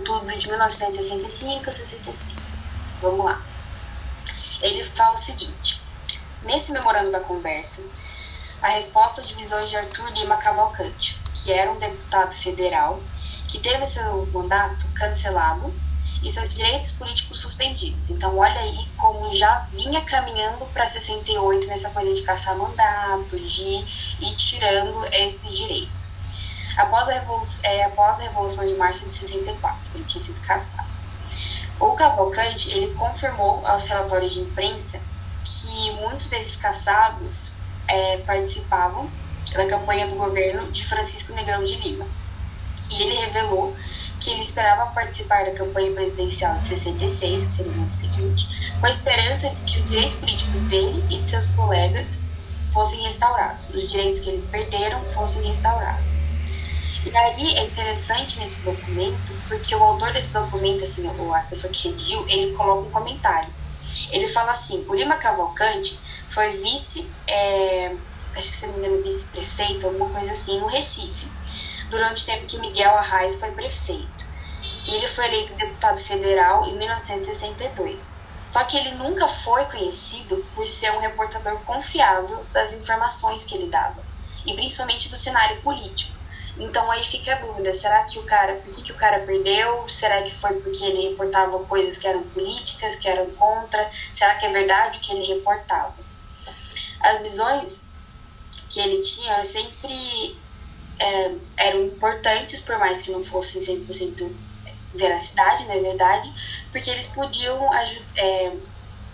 tudo 0.04 0.38
de 0.38 0.48
1965 0.50 1.70
a 1.70 1.72
66. 1.72 2.64
Vamos 3.02 3.26
lá. 3.26 3.42
Ele 4.62 4.84
fala 4.84 5.14
o 5.14 5.18
seguinte: 5.18 5.82
nesse 6.44 6.72
memorando 6.72 7.12
da 7.12 7.22
conversa, 7.22 7.84
a 8.62 8.70
resposta 8.70 9.22
de 9.22 9.34
visões 9.36 9.70
de 9.70 9.78
Arthur 9.78 10.12
Lima 10.12 10.38
Cavalcante, 10.38 11.18
que 11.34 11.52
era 11.52 11.72
um 11.72 11.80
deputado 11.80 12.34
federal 12.34 13.02
que 13.48 13.60
teve 13.60 13.86
seu 13.86 14.26
mandato 14.28 14.88
cancelado 14.94 15.74
e 16.24 16.30
seus 16.30 16.54
direitos 16.54 16.92
políticos 16.92 17.40
suspendidos. 17.40 18.12
Então, 18.12 18.38
olha 18.38 18.60
aí 18.60 18.86
como 18.98 19.34
já 19.34 19.66
vinha 19.72 20.02
caminhando 20.02 20.66
para 20.68 20.86
68 20.86 21.68
nessa 21.68 21.90
coisa 21.90 22.14
de 22.14 22.22
caçar 22.22 22.56
mandato, 22.58 23.40
de 23.40 23.86
ir 24.22 24.36
tirando 24.36 25.06
esses 25.14 25.58
direitos. 25.58 26.21
Após 26.82 27.10
a, 27.10 27.14
é, 27.64 27.84
após 27.84 28.20
a 28.20 28.24
Revolução 28.24 28.66
de 28.66 28.74
Março 28.74 29.06
de 29.08 29.14
64, 29.14 29.80
ele 29.96 30.04
tinha 30.04 30.22
sido 30.22 30.42
caçado. 30.42 30.90
O 31.80 31.92
Cavalcante 31.92 32.72
ele 32.72 32.94
confirmou 32.96 33.66
aos 33.66 33.88
relatórios 33.88 34.34
de 34.34 34.40
imprensa 34.40 35.02
que 35.44 35.92
muitos 36.02 36.30
desses 36.30 36.56
caçados 36.56 37.52
é, 37.88 38.18
participavam 38.20 39.10
da 39.54 39.68
campanha 39.68 40.08
do 40.08 40.16
governo 40.16 40.72
de 40.72 40.84
Francisco 40.86 41.34
Negrão 41.34 41.64
de 41.64 41.76
Lima. 41.78 42.06
E 42.90 43.04
ele 43.04 43.16
revelou 43.26 43.76
que 44.20 44.32
ele 44.32 44.42
esperava 44.42 44.92
participar 44.92 45.46
da 45.46 45.52
campanha 45.52 45.92
presidencial 45.94 46.58
de 46.60 46.68
66, 46.68 47.46
que 47.46 47.54
seria 47.54 47.72
o 47.72 47.76
ano 47.76 47.92
seguinte, 47.92 48.74
com 48.80 48.86
a 48.86 48.90
esperança 48.90 49.50
de 49.50 49.62
que 49.62 49.80
os 49.82 49.90
direitos 49.90 50.16
políticos 50.16 50.62
dele 50.64 51.04
e 51.10 51.18
de 51.18 51.24
seus 51.24 51.48
colegas 51.48 52.24
fossem 52.72 53.02
restaurados, 53.04 53.70
os 53.70 53.88
direitos 53.88 54.20
que 54.20 54.30
eles 54.30 54.46
perderam 54.46 55.04
fossem 55.10 55.44
restaurados. 55.46 56.21
E 57.04 57.18
aí 57.18 57.56
é 57.58 57.66
interessante 57.66 58.40
nesse 58.40 58.64
documento, 58.64 59.34
porque 59.48 59.76
o 59.76 59.84
autor 59.84 60.14
desse 60.14 60.34
documento, 60.34 60.84
assim, 60.84 61.08
a 61.08 61.44
pessoa 61.44 61.74
que 61.74 61.90
redigiu, 61.90 62.24
ele 62.28 62.56
coloca 62.56 62.88
um 62.88 62.92
comentário. 62.92 63.54
Ele 64.12 64.28
fala 64.28 64.52
assim: 64.52 64.86
o 64.88 64.94
Lima 64.94 65.18
Cavalcante 65.18 66.00
foi 66.30 66.50
vice, 66.50 67.12
é, 67.28 67.88
acho 68.36 68.52
que 68.52 68.58
se 68.58 68.68
não 68.68 68.74
me 68.74 68.86
engano, 68.86 69.04
vice-prefeito, 69.04 69.88
alguma 69.88 70.10
coisa 70.12 70.32
assim, 70.32 70.60
no 70.60 70.68
Recife 70.68 71.32
durante 71.92 72.24
o 72.24 72.26
tempo 72.26 72.48
que 72.48 72.60
Miguel 72.60 72.92
Arraes 72.96 73.40
foi 73.40 73.52
prefeito. 73.52 74.32
E 74.88 74.96
ele 74.96 75.08
foi 75.08 75.26
eleito 75.26 75.56
deputado 75.56 75.98
federal 76.00 76.66
em 76.66 76.78
1962. 76.78 78.22
Só 78.44 78.64
que 78.64 78.78
ele 78.78 78.96
nunca 78.96 79.28
foi 79.28 79.66
conhecido 79.66 80.38
por 80.54 80.66
ser 80.66 80.92
um 80.94 81.00
reportador 81.00 81.60
confiável 81.64 82.48
das 82.52 82.74
informações 82.74 83.46
que 83.46 83.56
ele 83.56 83.70
dava, 83.70 84.04
e 84.46 84.56
principalmente 84.56 85.10
do 85.10 85.18
cenário 85.18 85.62
político. 85.62 86.21
Então 86.62 86.92
aí 86.92 87.04
fica 87.04 87.34
a 87.34 87.40
dúvida, 87.40 87.74
será 87.74 88.04
que 88.04 88.20
o 88.20 88.24
cara, 88.24 88.54
por 88.58 88.72
que, 88.72 88.84
que 88.84 88.92
o 88.92 88.96
cara 88.96 89.20
perdeu? 89.26 89.88
Será 89.88 90.22
que 90.22 90.32
foi 90.32 90.54
porque 90.62 90.84
ele 90.84 91.10
reportava 91.10 91.58
coisas 91.66 91.98
que 91.98 92.08
eram 92.08 92.22
políticas, 92.22 92.98
que 92.98 93.08
eram 93.08 93.26
contra? 93.32 93.90
Será 94.14 94.36
que 94.36 94.46
é 94.46 94.50
verdade 94.52 95.00
o 95.00 95.02
que 95.02 95.12
ele 95.12 95.26
reportava? 95.26 95.96
As 97.00 97.20
visões 97.20 97.88
que 98.70 98.80
ele 98.80 99.02
tinha 99.02 99.44
sempre 99.44 100.38
é, 101.00 101.36
eram 101.58 101.82
importantes, 101.82 102.62
por 102.62 102.78
mais 102.78 103.02
que 103.02 103.12
não 103.12 103.24
fossem 103.24 103.60
100% 103.60 104.32
veracidade, 104.94 105.66
não 105.66 105.74
é 105.74 105.80
verdade, 105.80 106.32
porque 106.72 106.92
eles 106.92 107.08
podiam 107.08 107.74
é, 107.74 108.54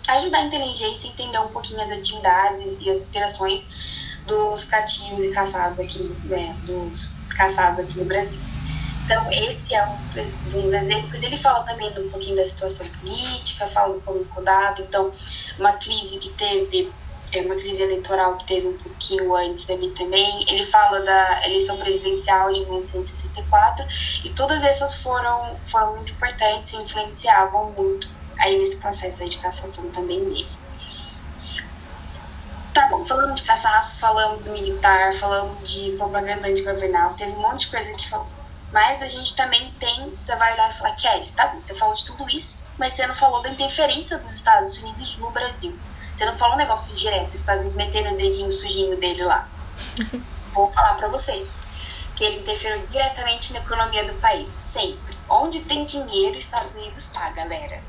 ajudar 0.08 0.40
a 0.40 0.44
inteligência 0.44 1.08
a 1.08 1.12
entender 1.14 1.38
um 1.38 1.48
pouquinho 1.48 1.80
as 1.80 1.90
atividades 1.90 2.76
e 2.80 2.90
as 2.90 2.98
inspirações 2.98 4.18
dos 4.26 4.64
cativos 4.64 5.24
e 5.24 5.30
caçados 5.30 5.80
aqui, 5.80 6.14
né, 6.24 6.54
dos 6.64 7.17
caçados 7.38 7.78
aqui 7.78 7.98
no 7.98 8.04
Brasil. 8.04 8.44
Então, 9.04 9.26
esse 9.32 9.74
é 9.74 9.86
um 9.86 9.96
dos 10.50 10.72
exemplos. 10.72 11.22
Ele 11.22 11.36
fala 11.36 11.64
também 11.64 11.88
um 11.98 12.10
pouquinho 12.10 12.36
da 12.36 12.44
situação 12.44 12.86
política, 12.88 13.66
fala 13.66 13.98
como 14.00 14.22
ficou 14.22 14.44
dado. 14.44 14.82
Então, 14.82 15.10
uma 15.58 15.72
crise 15.74 16.18
que 16.18 16.28
teve 16.30 16.92
é 17.32 17.42
uma 17.42 17.54
crise 17.54 17.82
eleitoral 17.82 18.36
que 18.36 18.44
teve 18.46 18.68
um 18.68 18.76
pouquinho 18.76 19.34
antes 19.34 19.64
dele 19.64 19.90
também. 19.90 20.44
Ele 20.48 20.62
fala 20.62 21.00
da 21.00 21.46
eleição 21.46 21.76
presidencial 21.78 22.52
de 22.52 22.60
1964 22.60 23.86
e 24.24 24.30
todas 24.30 24.62
essas 24.64 24.96
foram, 24.96 25.56
foram 25.62 25.94
muito 25.94 26.12
importantes 26.12 26.72
e 26.72 26.76
influenciavam 26.76 27.74
muito 27.78 28.08
aí 28.40 28.58
nesse 28.58 28.78
processo 28.78 29.24
de 29.24 29.38
cassação 29.38 29.90
também 29.90 30.20
nele. 30.20 30.46
Falando 33.06 33.34
de 33.34 33.42
cassaço, 33.42 33.98
falando 33.98 34.42
do 34.42 34.50
militar, 34.50 35.12
falando 35.12 35.62
de 35.62 35.92
propaganda 35.92 36.48
antigovernal, 36.48 37.14
teve 37.14 37.32
um 37.32 37.40
monte 37.40 37.62
de 37.62 37.68
coisa 37.68 37.92
que 37.94 38.08
falou. 38.08 38.26
Mas 38.72 39.02
a 39.02 39.06
gente 39.06 39.34
também 39.34 39.70
tem, 39.78 40.10
você 40.10 40.36
vai 40.36 40.52
olhar 40.52 40.70
e 40.70 40.72
falar, 40.74 40.92
Kelly, 40.92 41.30
tá 41.32 41.46
bom, 41.46 41.60
você 41.60 41.74
falou 41.74 41.94
de 41.94 42.04
tudo 42.04 42.28
isso, 42.28 42.76
mas 42.78 42.92
você 42.92 43.06
não 43.06 43.14
falou 43.14 43.40
da 43.40 43.48
interferência 43.48 44.18
dos 44.18 44.30
Estados 44.30 44.76
Unidos 44.82 45.16
no 45.18 45.30
Brasil. 45.30 45.78
Você 46.06 46.24
não 46.26 46.34
fala 46.34 46.54
um 46.54 46.58
negócio 46.58 46.94
direto, 46.94 47.28
os 47.28 47.36
Estados 47.36 47.62
Unidos 47.62 47.76
metendo 47.76 48.12
o 48.12 48.16
dedinho 48.16 48.50
sujinho 48.50 48.96
dele 48.98 49.24
lá. 49.24 49.48
Vou 50.52 50.70
falar 50.72 50.94
para 50.94 51.08
você 51.08 51.46
que 52.16 52.24
ele 52.24 52.40
interferiu 52.40 52.84
diretamente 52.88 53.52
na 53.52 53.60
economia 53.60 54.04
do 54.04 54.14
país, 54.14 54.50
sempre. 54.58 55.16
Onde 55.28 55.60
tem 55.60 55.84
dinheiro, 55.84 56.36
os 56.36 56.44
Estados 56.44 56.74
Unidos 56.74 57.06
tá, 57.06 57.30
galera. 57.30 57.80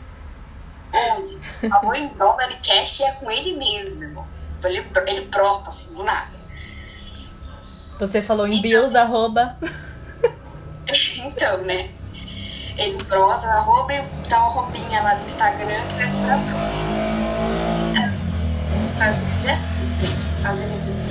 Onde? 0.94 1.42
Amor 1.72 1.96
em 1.96 2.10
dólar 2.10 2.52
e 2.52 2.56
cash 2.58 3.02
é 3.02 3.12
com 3.14 3.30
ele 3.30 3.56
mesmo, 3.56 4.04
irmão. 4.04 4.39
Ele, 4.64 4.86
ele 5.08 5.26
brota 5.26 5.70
assim, 5.70 5.94
do 5.96 6.04
nada. 6.04 6.38
Você 8.00 8.22
falou 8.22 8.48
em 8.48 8.52
então, 8.52 8.62
bills, 8.62 8.98
arroba. 8.98 9.58
então, 11.26 11.58
né? 11.64 11.90
Ele 12.78 12.98
brosa, 13.04 13.50
arroba 13.50 13.94
e 13.94 14.02
dá 14.30 14.40
uma 14.40 14.50
roupinha 14.50 15.02
lá 15.02 15.16
no 15.16 15.26
Instagram 15.26 15.88
que 15.88 15.96
vai 15.96 16.14
tirar 16.16 16.40
pronto 16.46 17.00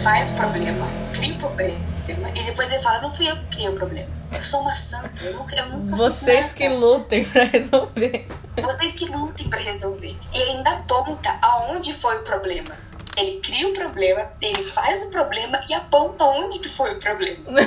faz 0.02 0.30
problema, 0.32 0.86
cria 1.12 1.34
o 1.34 1.38
problema, 1.38 2.30
e 2.34 2.44
depois 2.44 2.70
ele 2.72 2.82
fala, 2.82 3.00
não 3.00 3.10
fui 3.10 3.28
eu 3.28 3.36
que 3.36 3.46
criei 3.56 3.68
o 3.68 3.74
problema. 3.74 4.08
Eu 4.32 4.42
sou 4.42 4.60
uma 4.60 4.74
santa, 4.74 5.24
eu 5.24 5.34
nunca, 5.34 5.56
eu 5.56 5.68
nunca 5.70 5.96
Vocês 5.96 6.52
que 6.52 6.68
lutem 6.68 7.24
pra 7.24 7.44
resolver. 7.44 8.28
Vocês 8.62 8.92
que 8.92 9.06
lutem 9.06 9.48
pra 9.48 9.60
resolver. 9.60 10.14
E 10.34 10.42
ainda 10.42 10.70
aponta 10.70 11.38
aonde 11.40 11.94
foi 11.94 12.18
o 12.18 12.24
problema. 12.24 12.74
Ele 13.16 13.40
cria 13.40 13.68
o 13.68 13.74
problema, 13.74 14.32
ele 14.40 14.62
faz 14.62 15.04
o 15.04 15.10
problema 15.10 15.64
e 15.68 15.74
aponta 15.74 16.24
onde 16.24 16.58
que 16.60 16.68
foi 16.68 16.94
o 16.94 16.98
problema. 16.98 17.44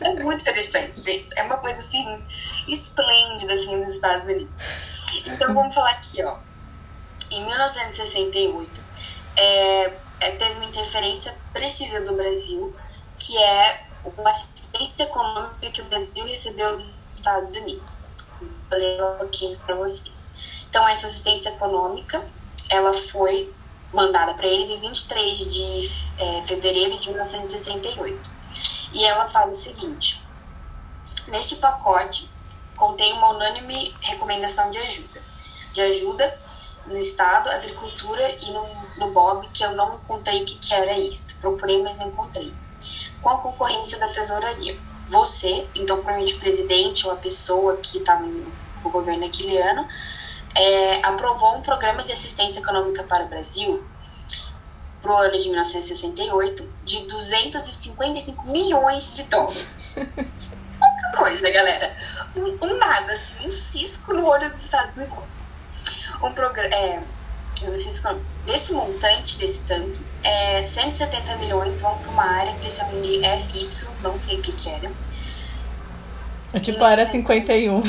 É, 0.00 0.08
é 0.08 0.22
muito 0.22 0.40
interessante, 0.40 1.00
gente. 1.00 1.38
É 1.38 1.42
uma 1.42 1.56
coisa 1.58 1.76
assim, 1.76 2.24
esplêndida 2.68 3.52
assim 3.52 3.76
nos 3.76 3.88
Estados 3.88 4.28
Unidos. 4.28 4.52
Então 5.26 5.54
vamos 5.54 5.74
falar 5.74 5.90
aqui, 5.90 6.22
ó. 6.22 6.36
Em 7.30 7.44
1968, 7.44 8.84
é, 9.36 9.92
é, 10.20 10.30
teve 10.36 10.56
uma 10.56 10.66
interferência 10.66 11.34
precisa 11.52 12.02
do 12.02 12.14
Brasil, 12.14 12.74
que 13.18 13.36
é 13.38 13.86
uma 14.16 14.30
assistência 14.30 15.04
econômica 15.04 15.70
que 15.70 15.80
o 15.80 15.84
Brasil 15.84 16.24
recebeu 16.26 16.76
dos 16.76 17.00
Estados 17.14 17.54
Unidos. 17.56 17.96
Vou 18.70 18.78
ler 18.78 19.02
um 19.02 19.18
pouquinho 19.18 19.56
para 19.58 19.74
vocês. 19.74 20.64
Então, 20.68 20.86
essa 20.88 21.06
assistência 21.06 21.50
econômica, 21.50 22.24
ela 22.70 22.92
foi 22.92 23.52
mandada 23.94 24.34
para 24.34 24.46
eles 24.46 24.68
em 24.68 24.80
23 24.80 25.54
de 25.54 25.78
é, 26.18 26.42
fevereiro 26.42 26.98
de 26.98 27.08
1968. 27.08 28.30
E 28.92 29.04
ela 29.04 29.26
fala 29.26 29.50
o 29.50 29.54
seguinte: 29.54 30.22
neste 31.28 31.56
pacote 31.56 32.30
contém 32.76 33.12
uma 33.14 33.30
unânime 33.30 33.94
recomendação 34.00 34.70
de 34.70 34.78
ajuda, 34.78 35.22
de 35.72 35.80
ajuda 35.80 36.40
no 36.86 36.96
Estado, 36.98 37.48
Agricultura 37.48 38.28
e 38.42 38.52
no, 38.52 38.68
no 38.98 39.12
BOB, 39.12 39.48
que 39.52 39.64
eu 39.64 39.72
não 39.72 39.94
encontrei 39.94 40.42
o 40.42 40.44
que, 40.44 40.58
que 40.58 40.74
era 40.74 40.98
isso. 40.98 41.38
Procurei, 41.40 41.82
mas 41.82 41.98
não 41.98 42.08
encontrei. 42.08 42.52
Com 43.22 43.30
a 43.30 43.40
concorrência 43.40 43.98
da 43.98 44.08
tesouraria. 44.08 44.78
Você, 45.06 45.66
então 45.74 45.96
provavelmente 45.96 46.36
presidente 46.36 47.06
ou 47.06 47.12
a 47.12 47.16
pessoa 47.16 47.76
que 47.76 47.98
está 47.98 48.18
no 48.18 48.90
governo 48.90 49.24
aquele 49.24 49.56
ano, 49.56 49.86
é, 50.56 51.06
aprovou 51.06 51.56
um 51.56 51.62
programa 51.62 52.02
de 52.02 52.12
assistência 52.12 52.60
econômica 52.60 53.02
para 53.04 53.24
o 53.24 53.28
Brasil 53.28 53.84
para 55.04 55.12
o 55.12 55.16
ano 55.16 55.38
de 55.38 55.50
1968 55.50 56.72
de 56.82 57.06
255 57.06 58.48
milhões 58.48 59.16
de 59.16 59.24
dólares. 59.24 59.98
Pouca 60.16 61.18
coisa, 61.18 61.50
galera. 61.50 61.94
Um, 62.34 62.58
um, 62.66 62.78
nada, 62.78 63.12
assim, 63.12 63.46
um 63.46 63.50
cisco 63.50 64.14
no 64.14 64.26
olho 64.26 64.50
dos 64.50 64.64
Estados 64.64 64.98
Unidos. 64.98 65.52
Um 66.22 66.32
programa. 66.32 66.74
É, 66.74 67.02
desse 68.44 68.74
montante, 68.74 69.38
desse 69.38 69.66
tanto, 69.66 70.04
é, 70.22 70.66
170 70.66 71.36
milhões 71.36 71.80
vão 71.80 71.96
para 71.98 72.10
uma 72.10 72.24
área 72.24 72.52
que 72.54 72.62
eles 72.62 72.76
chamam 72.76 73.00
de 73.00 73.20
FY, 73.22 73.68
não 74.02 74.18
sei 74.18 74.38
o 74.38 74.42
que 74.42 74.52
que 74.52 74.68
era. 74.68 74.92
É 76.52 76.60
tipo 76.60 76.82
a 76.82 76.88
área 76.88 77.04
51. 77.04 77.82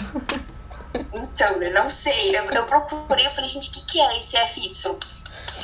Então, 1.14 1.62
eu 1.62 1.74
não 1.74 1.89
sei. 1.89 2.38
Eu, 2.38 2.46
eu 2.46 2.66
procurei, 2.66 3.26
eu 3.26 3.30
falei, 3.30 3.50
gente, 3.50 3.70
o 3.70 3.74
que, 3.74 3.86
que 3.86 4.02
é 4.02 4.18
esse 4.18 4.38
FY? 4.38 4.74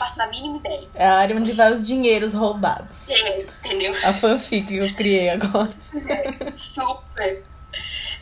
faço 0.02 0.24
a 0.24 0.28
mínima 0.28 0.58
ideia. 0.58 0.88
É 0.96 1.06
a 1.06 1.16
área 1.16 1.36
onde 1.36 1.52
vai 1.54 1.72
os 1.72 1.86
dinheiros 1.86 2.34
roubados. 2.34 3.08
É, 3.08 3.42
entendeu? 3.42 3.94
A 4.04 4.14
fanfic 4.14 4.68
que 4.68 4.78
eu 4.78 4.96
criei 4.96 5.30
agora. 5.30 5.72
É, 5.94 6.52
super. 6.52 7.44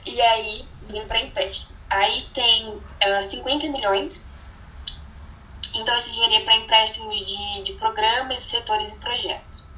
E 0.05 0.21
aí, 0.21 0.65
vim 0.89 1.05
pra 1.05 1.21
empréstimo. 1.21 1.77
Aí 1.89 2.21
tem 2.33 2.67
uh, 2.67 2.81
ah, 3.01 3.21
50 3.21 3.69
milhões. 3.69 4.27
Então, 5.73 5.95
esse 5.97 6.13
dinheiro 6.13 6.35
é 6.35 6.43
para 6.43 6.55
empréstimos 6.55 7.19
de, 7.19 7.63
de 7.63 7.73
programas, 7.73 8.39
setores 8.39 8.93
e 8.93 8.99
projetos. 8.99 9.69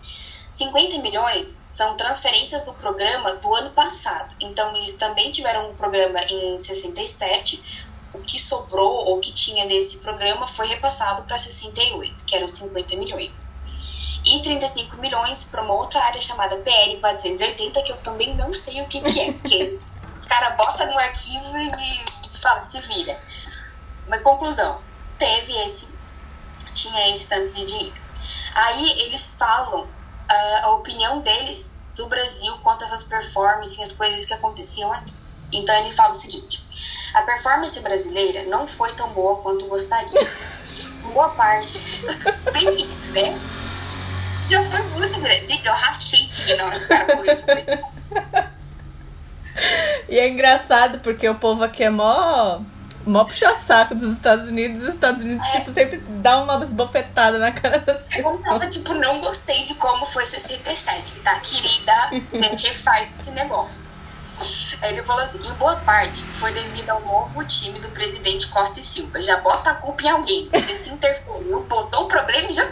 50 0.52 1.00
milhões 1.00 1.61
são 1.74 1.96
transferências 1.96 2.64
do 2.66 2.74
programa 2.74 3.34
do 3.36 3.56
ano 3.56 3.72
passado. 3.72 4.34
Então, 4.40 4.76
eles 4.76 4.94
também 4.94 5.32
tiveram 5.32 5.72
um 5.72 5.76
programa 5.76 6.20
em 6.24 6.58
67, 6.58 7.88
o 8.14 8.20
que 8.20 8.40
sobrou 8.40 9.06
ou 9.06 9.20
que 9.20 9.32
tinha 9.32 9.66
nesse 9.66 10.00
programa 10.00 10.48
foi 10.48 10.68
repassado 10.68 11.24
para 11.24 11.38
68, 11.38 12.26
que 12.26 12.36
eram 12.36 12.48
50 12.48 12.96
milhões. 12.98 13.56
E 14.26 14.40
35 14.42 14.98
milhões 14.98 15.46
para 15.46 15.64
uma 15.64 15.74
outra 15.74 16.04
área 16.04 16.22
chamada 16.22 16.58
PL 16.58 16.98
480, 17.00 17.82
que 17.84 17.92
eu 17.92 17.98
também 17.98 18.36
não 18.36 18.54
sei 18.54 18.82
o 18.82 18.88
que, 18.88 19.02
que 19.02 19.20
é, 19.20 19.32
porque 19.32 19.80
os 20.16 20.26
caras 20.26 20.56
botam 20.58 20.92
no 20.92 21.00
arquivo 21.00 21.58
e 21.58 21.72
me 21.76 22.06
falam, 22.40 22.62
se 22.62 22.80
vira. 22.82 23.20
Mas 24.08 24.22
conclusão, 24.22 24.82
teve 25.18 25.58
esse, 25.64 25.98
tinha 26.74 27.10
esse 27.10 27.30
tanto 27.30 27.52
de 27.54 27.66
dinheiro. 27.66 28.02
Aí 28.54 29.04
eles 29.04 29.36
falam 29.40 29.88
uh, 30.30 30.66
a 30.66 30.72
opinião 30.72 31.20
deles 31.22 31.76
do 31.96 32.08
Brasil 32.08 32.54
quanto 32.64 32.84
a 32.84 32.86
essas 32.86 33.04
performances, 33.06 33.80
as 33.80 33.92
coisas 33.94 34.26
que 34.26 34.34
aconteciam 34.34 34.92
aqui. 34.94 35.16
Então 35.54 35.76
ele 35.76 35.92
fala 35.92 36.10
o 36.10 36.14
seguinte: 36.14 36.64
a 37.14 37.22
performance 37.24 37.80
brasileira 37.82 38.44
não 38.44 38.66
foi 38.66 38.94
tão 38.94 39.10
boa 39.10 39.38
quanto 39.38 39.66
gostaríamos. 39.68 40.62
Boa 41.14 41.30
parte. 41.30 41.82
Bem 42.54 42.88
isso, 42.88 43.08
né? 43.12 43.38
Já 44.48 44.64
foi 44.64 44.82
muito 44.84 45.20
grande. 45.20 45.48
Gente, 45.48 45.66
eu 45.66 45.74
rachei 45.74 46.28
que 46.28 46.56
na 46.56 46.66
hora 46.66 46.80
que 46.80 46.86
o 46.86 46.88
cara 46.88 48.52
E 50.08 50.20
é 50.20 50.30
engraçado 50.30 51.00
porque 51.00 51.28
o 51.28 51.36
povo 51.36 51.64
aqui 51.64 51.84
é 51.84 51.90
mó, 51.90 52.62
mó 53.06 53.24
puxa-saco 53.26 53.96
dos 53.96 54.14
Estados 54.14 54.50
Unidos. 54.50 54.84
Os 54.84 54.94
Estados 54.94 55.24
Unidos, 55.24 55.46
é. 55.48 55.52
tipo, 55.60 55.74
sempre 55.74 55.98
dá 55.98 56.42
uma 56.42 56.58
bofetada 56.58 57.38
na 57.38 57.52
cara 57.52 57.80
das 57.80 58.08
pessoas. 58.08 58.36
Eu 58.36 58.44
tava, 58.44 58.68
tipo, 58.68 58.94
não 58.96 59.22
gostei 59.22 59.64
de 59.64 59.76
como 59.76 60.06
foi 60.06 60.26
67, 60.26 61.22
tá? 61.22 61.40
Querida, 61.40 62.10
você 62.32 62.68
refaz 62.68 63.10
esse 63.16 63.32
negócio. 63.32 64.02
Ele 64.82 65.04
falou 65.04 65.22
assim, 65.22 65.46
em 65.46 65.54
boa 65.56 65.76
parte 65.78 66.24
foi 66.24 66.52
devido 66.54 66.90
ao 66.90 67.02
novo 67.02 67.44
time 67.44 67.80
do 67.80 67.90
presidente 67.90 68.48
Costa 68.48 68.80
e 68.80 68.84
Silva. 68.84 69.22
Já 69.22 69.38
bota 69.38 69.72
a 69.72 69.76
culpa 69.76 70.04
em 70.04 70.10
alguém. 70.10 70.50
Você 70.52 70.76
se 70.76 70.90
interferiu, 70.90 71.62
botou 71.64 72.06
o 72.06 72.08
problema 72.08 72.50
e 72.50 72.54
já. 72.54 72.68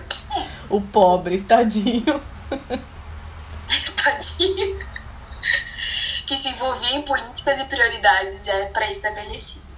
O 0.69 0.82
pobre, 0.82 1.41
tadinho. 1.41 2.21
tadinho. 4.03 4.80
Que 6.25 6.38
se 6.38 6.49
envolvia 6.49 6.95
em 6.95 7.01
políticas 7.01 7.59
e 7.59 7.65
prioridades 7.65 8.45
já 8.45 8.65
pré-estabelecidas. 8.67 9.68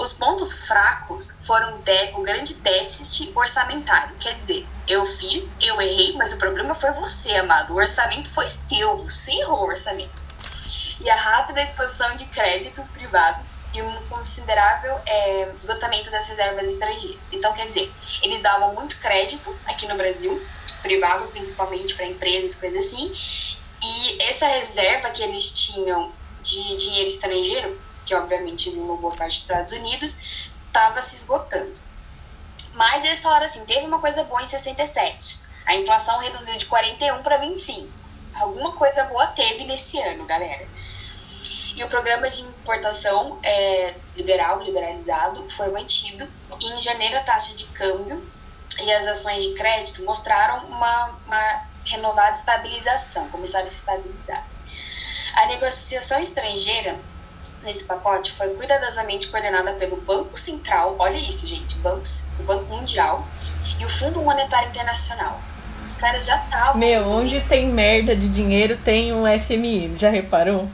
Os 0.00 0.14
pontos 0.14 0.66
fracos 0.66 1.44
foram 1.46 1.78
o 2.14 2.22
grande 2.22 2.54
déficit 2.54 3.32
orçamentário. 3.34 4.16
Quer 4.18 4.34
dizer, 4.34 4.66
eu 4.88 5.04
fiz, 5.04 5.52
eu 5.60 5.78
errei, 5.78 6.16
mas 6.16 6.32
o 6.32 6.38
problema 6.38 6.74
foi 6.74 6.90
você, 6.92 7.36
amado. 7.36 7.74
O 7.74 7.76
orçamento 7.76 8.30
foi 8.30 8.48
seu, 8.48 8.96
você 8.96 9.32
errou 9.32 9.60
o 9.60 9.68
orçamento 9.68 10.30
e 11.00 11.08
a 11.08 11.14
rápida 11.14 11.62
expansão 11.62 12.14
de 12.14 12.26
créditos 12.26 12.90
privados 12.90 13.54
e 13.74 13.82
um 13.82 14.06
considerável 14.06 14.98
é, 15.06 15.52
esgotamento 15.54 16.10
das 16.10 16.28
reservas 16.28 16.70
estrangeiras. 16.70 17.32
Então, 17.32 17.52
quer 17.52 17.66
dizer, 17.66 17.92
eles 18.22 18.40
davam 18.40 18.74
muito 18.74 18.98
crédito 19.00 19.54
aqui 19.66 19.86
no 19.86 19.96
Brasil, 19.96 20.42
privado 20.82 21.26
principalmente 21.28 21.94
para 21.94 22.06
empresas, 22.06 22.54
coisas 22.54 22.86
assim, 22.86 23.12
e 23.82 24.22
essa 24.22 24.46
reserva 24.46 25.10
que 25.10 25.22
eles 25.22 25.50
tinham 25.50 26.12
de 26.42 26.76
dinheiro 26.76 27.08
estrangeiro, 27.08 27.80
que 28.10 28.14
obviamente 28.16 28.70
uma 28.70 28.96
boa 28.96 29.14
parte 29.14 29.34
dos 29.34 29.42
Estados 29.42 29.72
Unidos, 29.72 30.50
estava 30.66 31.00
se 31.00 31.14
esgotando. 31.14 31.80
Mas 32.74 33.04
eles 33.04 33.20
falaram 33.20 33.44
assim: 33.44 33.64
teve 33.64 33.86
uma 33.86 34.00
coisa 34.00 34.24
boa 34.24 34.42
em 34.42 34.46
67. 34.46 35.42
A 35.64 35.76
inflação 35.76 36.18
reduziu 36.18 36.56
de 36.56 36.66
41 36.66 37.22
para 37.22 37.36
25. 37.36 37.88
Alguma 38.34 38.72
coisa 38.72 39.04
boa 39.04 39.28
teve 39.28 39.64
nesse 39.64 40.00
ano, 40.00 40.26
galera. 40.26 40.66
E 41.76 41.84
o 41.84 41.88
programa 41.88 42.28
de 42.28 42.42
importação 42.42 43.38
é, 43.44 43.94
liberal, 44.16 44.60
liberalizado, 44.60 45.48
foi 45.48 45.70
mantido. 45.70 46.28
E 46.60 46.66
em 46.66 46.80
janeiro, 46.80 47.16
a 47.16 47.20
taxa 47.20 47.54
de 47.54 47.64
câmbio 47.66 48.28
e 48.82 48.92
as 48.92 49.06
ações 49.06 49.44
de 49.44 49.54
crédito 49.54 50.04
mostraram 50.04 50.66
uma, 50.66 51.16
uma 51.26 51.66
renovada 51.84 52.36
estabilização, 52.36 53.28
começaram 53.30 53.66
a 53.66 53.68
se 53.68 53.76
estabilizar. 53.76 54.46
A 55.36 55.46
negociação 55.46 56.20
estrangeira 56.20 56.98
nesse 57.62 57.84
pacote 57.84 58.32
foi 58.32 58.50
cuidadosamente 58.54 59.28
coordenada 59.28 59.74
pelo 59.74 59.96
Banco 59.96 60.38
Central, 60.38 60.96
olha 60.98 61.16
isso, 61.16 61.46
gente, 61.46 61.76
bancos, 61.76 62.26
o 62.38 62.42
Banco 62.42 62.64
Mundial 62.74 63.26
e 63.78 63.84
o 63.84 63.88
Fundo 63.88 64.20
Monetário 64.22 64.68
Internacional. 64.68 65.40
Os 65.84 65.94
caras 65.94 66.26
já 66.26 66.36
estavam. 66.36 66.76
Meu, 66.76 67.08
onde 67.08 67.40
tem 67.40 67.68
merda 67.68 68.14
de 68.14 68.28
dinheiro 68.28 68.76
tem 68.76 69.12
um 69.12 69.24
FMI, 69.40 69.96
já 69.96 70.10
reparou? 70.10 70.68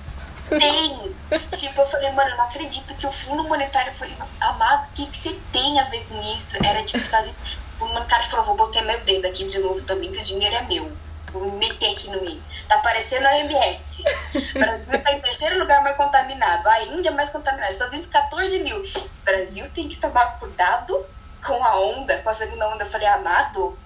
Tem! 0.48 1.14
tipo, 1.50 1.80
eu 1.80 1.86
falei, 1.86 2.10
mano, 2.12 2.30
eu 2.30 2.36
não 2.36 2.44
acredito 2.44 2.94
que 2.94 3.06
o 3.06 3.10
Fundo 3.10 3.44
Monetário 3.44 3.92
foi 3.92 4.08
amado. 4.40 4.86
O 4.86 4.92
que, 4.92 5.06
que 5.06 5.16
você 5.16 5.38
tem 5.52 5.78
a 5.80 5.84
ver 5.84 6.04
com 6.08 6.20
isso? 6.34 6.56
Era 6.64 6.82
tipo, 6.82 7.04
o 7.04 7.78
Fundo 7.78 7.94
Monetário 7.94 8.26
falou: 8.26 8.46
vou 8.46 8.56
botar 8.56 8.82
meu 8.82 9.00
dedo 9.00 9.26
aqui 9.26 9.44
de 9.44 9.58
novo 9.58 9.82
também, 9.82 10.10
que 10.10 10.18
o 10.18 10.22
dinheiro 10.22 10.54
é 10.54 10.62
meu. 10.62 10.92
Vou 11.38 11.50
me 11.50 11.58
meter 11.58 11.92
aqui 11.92 12.10
no 12.10 12.20
meio. 12.22 12.42
Tá 12.68 12.78
parecendo 12.78 13.26
a 13.26 13.38
MS. 13.40 14.04
O 14.34 14.58
Brasil 14.58 15.02
tá 15.02 15.12
em 15.12 15.20
terceiro 15.20 15.58
lugar 15.58 15.82
mais 15.82 15.96
contaminado. 15.96 16.68
A 16.68 16.84
Índia 16.84 17.12
mais 17.12 17.30
contaminada. 17.30 17.70
Estados 17.70 17.92
Unidos, 17.92 18.10
14 18.10 18.62
mil. 18.62 18.84
Brasil 19.24 19.70
tem 19.70 19.88
que 19.88 19.96
tomar 19.96 20.38
cuidado 20.38 21.06
com 21.44 21.64
a 21.64 21.80
onda, 21.80 22.18
com 22.22 22.28
a 22.28 22.34
segunda 22.34 22.68
onda. 22.68 22.84
Eu 22.84 22.88
falei, 22.88 23.06
amado, 23.06 23.78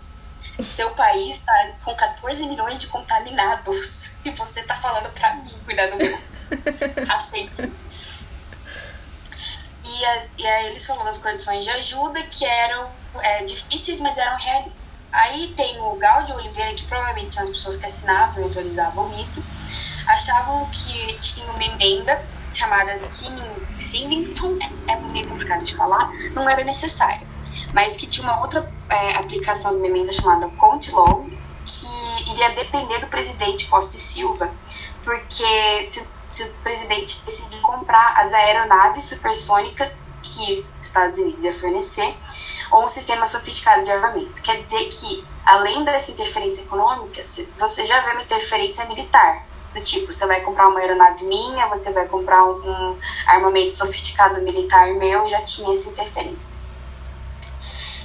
seu 0.62 0.90
país 0.94 1.38
está 1.38 1.72
com 1.84 1.94
14 1.94 2.46
milhões 2.46 2.78
de 2.78 2.86
contaminados. 2.86 4.18
E 4.24 4.30
você 4.30 4.62
tá 4.62 4.74
falando 4.74 5.11
pra 5.12 5.34
mim 5.36 5.55
cuidar 5.64 5.88
do 5.88 5.96
meu. 5.96 6.18
Achei. 7.09 7.51
E, 9.82 10.05
as, 10.07 10.30
e 10.38 10.46
aí 10.46 10.66
eles 10.68 10.86
falaram 10.86 11.07
das 11.07 11.18
condições 11.18 11.64
de 11.64 11.70
ajuda 11.70 12.22
que 12.22 12.44
eram 12.44 12.90
é, 13.19 13.45
difíceis, 13.45 14.01
mas 14.01 14.17
eram 14.19 14.37
realistas. 14.39 15.09
Aí 15.13 15.53
tem 15.57 15.81
o 15.81 15.97
Gaudio 15.97 16.37
Oliveira, 16.37 16.75
que 16.75 16.85
provavelmente 16.85 17.33
são 17.33 17.43
as 17.43 17.51
pessoas 17.51 17.77
que 17.77 17.87
assinavam 17.87 18.41
e 18.41 18.45
autorizavam 18.45 19.21
isso, 19.21 19.45
achavam 20.07 20.69
que 20.71 21.19
tinha 21.19 21.47
uma 21.51 21.65
emenda 21.65 22.23
chamada 22.53 22.93
Symington, 23.79 24.59
é 24.89 24.97
meio 25.13 25.29
complicado 25.29 25.63
de 25.63 25.75
falar, 25.77 26.11
não 26.33 26.49
era 26.49 26.65
necessária. 26.65 27.27
mas 27.73 27.97
que 27.97 28.07
tinha 28.07 28.27
uma 28.27 28.41
outra 28.41 28.69
é, 28.89 29.17
aplicação 29.17 29.73
de 29.73 29.77
uma 29.79 29.87
emenda 29.87 30.13
chamada 30.13 30.49
Conte 30.57 30.91
Law, 30.91 31.25
que 31.65 32.31
iria 32.31 32.51
depender 32.51 32.99
do 32.99 33.07
presidente 33.07 33.67
Costa 33.67 33.97
e 33.97 34.01
Silva, 34.01 34.51
porque 35.05 35.85
se, 35.85 36.09
se 36.29 36.43
o 36.43 36.53
presidente 36.65 37.21
decidir 37.25 37.61
comprar 37.61 38.19
as 38.19 38.33
aeronaves 38.33 39.05
supersônicas 39.05 40.07
que 40.23 40.67
os 40.81 40.89
Estados 40.89 41.17
Unidos 41.19 41.45
ia 41.45 41.53
fornecer, 41.53 42.17
ou 42.71 42.85
um 42.85 42.89
sistema 42.89 43.27
sofisticado 43.27 43.83
de 43.83 43.91
armamento. 43.91 44.43
Quer 44.43 44.61
dizer 44.61 44.89
que, 44.89 45.25
além 45.45 45.85
dessa 45.85 46.12
interferência 46.12 46.62
econômica, 46.62 47.23
você 47.25 47.85
já 47.85 48.01
vê 48.01 48.12
uma 48.12 48.23
interferência 48.23 48.85
militar. 48.87 49.47
Do 49.75 49.81
tipo, 49.83 50.12
você 50.12 50.27
vai 50.27 50.41
comprar 50.41 50.68
uma 50.68 50.81
aeronave 50.81 51.25
minha, 51.25 51.68
você 51.68 51.93
vai 51.93 52.07
comprar 52.09 52.45
um, 52.45 52.99
armamento 53.27 53.71
sofisticado 53.71 54.41
militar 54.43 54.93
meu, 54.95 55.29
já 55.29 55.43
tinha 55.43 55.73
essa 55.73 55.91
interferência. 55.91 56.68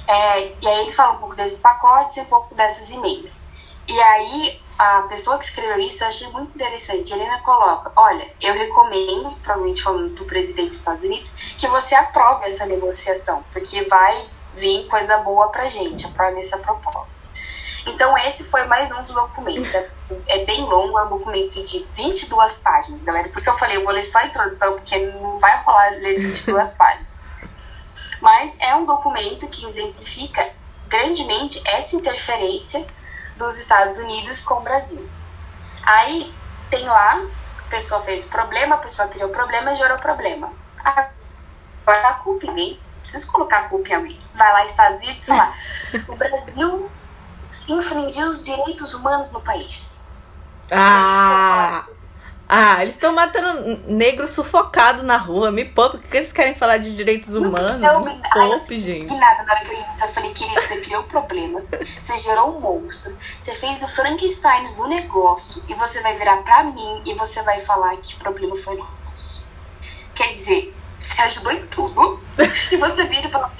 É, 0.06 0.52
e 0.60 0.68
aí 0.68 0.82
ele 0.82 0.92
fala 0.92 1.14
um 1.14 1.18
pouco 1.18 1.34
desses 1.34 1.58
pacotes 1.58 2.16
e 2.16 2.20
um 2.20 2.26
pouco 2.26 2.54
dessas 2.54 2.90
emendas. 2.92 3.48
E 3.88 4.00
aí 4.00 4.60
a 4.78 5.02
pessoa 5.02 5.38
que 5.38 5.44
escreveu 5.44 5.78
isso 5.78 6.04
eu 6.04 6.08
achei 6.08 6.28
muito 6.28 6.54
interessante. 6.54 7.12
Helena 7.12 7.40
coloca: 7.40 7.92
olha, 7.96 8.30
eu 8.40 8.54
recomendo, 8.54 9.30
provavelmente 9.42 9.82
falando 9.82 10.14
para 10.14 10.24
o 10.24 10.26
presidente 10.26 10.68
dos 10.68 10.76
Estados 10.76 11.02
Unidos, 11.02 11.30
que 11.58 11.66
você 11.66 11.94
aprove 11.94 12.46
essa 12.46 12.66
negociação, 12.66 13.44
porque 13.52 13.82
vai 13.84 14.28
vir 14.56 14.86
coisa 14.88 15.18
boa 15.18 15.48
para 15.48 15.68
gente, 15.68 16.06
aprove 16.06 16.40
essa 16.40 16.58
proposta. 16.58 17.28
Então, 17.86 18.18
esse 18.18 18.44
foi 18.44 18.64
mais 18.64 18.90
um 18.90 19.02
dos 19.02 19.14
documentos. 19.14 19.72
É, 19.72 19.90
é 20.26 20.44
bem 20.44 20.64
longo, 20.64 20.98
é 20.98 21.04
um 21.04 21.08
documento 21.08 21.62
de 21.62 21.86
22 21.92 22.58
páginas, 22.58 23.04
galera. 23.04 23.28
Por 23.28 23.38
isso 23.38 23.48
eu 23.48 23.56
falei, 23.56 23.76
eu 23.76 23.84
vou 23.84 23.92
ler 23.92 24.02
só 24.02 24.18
a 24.18 24.26
introdução, 24.26 24.72
porque 24.74 24.98
não 25.06 25.38
vai 25.38 25.62
falar 25.62 25.90
ler 25.92 26.18
22 26.18 26.74
páginas. 26.76 27.22
Mas 28.20 28.58
é 28.60 28.74
um 28.74 28.84
documento 28.84 29.46
que 29.48 29.64
exemplifica 29.64 30.50
grandemente 30.88 31.62
essa 31.68 31.94
interferência 31.94 32.84
dos 33.36 33.58
Estados 33.58 33.98
Unidos 33.98 34.42
com 34.42 34.54
o 34.54 34.60
Brasil. 34.60 35.08
Aí 35.84 36.34
tem 36.70 36.84
lá, 36.86 37.24
a 37.58 37.70
pessoa 37.70 38.00
fez 38.00 38.26
o 38.26 38.30
problema, 38.30 38.74
a 38.74 38.78
pessoa 38.78 39.08
criou 39.08 39.28
o 39.28 39.32
problema 39.32 39.72
e 39.72 39.76
gerou 39.76 39.96
o 39.96 40.02
problema. 40.02 40.52
Agora 40.84 42.08
a 42.08 42.14
culpa 42.14 42.46
em 42.46 42.52
mim, 42.52 42.80
preciso 43.06 43.30
colocar 43.30 43.58
a 43.58 43.68
culpa 43.68 43.88
em 43.90 43.94
alguém. 43.94 44.16
Vai 44.34 44.52
lá, 44.52 44.64
Estados 44.64 44.98
Unidos, 44.98 45.24
sei 45.24 45.36
lá. 45.36 45.54
O 46.08 46.16
Brasil 46.16 46.90
infringiu 47.68 48.28
os 48.28 48.44
direitos 48.44 48.94
humanos 48.94 49.32
no 49.32 49.40
país. 49.40 50.08
Ah! 50.70 51.84
Ah, 52.48 52.80
eles 52.82 52.94
estão 52.94 53.12
matando 53.12 53.82
negro 53.88 54.28
sufocado 54.28 55.02
na 55.02 55.16
rua. 55.16 55.50
Me 55.50 55.64
poupe, 55.64 55.98
que 55.98 56.16
eles 56.16 56.32
querem 56.32 56.54
falar 56.54 56.76
de 56.76 56.94
direitos 56.94 57.34
humanos? 57.34 57.80
Não, 57.80 58.04
me 58.04 58.20
poupe, 58.32 58.80
gente. 58.80 59.12
nada 59.14 59.42
na 59.42 59.52
hora 59.52 59.64
que 59.64 59.72
eu 59.72 59.78
li 59.78 59.86
isso. 59.92 60.04
Eu 60.04 60.08
falei, 60.10 60.32
querido, 60.32 60.60
você 60.60 60.80
criou 60.80 61.02
um 61.02 61.08
problema. 61.08 61.62
Você 62.00 62.16
gerou 62.18 62.56
um 62.56 62.60
monstro. 62.60 63.16
Você 63.40 63.54
fez 63.54 63.82
o 63.82 63.88
Frankenstein 63.88 64.74
do 64.74 64.86
negócio. 64.86 65.64
E 65.68 65.74
você 65.74 66.00
vai 66.02 66.14
virar 66.16 66.36
pra 66.38 66.62
mim 66.64 67.02
e 67.04 67.14
você 67.14 67.42
vai 67.42 67.58
falar 67.58 67.96
que 67.96 68.14
o 68.14 68.18
problema 68.18 68.54
foi 68.54 68.76
nosso. 68.76 69.44
Quer 70.14 70.34
dizer, 70.34 70.75
você 71.06 71.22
ajudou 71.22 71.52
em 71.52 71.66
tudo. 71.66 72.20
E 72.70 72.76
você 72.76 73.04
vira 73.04 73.26
e 73.26 73.30
fala, 73.30 73.52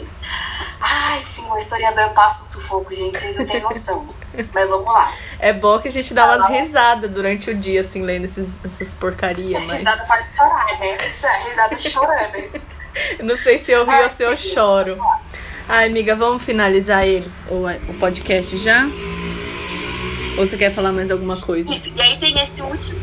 ai, 0.81 1.25
senhor, 1.25 1.57
historiador 1.59 2.11
passa 2.11 2.45
o 2.45 2.47
sufoco, 2.49 2.95
gente. 2.95 3.19
Vocês 3.19 3.37
não 3.37 3.47
têm 3.47 3.61
noção. 3.61 4.07
Mas 4.53 4.69
vamos 4.69 4.87
lá. 4.87 5.15
É 5.39 5.53
bom 5.53 5.79
que 5.79 5.89
a 5.89 5.93
gente 5.93 6.13
dá 6.13 6.27
umas 6.27 6.51
risadas 6.51 7.11
durante 7.11 7.51
o 7.51 7.55
dia, 7.55 7.83
assim, 7.83 8.03
lendo 8.03 8.27
esses, 8.27 8.47
essas 8.65 8.93
porcarias. 8.95 9.65
Mas... 9.65 9.79
Risada 9.79 10.05
para 10.05 10.25
chorar, 10.25 10.79
né? 10.79 10.99
Risada 11.49 11.79
chorando. 11.79 12.61
Não 13.23 13.37
sei 13.37 13.59
se 13.59 13.73
eu 13.73 13.85
rio 13.87 14.03
ou 14.03 14.11
se 14.11 14.23
eu 14.23 14.37
choro. 14.37 14.99
Ai, 15.69 15.87
amiga, 15.87 16.15
vamos 16.15 16.43
finalizar 16.43 17.07
eles, 17.07 17.33
o, 17.49 17.67
o 17.91 17.95
podcast 17.99 18.57
já? 18.57 18.85
Ou 20.39 20.47
você 20.47 20.57
quer 20.57 20.73
falar 20.73 20.93
mais 20.93 21.11
alguma 21.11 21.37
coisa? 21.37 21.71
Isso, 21.71 21.93
e 21.97 22.01
aí 22.01 22.19
tem 22.19 22.39
esse 22.41 22.63
último. 22.63 23.01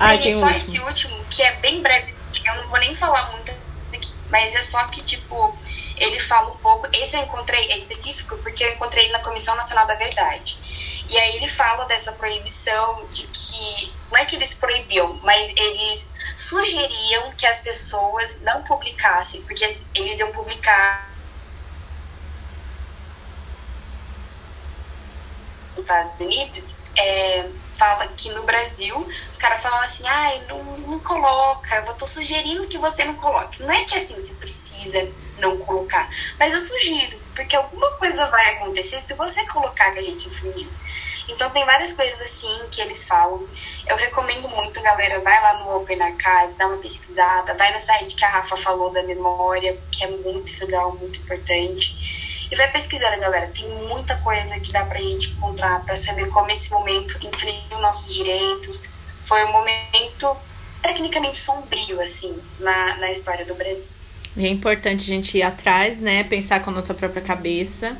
Ah, 0.00 0.10
tem, 0.10 0.22
tem 0.22 0.32
só 0.32 0.46
último. 0.46 0.56
esse 0.56 0.80
último, 0.80 1.24
que 1.28 1.42
é 1.42 1.52
bem 1.56 1.82
breve. 1.82 2.12
Eu 2.44 2.54
não 2.56 2.66
vou 2.66 2.78
nem 2.78 2.94
falar 2.94 3.30
muito 3.32 3.52
mas 4.30 4.54
é 4.54 4.62
só 4.62 4.84
que, 4.86 5.02
tipo, 5.02 5.56
ele 5.96 6.18
fala 6.20 6.50
um 6.50 6.56
pouco. 6.56 6.86
Esse 6.92 7.16
eu 7.16 7.22
encontrei, 7.22 7.70
é 7.70 7.74
específico, 7.74 8.36
porque 8.38 8.64
eu 8.64 8.72
encontrei 8.72 9.04
ele 9.04 9.12
na 9.12 9.20
Comissão 9.20 9.54
Nacional 9.56 9.86
da 9.86 9.94
Verdade. 9.94 10.58
E 11.08 11.18
aí 11.18 11.36
ele 11.36 11.48
fala 11.48 11.84
dessa 11.86 12.12
proibição 12.12 13.06
de 13.10 13.26
que 13.26 13.94
não 14.10 14.18
é 14.18 14.24
que 14.24 14.36
eles 14.36 14.54
proibiam, 14.54 15.18
mas 15.22 15.54
eles 15.56 16.12
sugeriam 16.36 17.32
que 17.32 17.46
as 17.46 17.60
pessoas 17.60 18.40
não 18.42 18.62
publicassem, 18.64 19.42
porque 19.42 19.64
eles 19.94 20.18
iam 20.20 20.30
publicar 20.32 21.08
Estados 25.74 26.20
Unidos, 26.20 26.78
é, 26.96 27.48
fala 27.72 28.06
que 28.08 28.30
no 28.30 28.42
Brasil 28.42 29.08
caras 29.38 29.62
falam 29.62 29.80
assim, 29.80 30.06
ai, 30.06 30.42
não, 30.48 30.62
não 30.78 31.00
coloca, 31.00 31.76
eu 31.86 31.94
tô 31.94 32.06
sugerindo 32.06 32.66
que 32.68 32.78
você 32.78 33.04
não 33.04 33.14
coloque. 33.14 33.62
Não 33.62 33.72
é 33.72 33.84
que 33.84 33.96
assim 33.96 34.18
você 34.18 34.34
precisa 34.34 35.08
não 35.38 35.56
colocar, 35.58 36.08
mas 36.38 36.52
eu 36.52 36.60
sugiro, 36.60 37.18
porque 37.34 37.54
alguma 37.54 37.90
coisa 37.92 38.26
vai 38.26 38.56
acontecer 38.56 39.00
se 39.00 39.14
você 39.14 39.46
colocar 39.46 39.92
que 39.92 40.00
a 40.00 40.02
gente 40.02 40.28
infringiu. 40.28 40.70
Então 41.28 41.50
tem 41.50 41.64
várias 41.64 41.92
coisas 41.92 42.20
assim 42.20 42.68
que 42.70 42.80
eles 42.80 43.06
falam. 43.06 43.46
Eu 43.86 43.96
recomendo 43.96 44.48
muito, 44.48 44.80
galera, 44.82 45.20
vai 45.20 45.40
lá 45.42 45.54
no 45.58 45.76
Open 45.76 46.00
Archives, 46.00 46.56
dá 46.56 46.66
uma 46.66 46.78
pesquisada, 46.78 47.54
vai 47.54 47.72
no 47.72 47.80
site 47.80 48.16
que 48.16 48.24
a 48.24 48.28
Rafa 48.28 48.56
falou 48.56 48.90
da 48.90 49.02
memória, 49.02 49.78
que 49.92 50.04
é 50.04 50.08
muito 50.08 50.58
legal, 50.60 50.96
muito 50.96 51.20
importante. 51.20 52.48
E 52.50 52.56
vai 52.56 52.70
pesquisando, 52.72 53.20
galera. 53.20 53.48
Tem 53.48 53.68
muita 53.68 54.16
coisa 54.16 54.58
que 54.60 54.72
dá 54.72 54.84
pra 54.84 54.98
gente 54.98 55.32
encontrar 55.32 55.84
para 55.84 55.94
saber 55.94 56.28
como 56.30 56.50
esse 56.50 56.70
momento 56.70 57.18
infringiu 57.26 57.78
nossos 57.78 58.14
direitos. 58.14 58.82
Foi 59.28 59.44
um 59.44 59.52
momento 59.52 60.36
tecnicamente 60.82 61.38
sombrio, 61.38 62.00
assim, 62.00 62.36
na, 62.58 62.96
na 62.96 63.10
história 63.10 63.44
do 63.44 63.54
Brasil. 63.54 63.92
E 64.36 64.46
é 64.46 64.48
importante 64.48 65.02
a 65.02 65.14
gente 65.14 65.36
ir 65.36 65.42
atrás, 65.42 65.98
né? 65.98 66.24
Pensar 66.24 66.62
com 66.62 66.70
a 66.70 66.72
nossa 66.72 66.94
própria 66.94 67.22
cabeça 67.22 67.96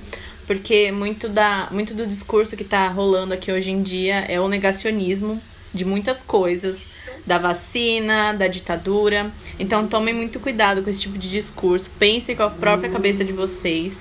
porque 0.49 0.91
muito, 0.91 1.29
da, 1.29 1.69
muito 1.71 1.93
do 1.93 2.07
discurso 2.07 2.57
que 2.57 2.63
está 2.63 2.89
rolando 2.89 3.35
aqui 3.35 3.53
hoje 3.53 3.71
em 3.71 3.83
dia 3.83 4.25
é 4.31 4.41
o 4.41 4.49
negacionismo 4.49 5.41
de 5.75 5.85
muitas 5.85 6.23
coisas, 6.23 7.19
da 7.27 7.37
vacina, 7.37 8.33
da 8.33 8.47
ditadura. 8.47 9.31
Então 9.59 9.87
tomem 9.87 10.15
muito 10.15 10.41
cuidado 10.41 10.83
com 10.83 10.89
esse 10.89 11.03
tipo 11.03 11.19
de 11.19 11.29
discurso, 11.29 11.91
pensem 11.99 12.35
com 12.35 12.45
a 12.45 12.51
própria 12.51 12.91
cabeça 12.91 13.23
de 13.23 13.33
vocês. 13.35 13.99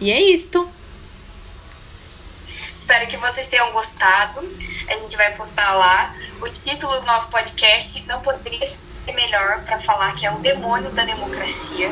E 0.00 0.12
é 0.12 0.22
isto. 0.22 0.68
Espero 2.46 3.08
que 3.08 3.16
vocês 3.16 3.48
tenham 3.48 3.72
gostado. 3.72 4.38
A 4.88 4.92
gente 4.98 5.16
vai 5.16 5.34
postar 5.34 5.74
lá. 5.74 6.14
O 6.42 6.48
título 6.48 6.98
do 6.98 7.06
nosso 7.06 7.30
podcast 7.30 8.04
não 8.08 8.20
poderia 8.20 8.66
ser 8.66 8.82
melhor 9.14 9.62
para 9.64 9.78
falar 9.78 10.12
que 10.12 10.26
é 10.26 10.32
o 10.32 10.38
demônio 10.40 10.90
da 10.90 11.04
democracia. 11.04 11.88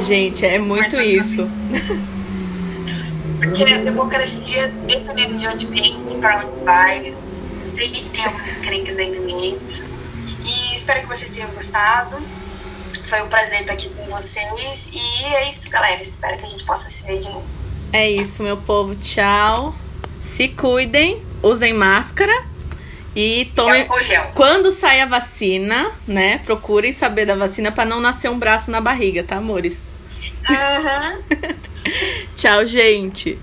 Gente, 0.00 0.46
é 0.46 0.58
muito 0.58 0.98
isso. 0.98 1.46
Porque 3.38 3.64
a 3.64 3.78
democracia, 3.78 4.68
dependendo 4.86 5.36
de 5.36 5.46
onde 5.46 5.66
vem 5.66 6.02
e 6.10 6.16
para 6.16 6.46
onde 6.46 6.64
vai, 6.64 7.14
sempre 7.68 8.08
tem 8.08 8.24
algumas 8.24 8.52
crenças 8.52 8.96
aí 8.96 9.10
no 9.10 9.22
meio. 9.26 9.60
E 10.42 10.74
espero 10.74 11.02
que 11.02 11.08
vocês 11.08 11.28
tenham 11.30 11.50
gostado. 11.50 12.16
Foi 13.04 13.20
um 13.20 13.28
prazer 13.28 13.58
estar 13.58 13.74
aqui 13.74 13.90
com 13.90 14.06
vocês. 14.06 14.90
E 14.94 15.24
é 15.26 15.50
isso, 15.50 15.70
galera. 15.70 16.02
Espero 16.02 16.38
que 16.38 16.46
a 16.46 16.48
gente 16.48 16.64
possa 16.64 16.88
se 16.88 17.06
ver 17.06 17.18
de 17.18 17.28
novo. 17.28 17.44
É 17.92 18.10
isso, 18.10 18.42
meu 18.42 18.56
povo. 18.56 18.94
Tchau. 18.94 19.74
Se 20.22 20.48
cuidem, 20.48 21.22
usem 21.42 21.74
máscara. 21.74 22.51
E 23.14 23.50
tomem. 23.54 23.86
Quando 24.34 24.70
sai 24.70 25.00
a 25.00 25.06
vacina, 25.06 25.90
né? 26.06 26.38
Procurem 26.38 26.92
saber 26.92 27.26
da 27.26 27.34
vacina 27.34 27.70
para 27.70 27.84
não 27.84 28.00
nascer 28.00 28.30
um 28.30 28.38
braço 28.38 28.70
na 28.70 28.80
barriga, 28.80 29.22
tá, 29.22 29.36
amores? 29.36 29.78
Uhum. 30.48 31.54
Tchau, 32.34 32.66
gente. 32.66 33.38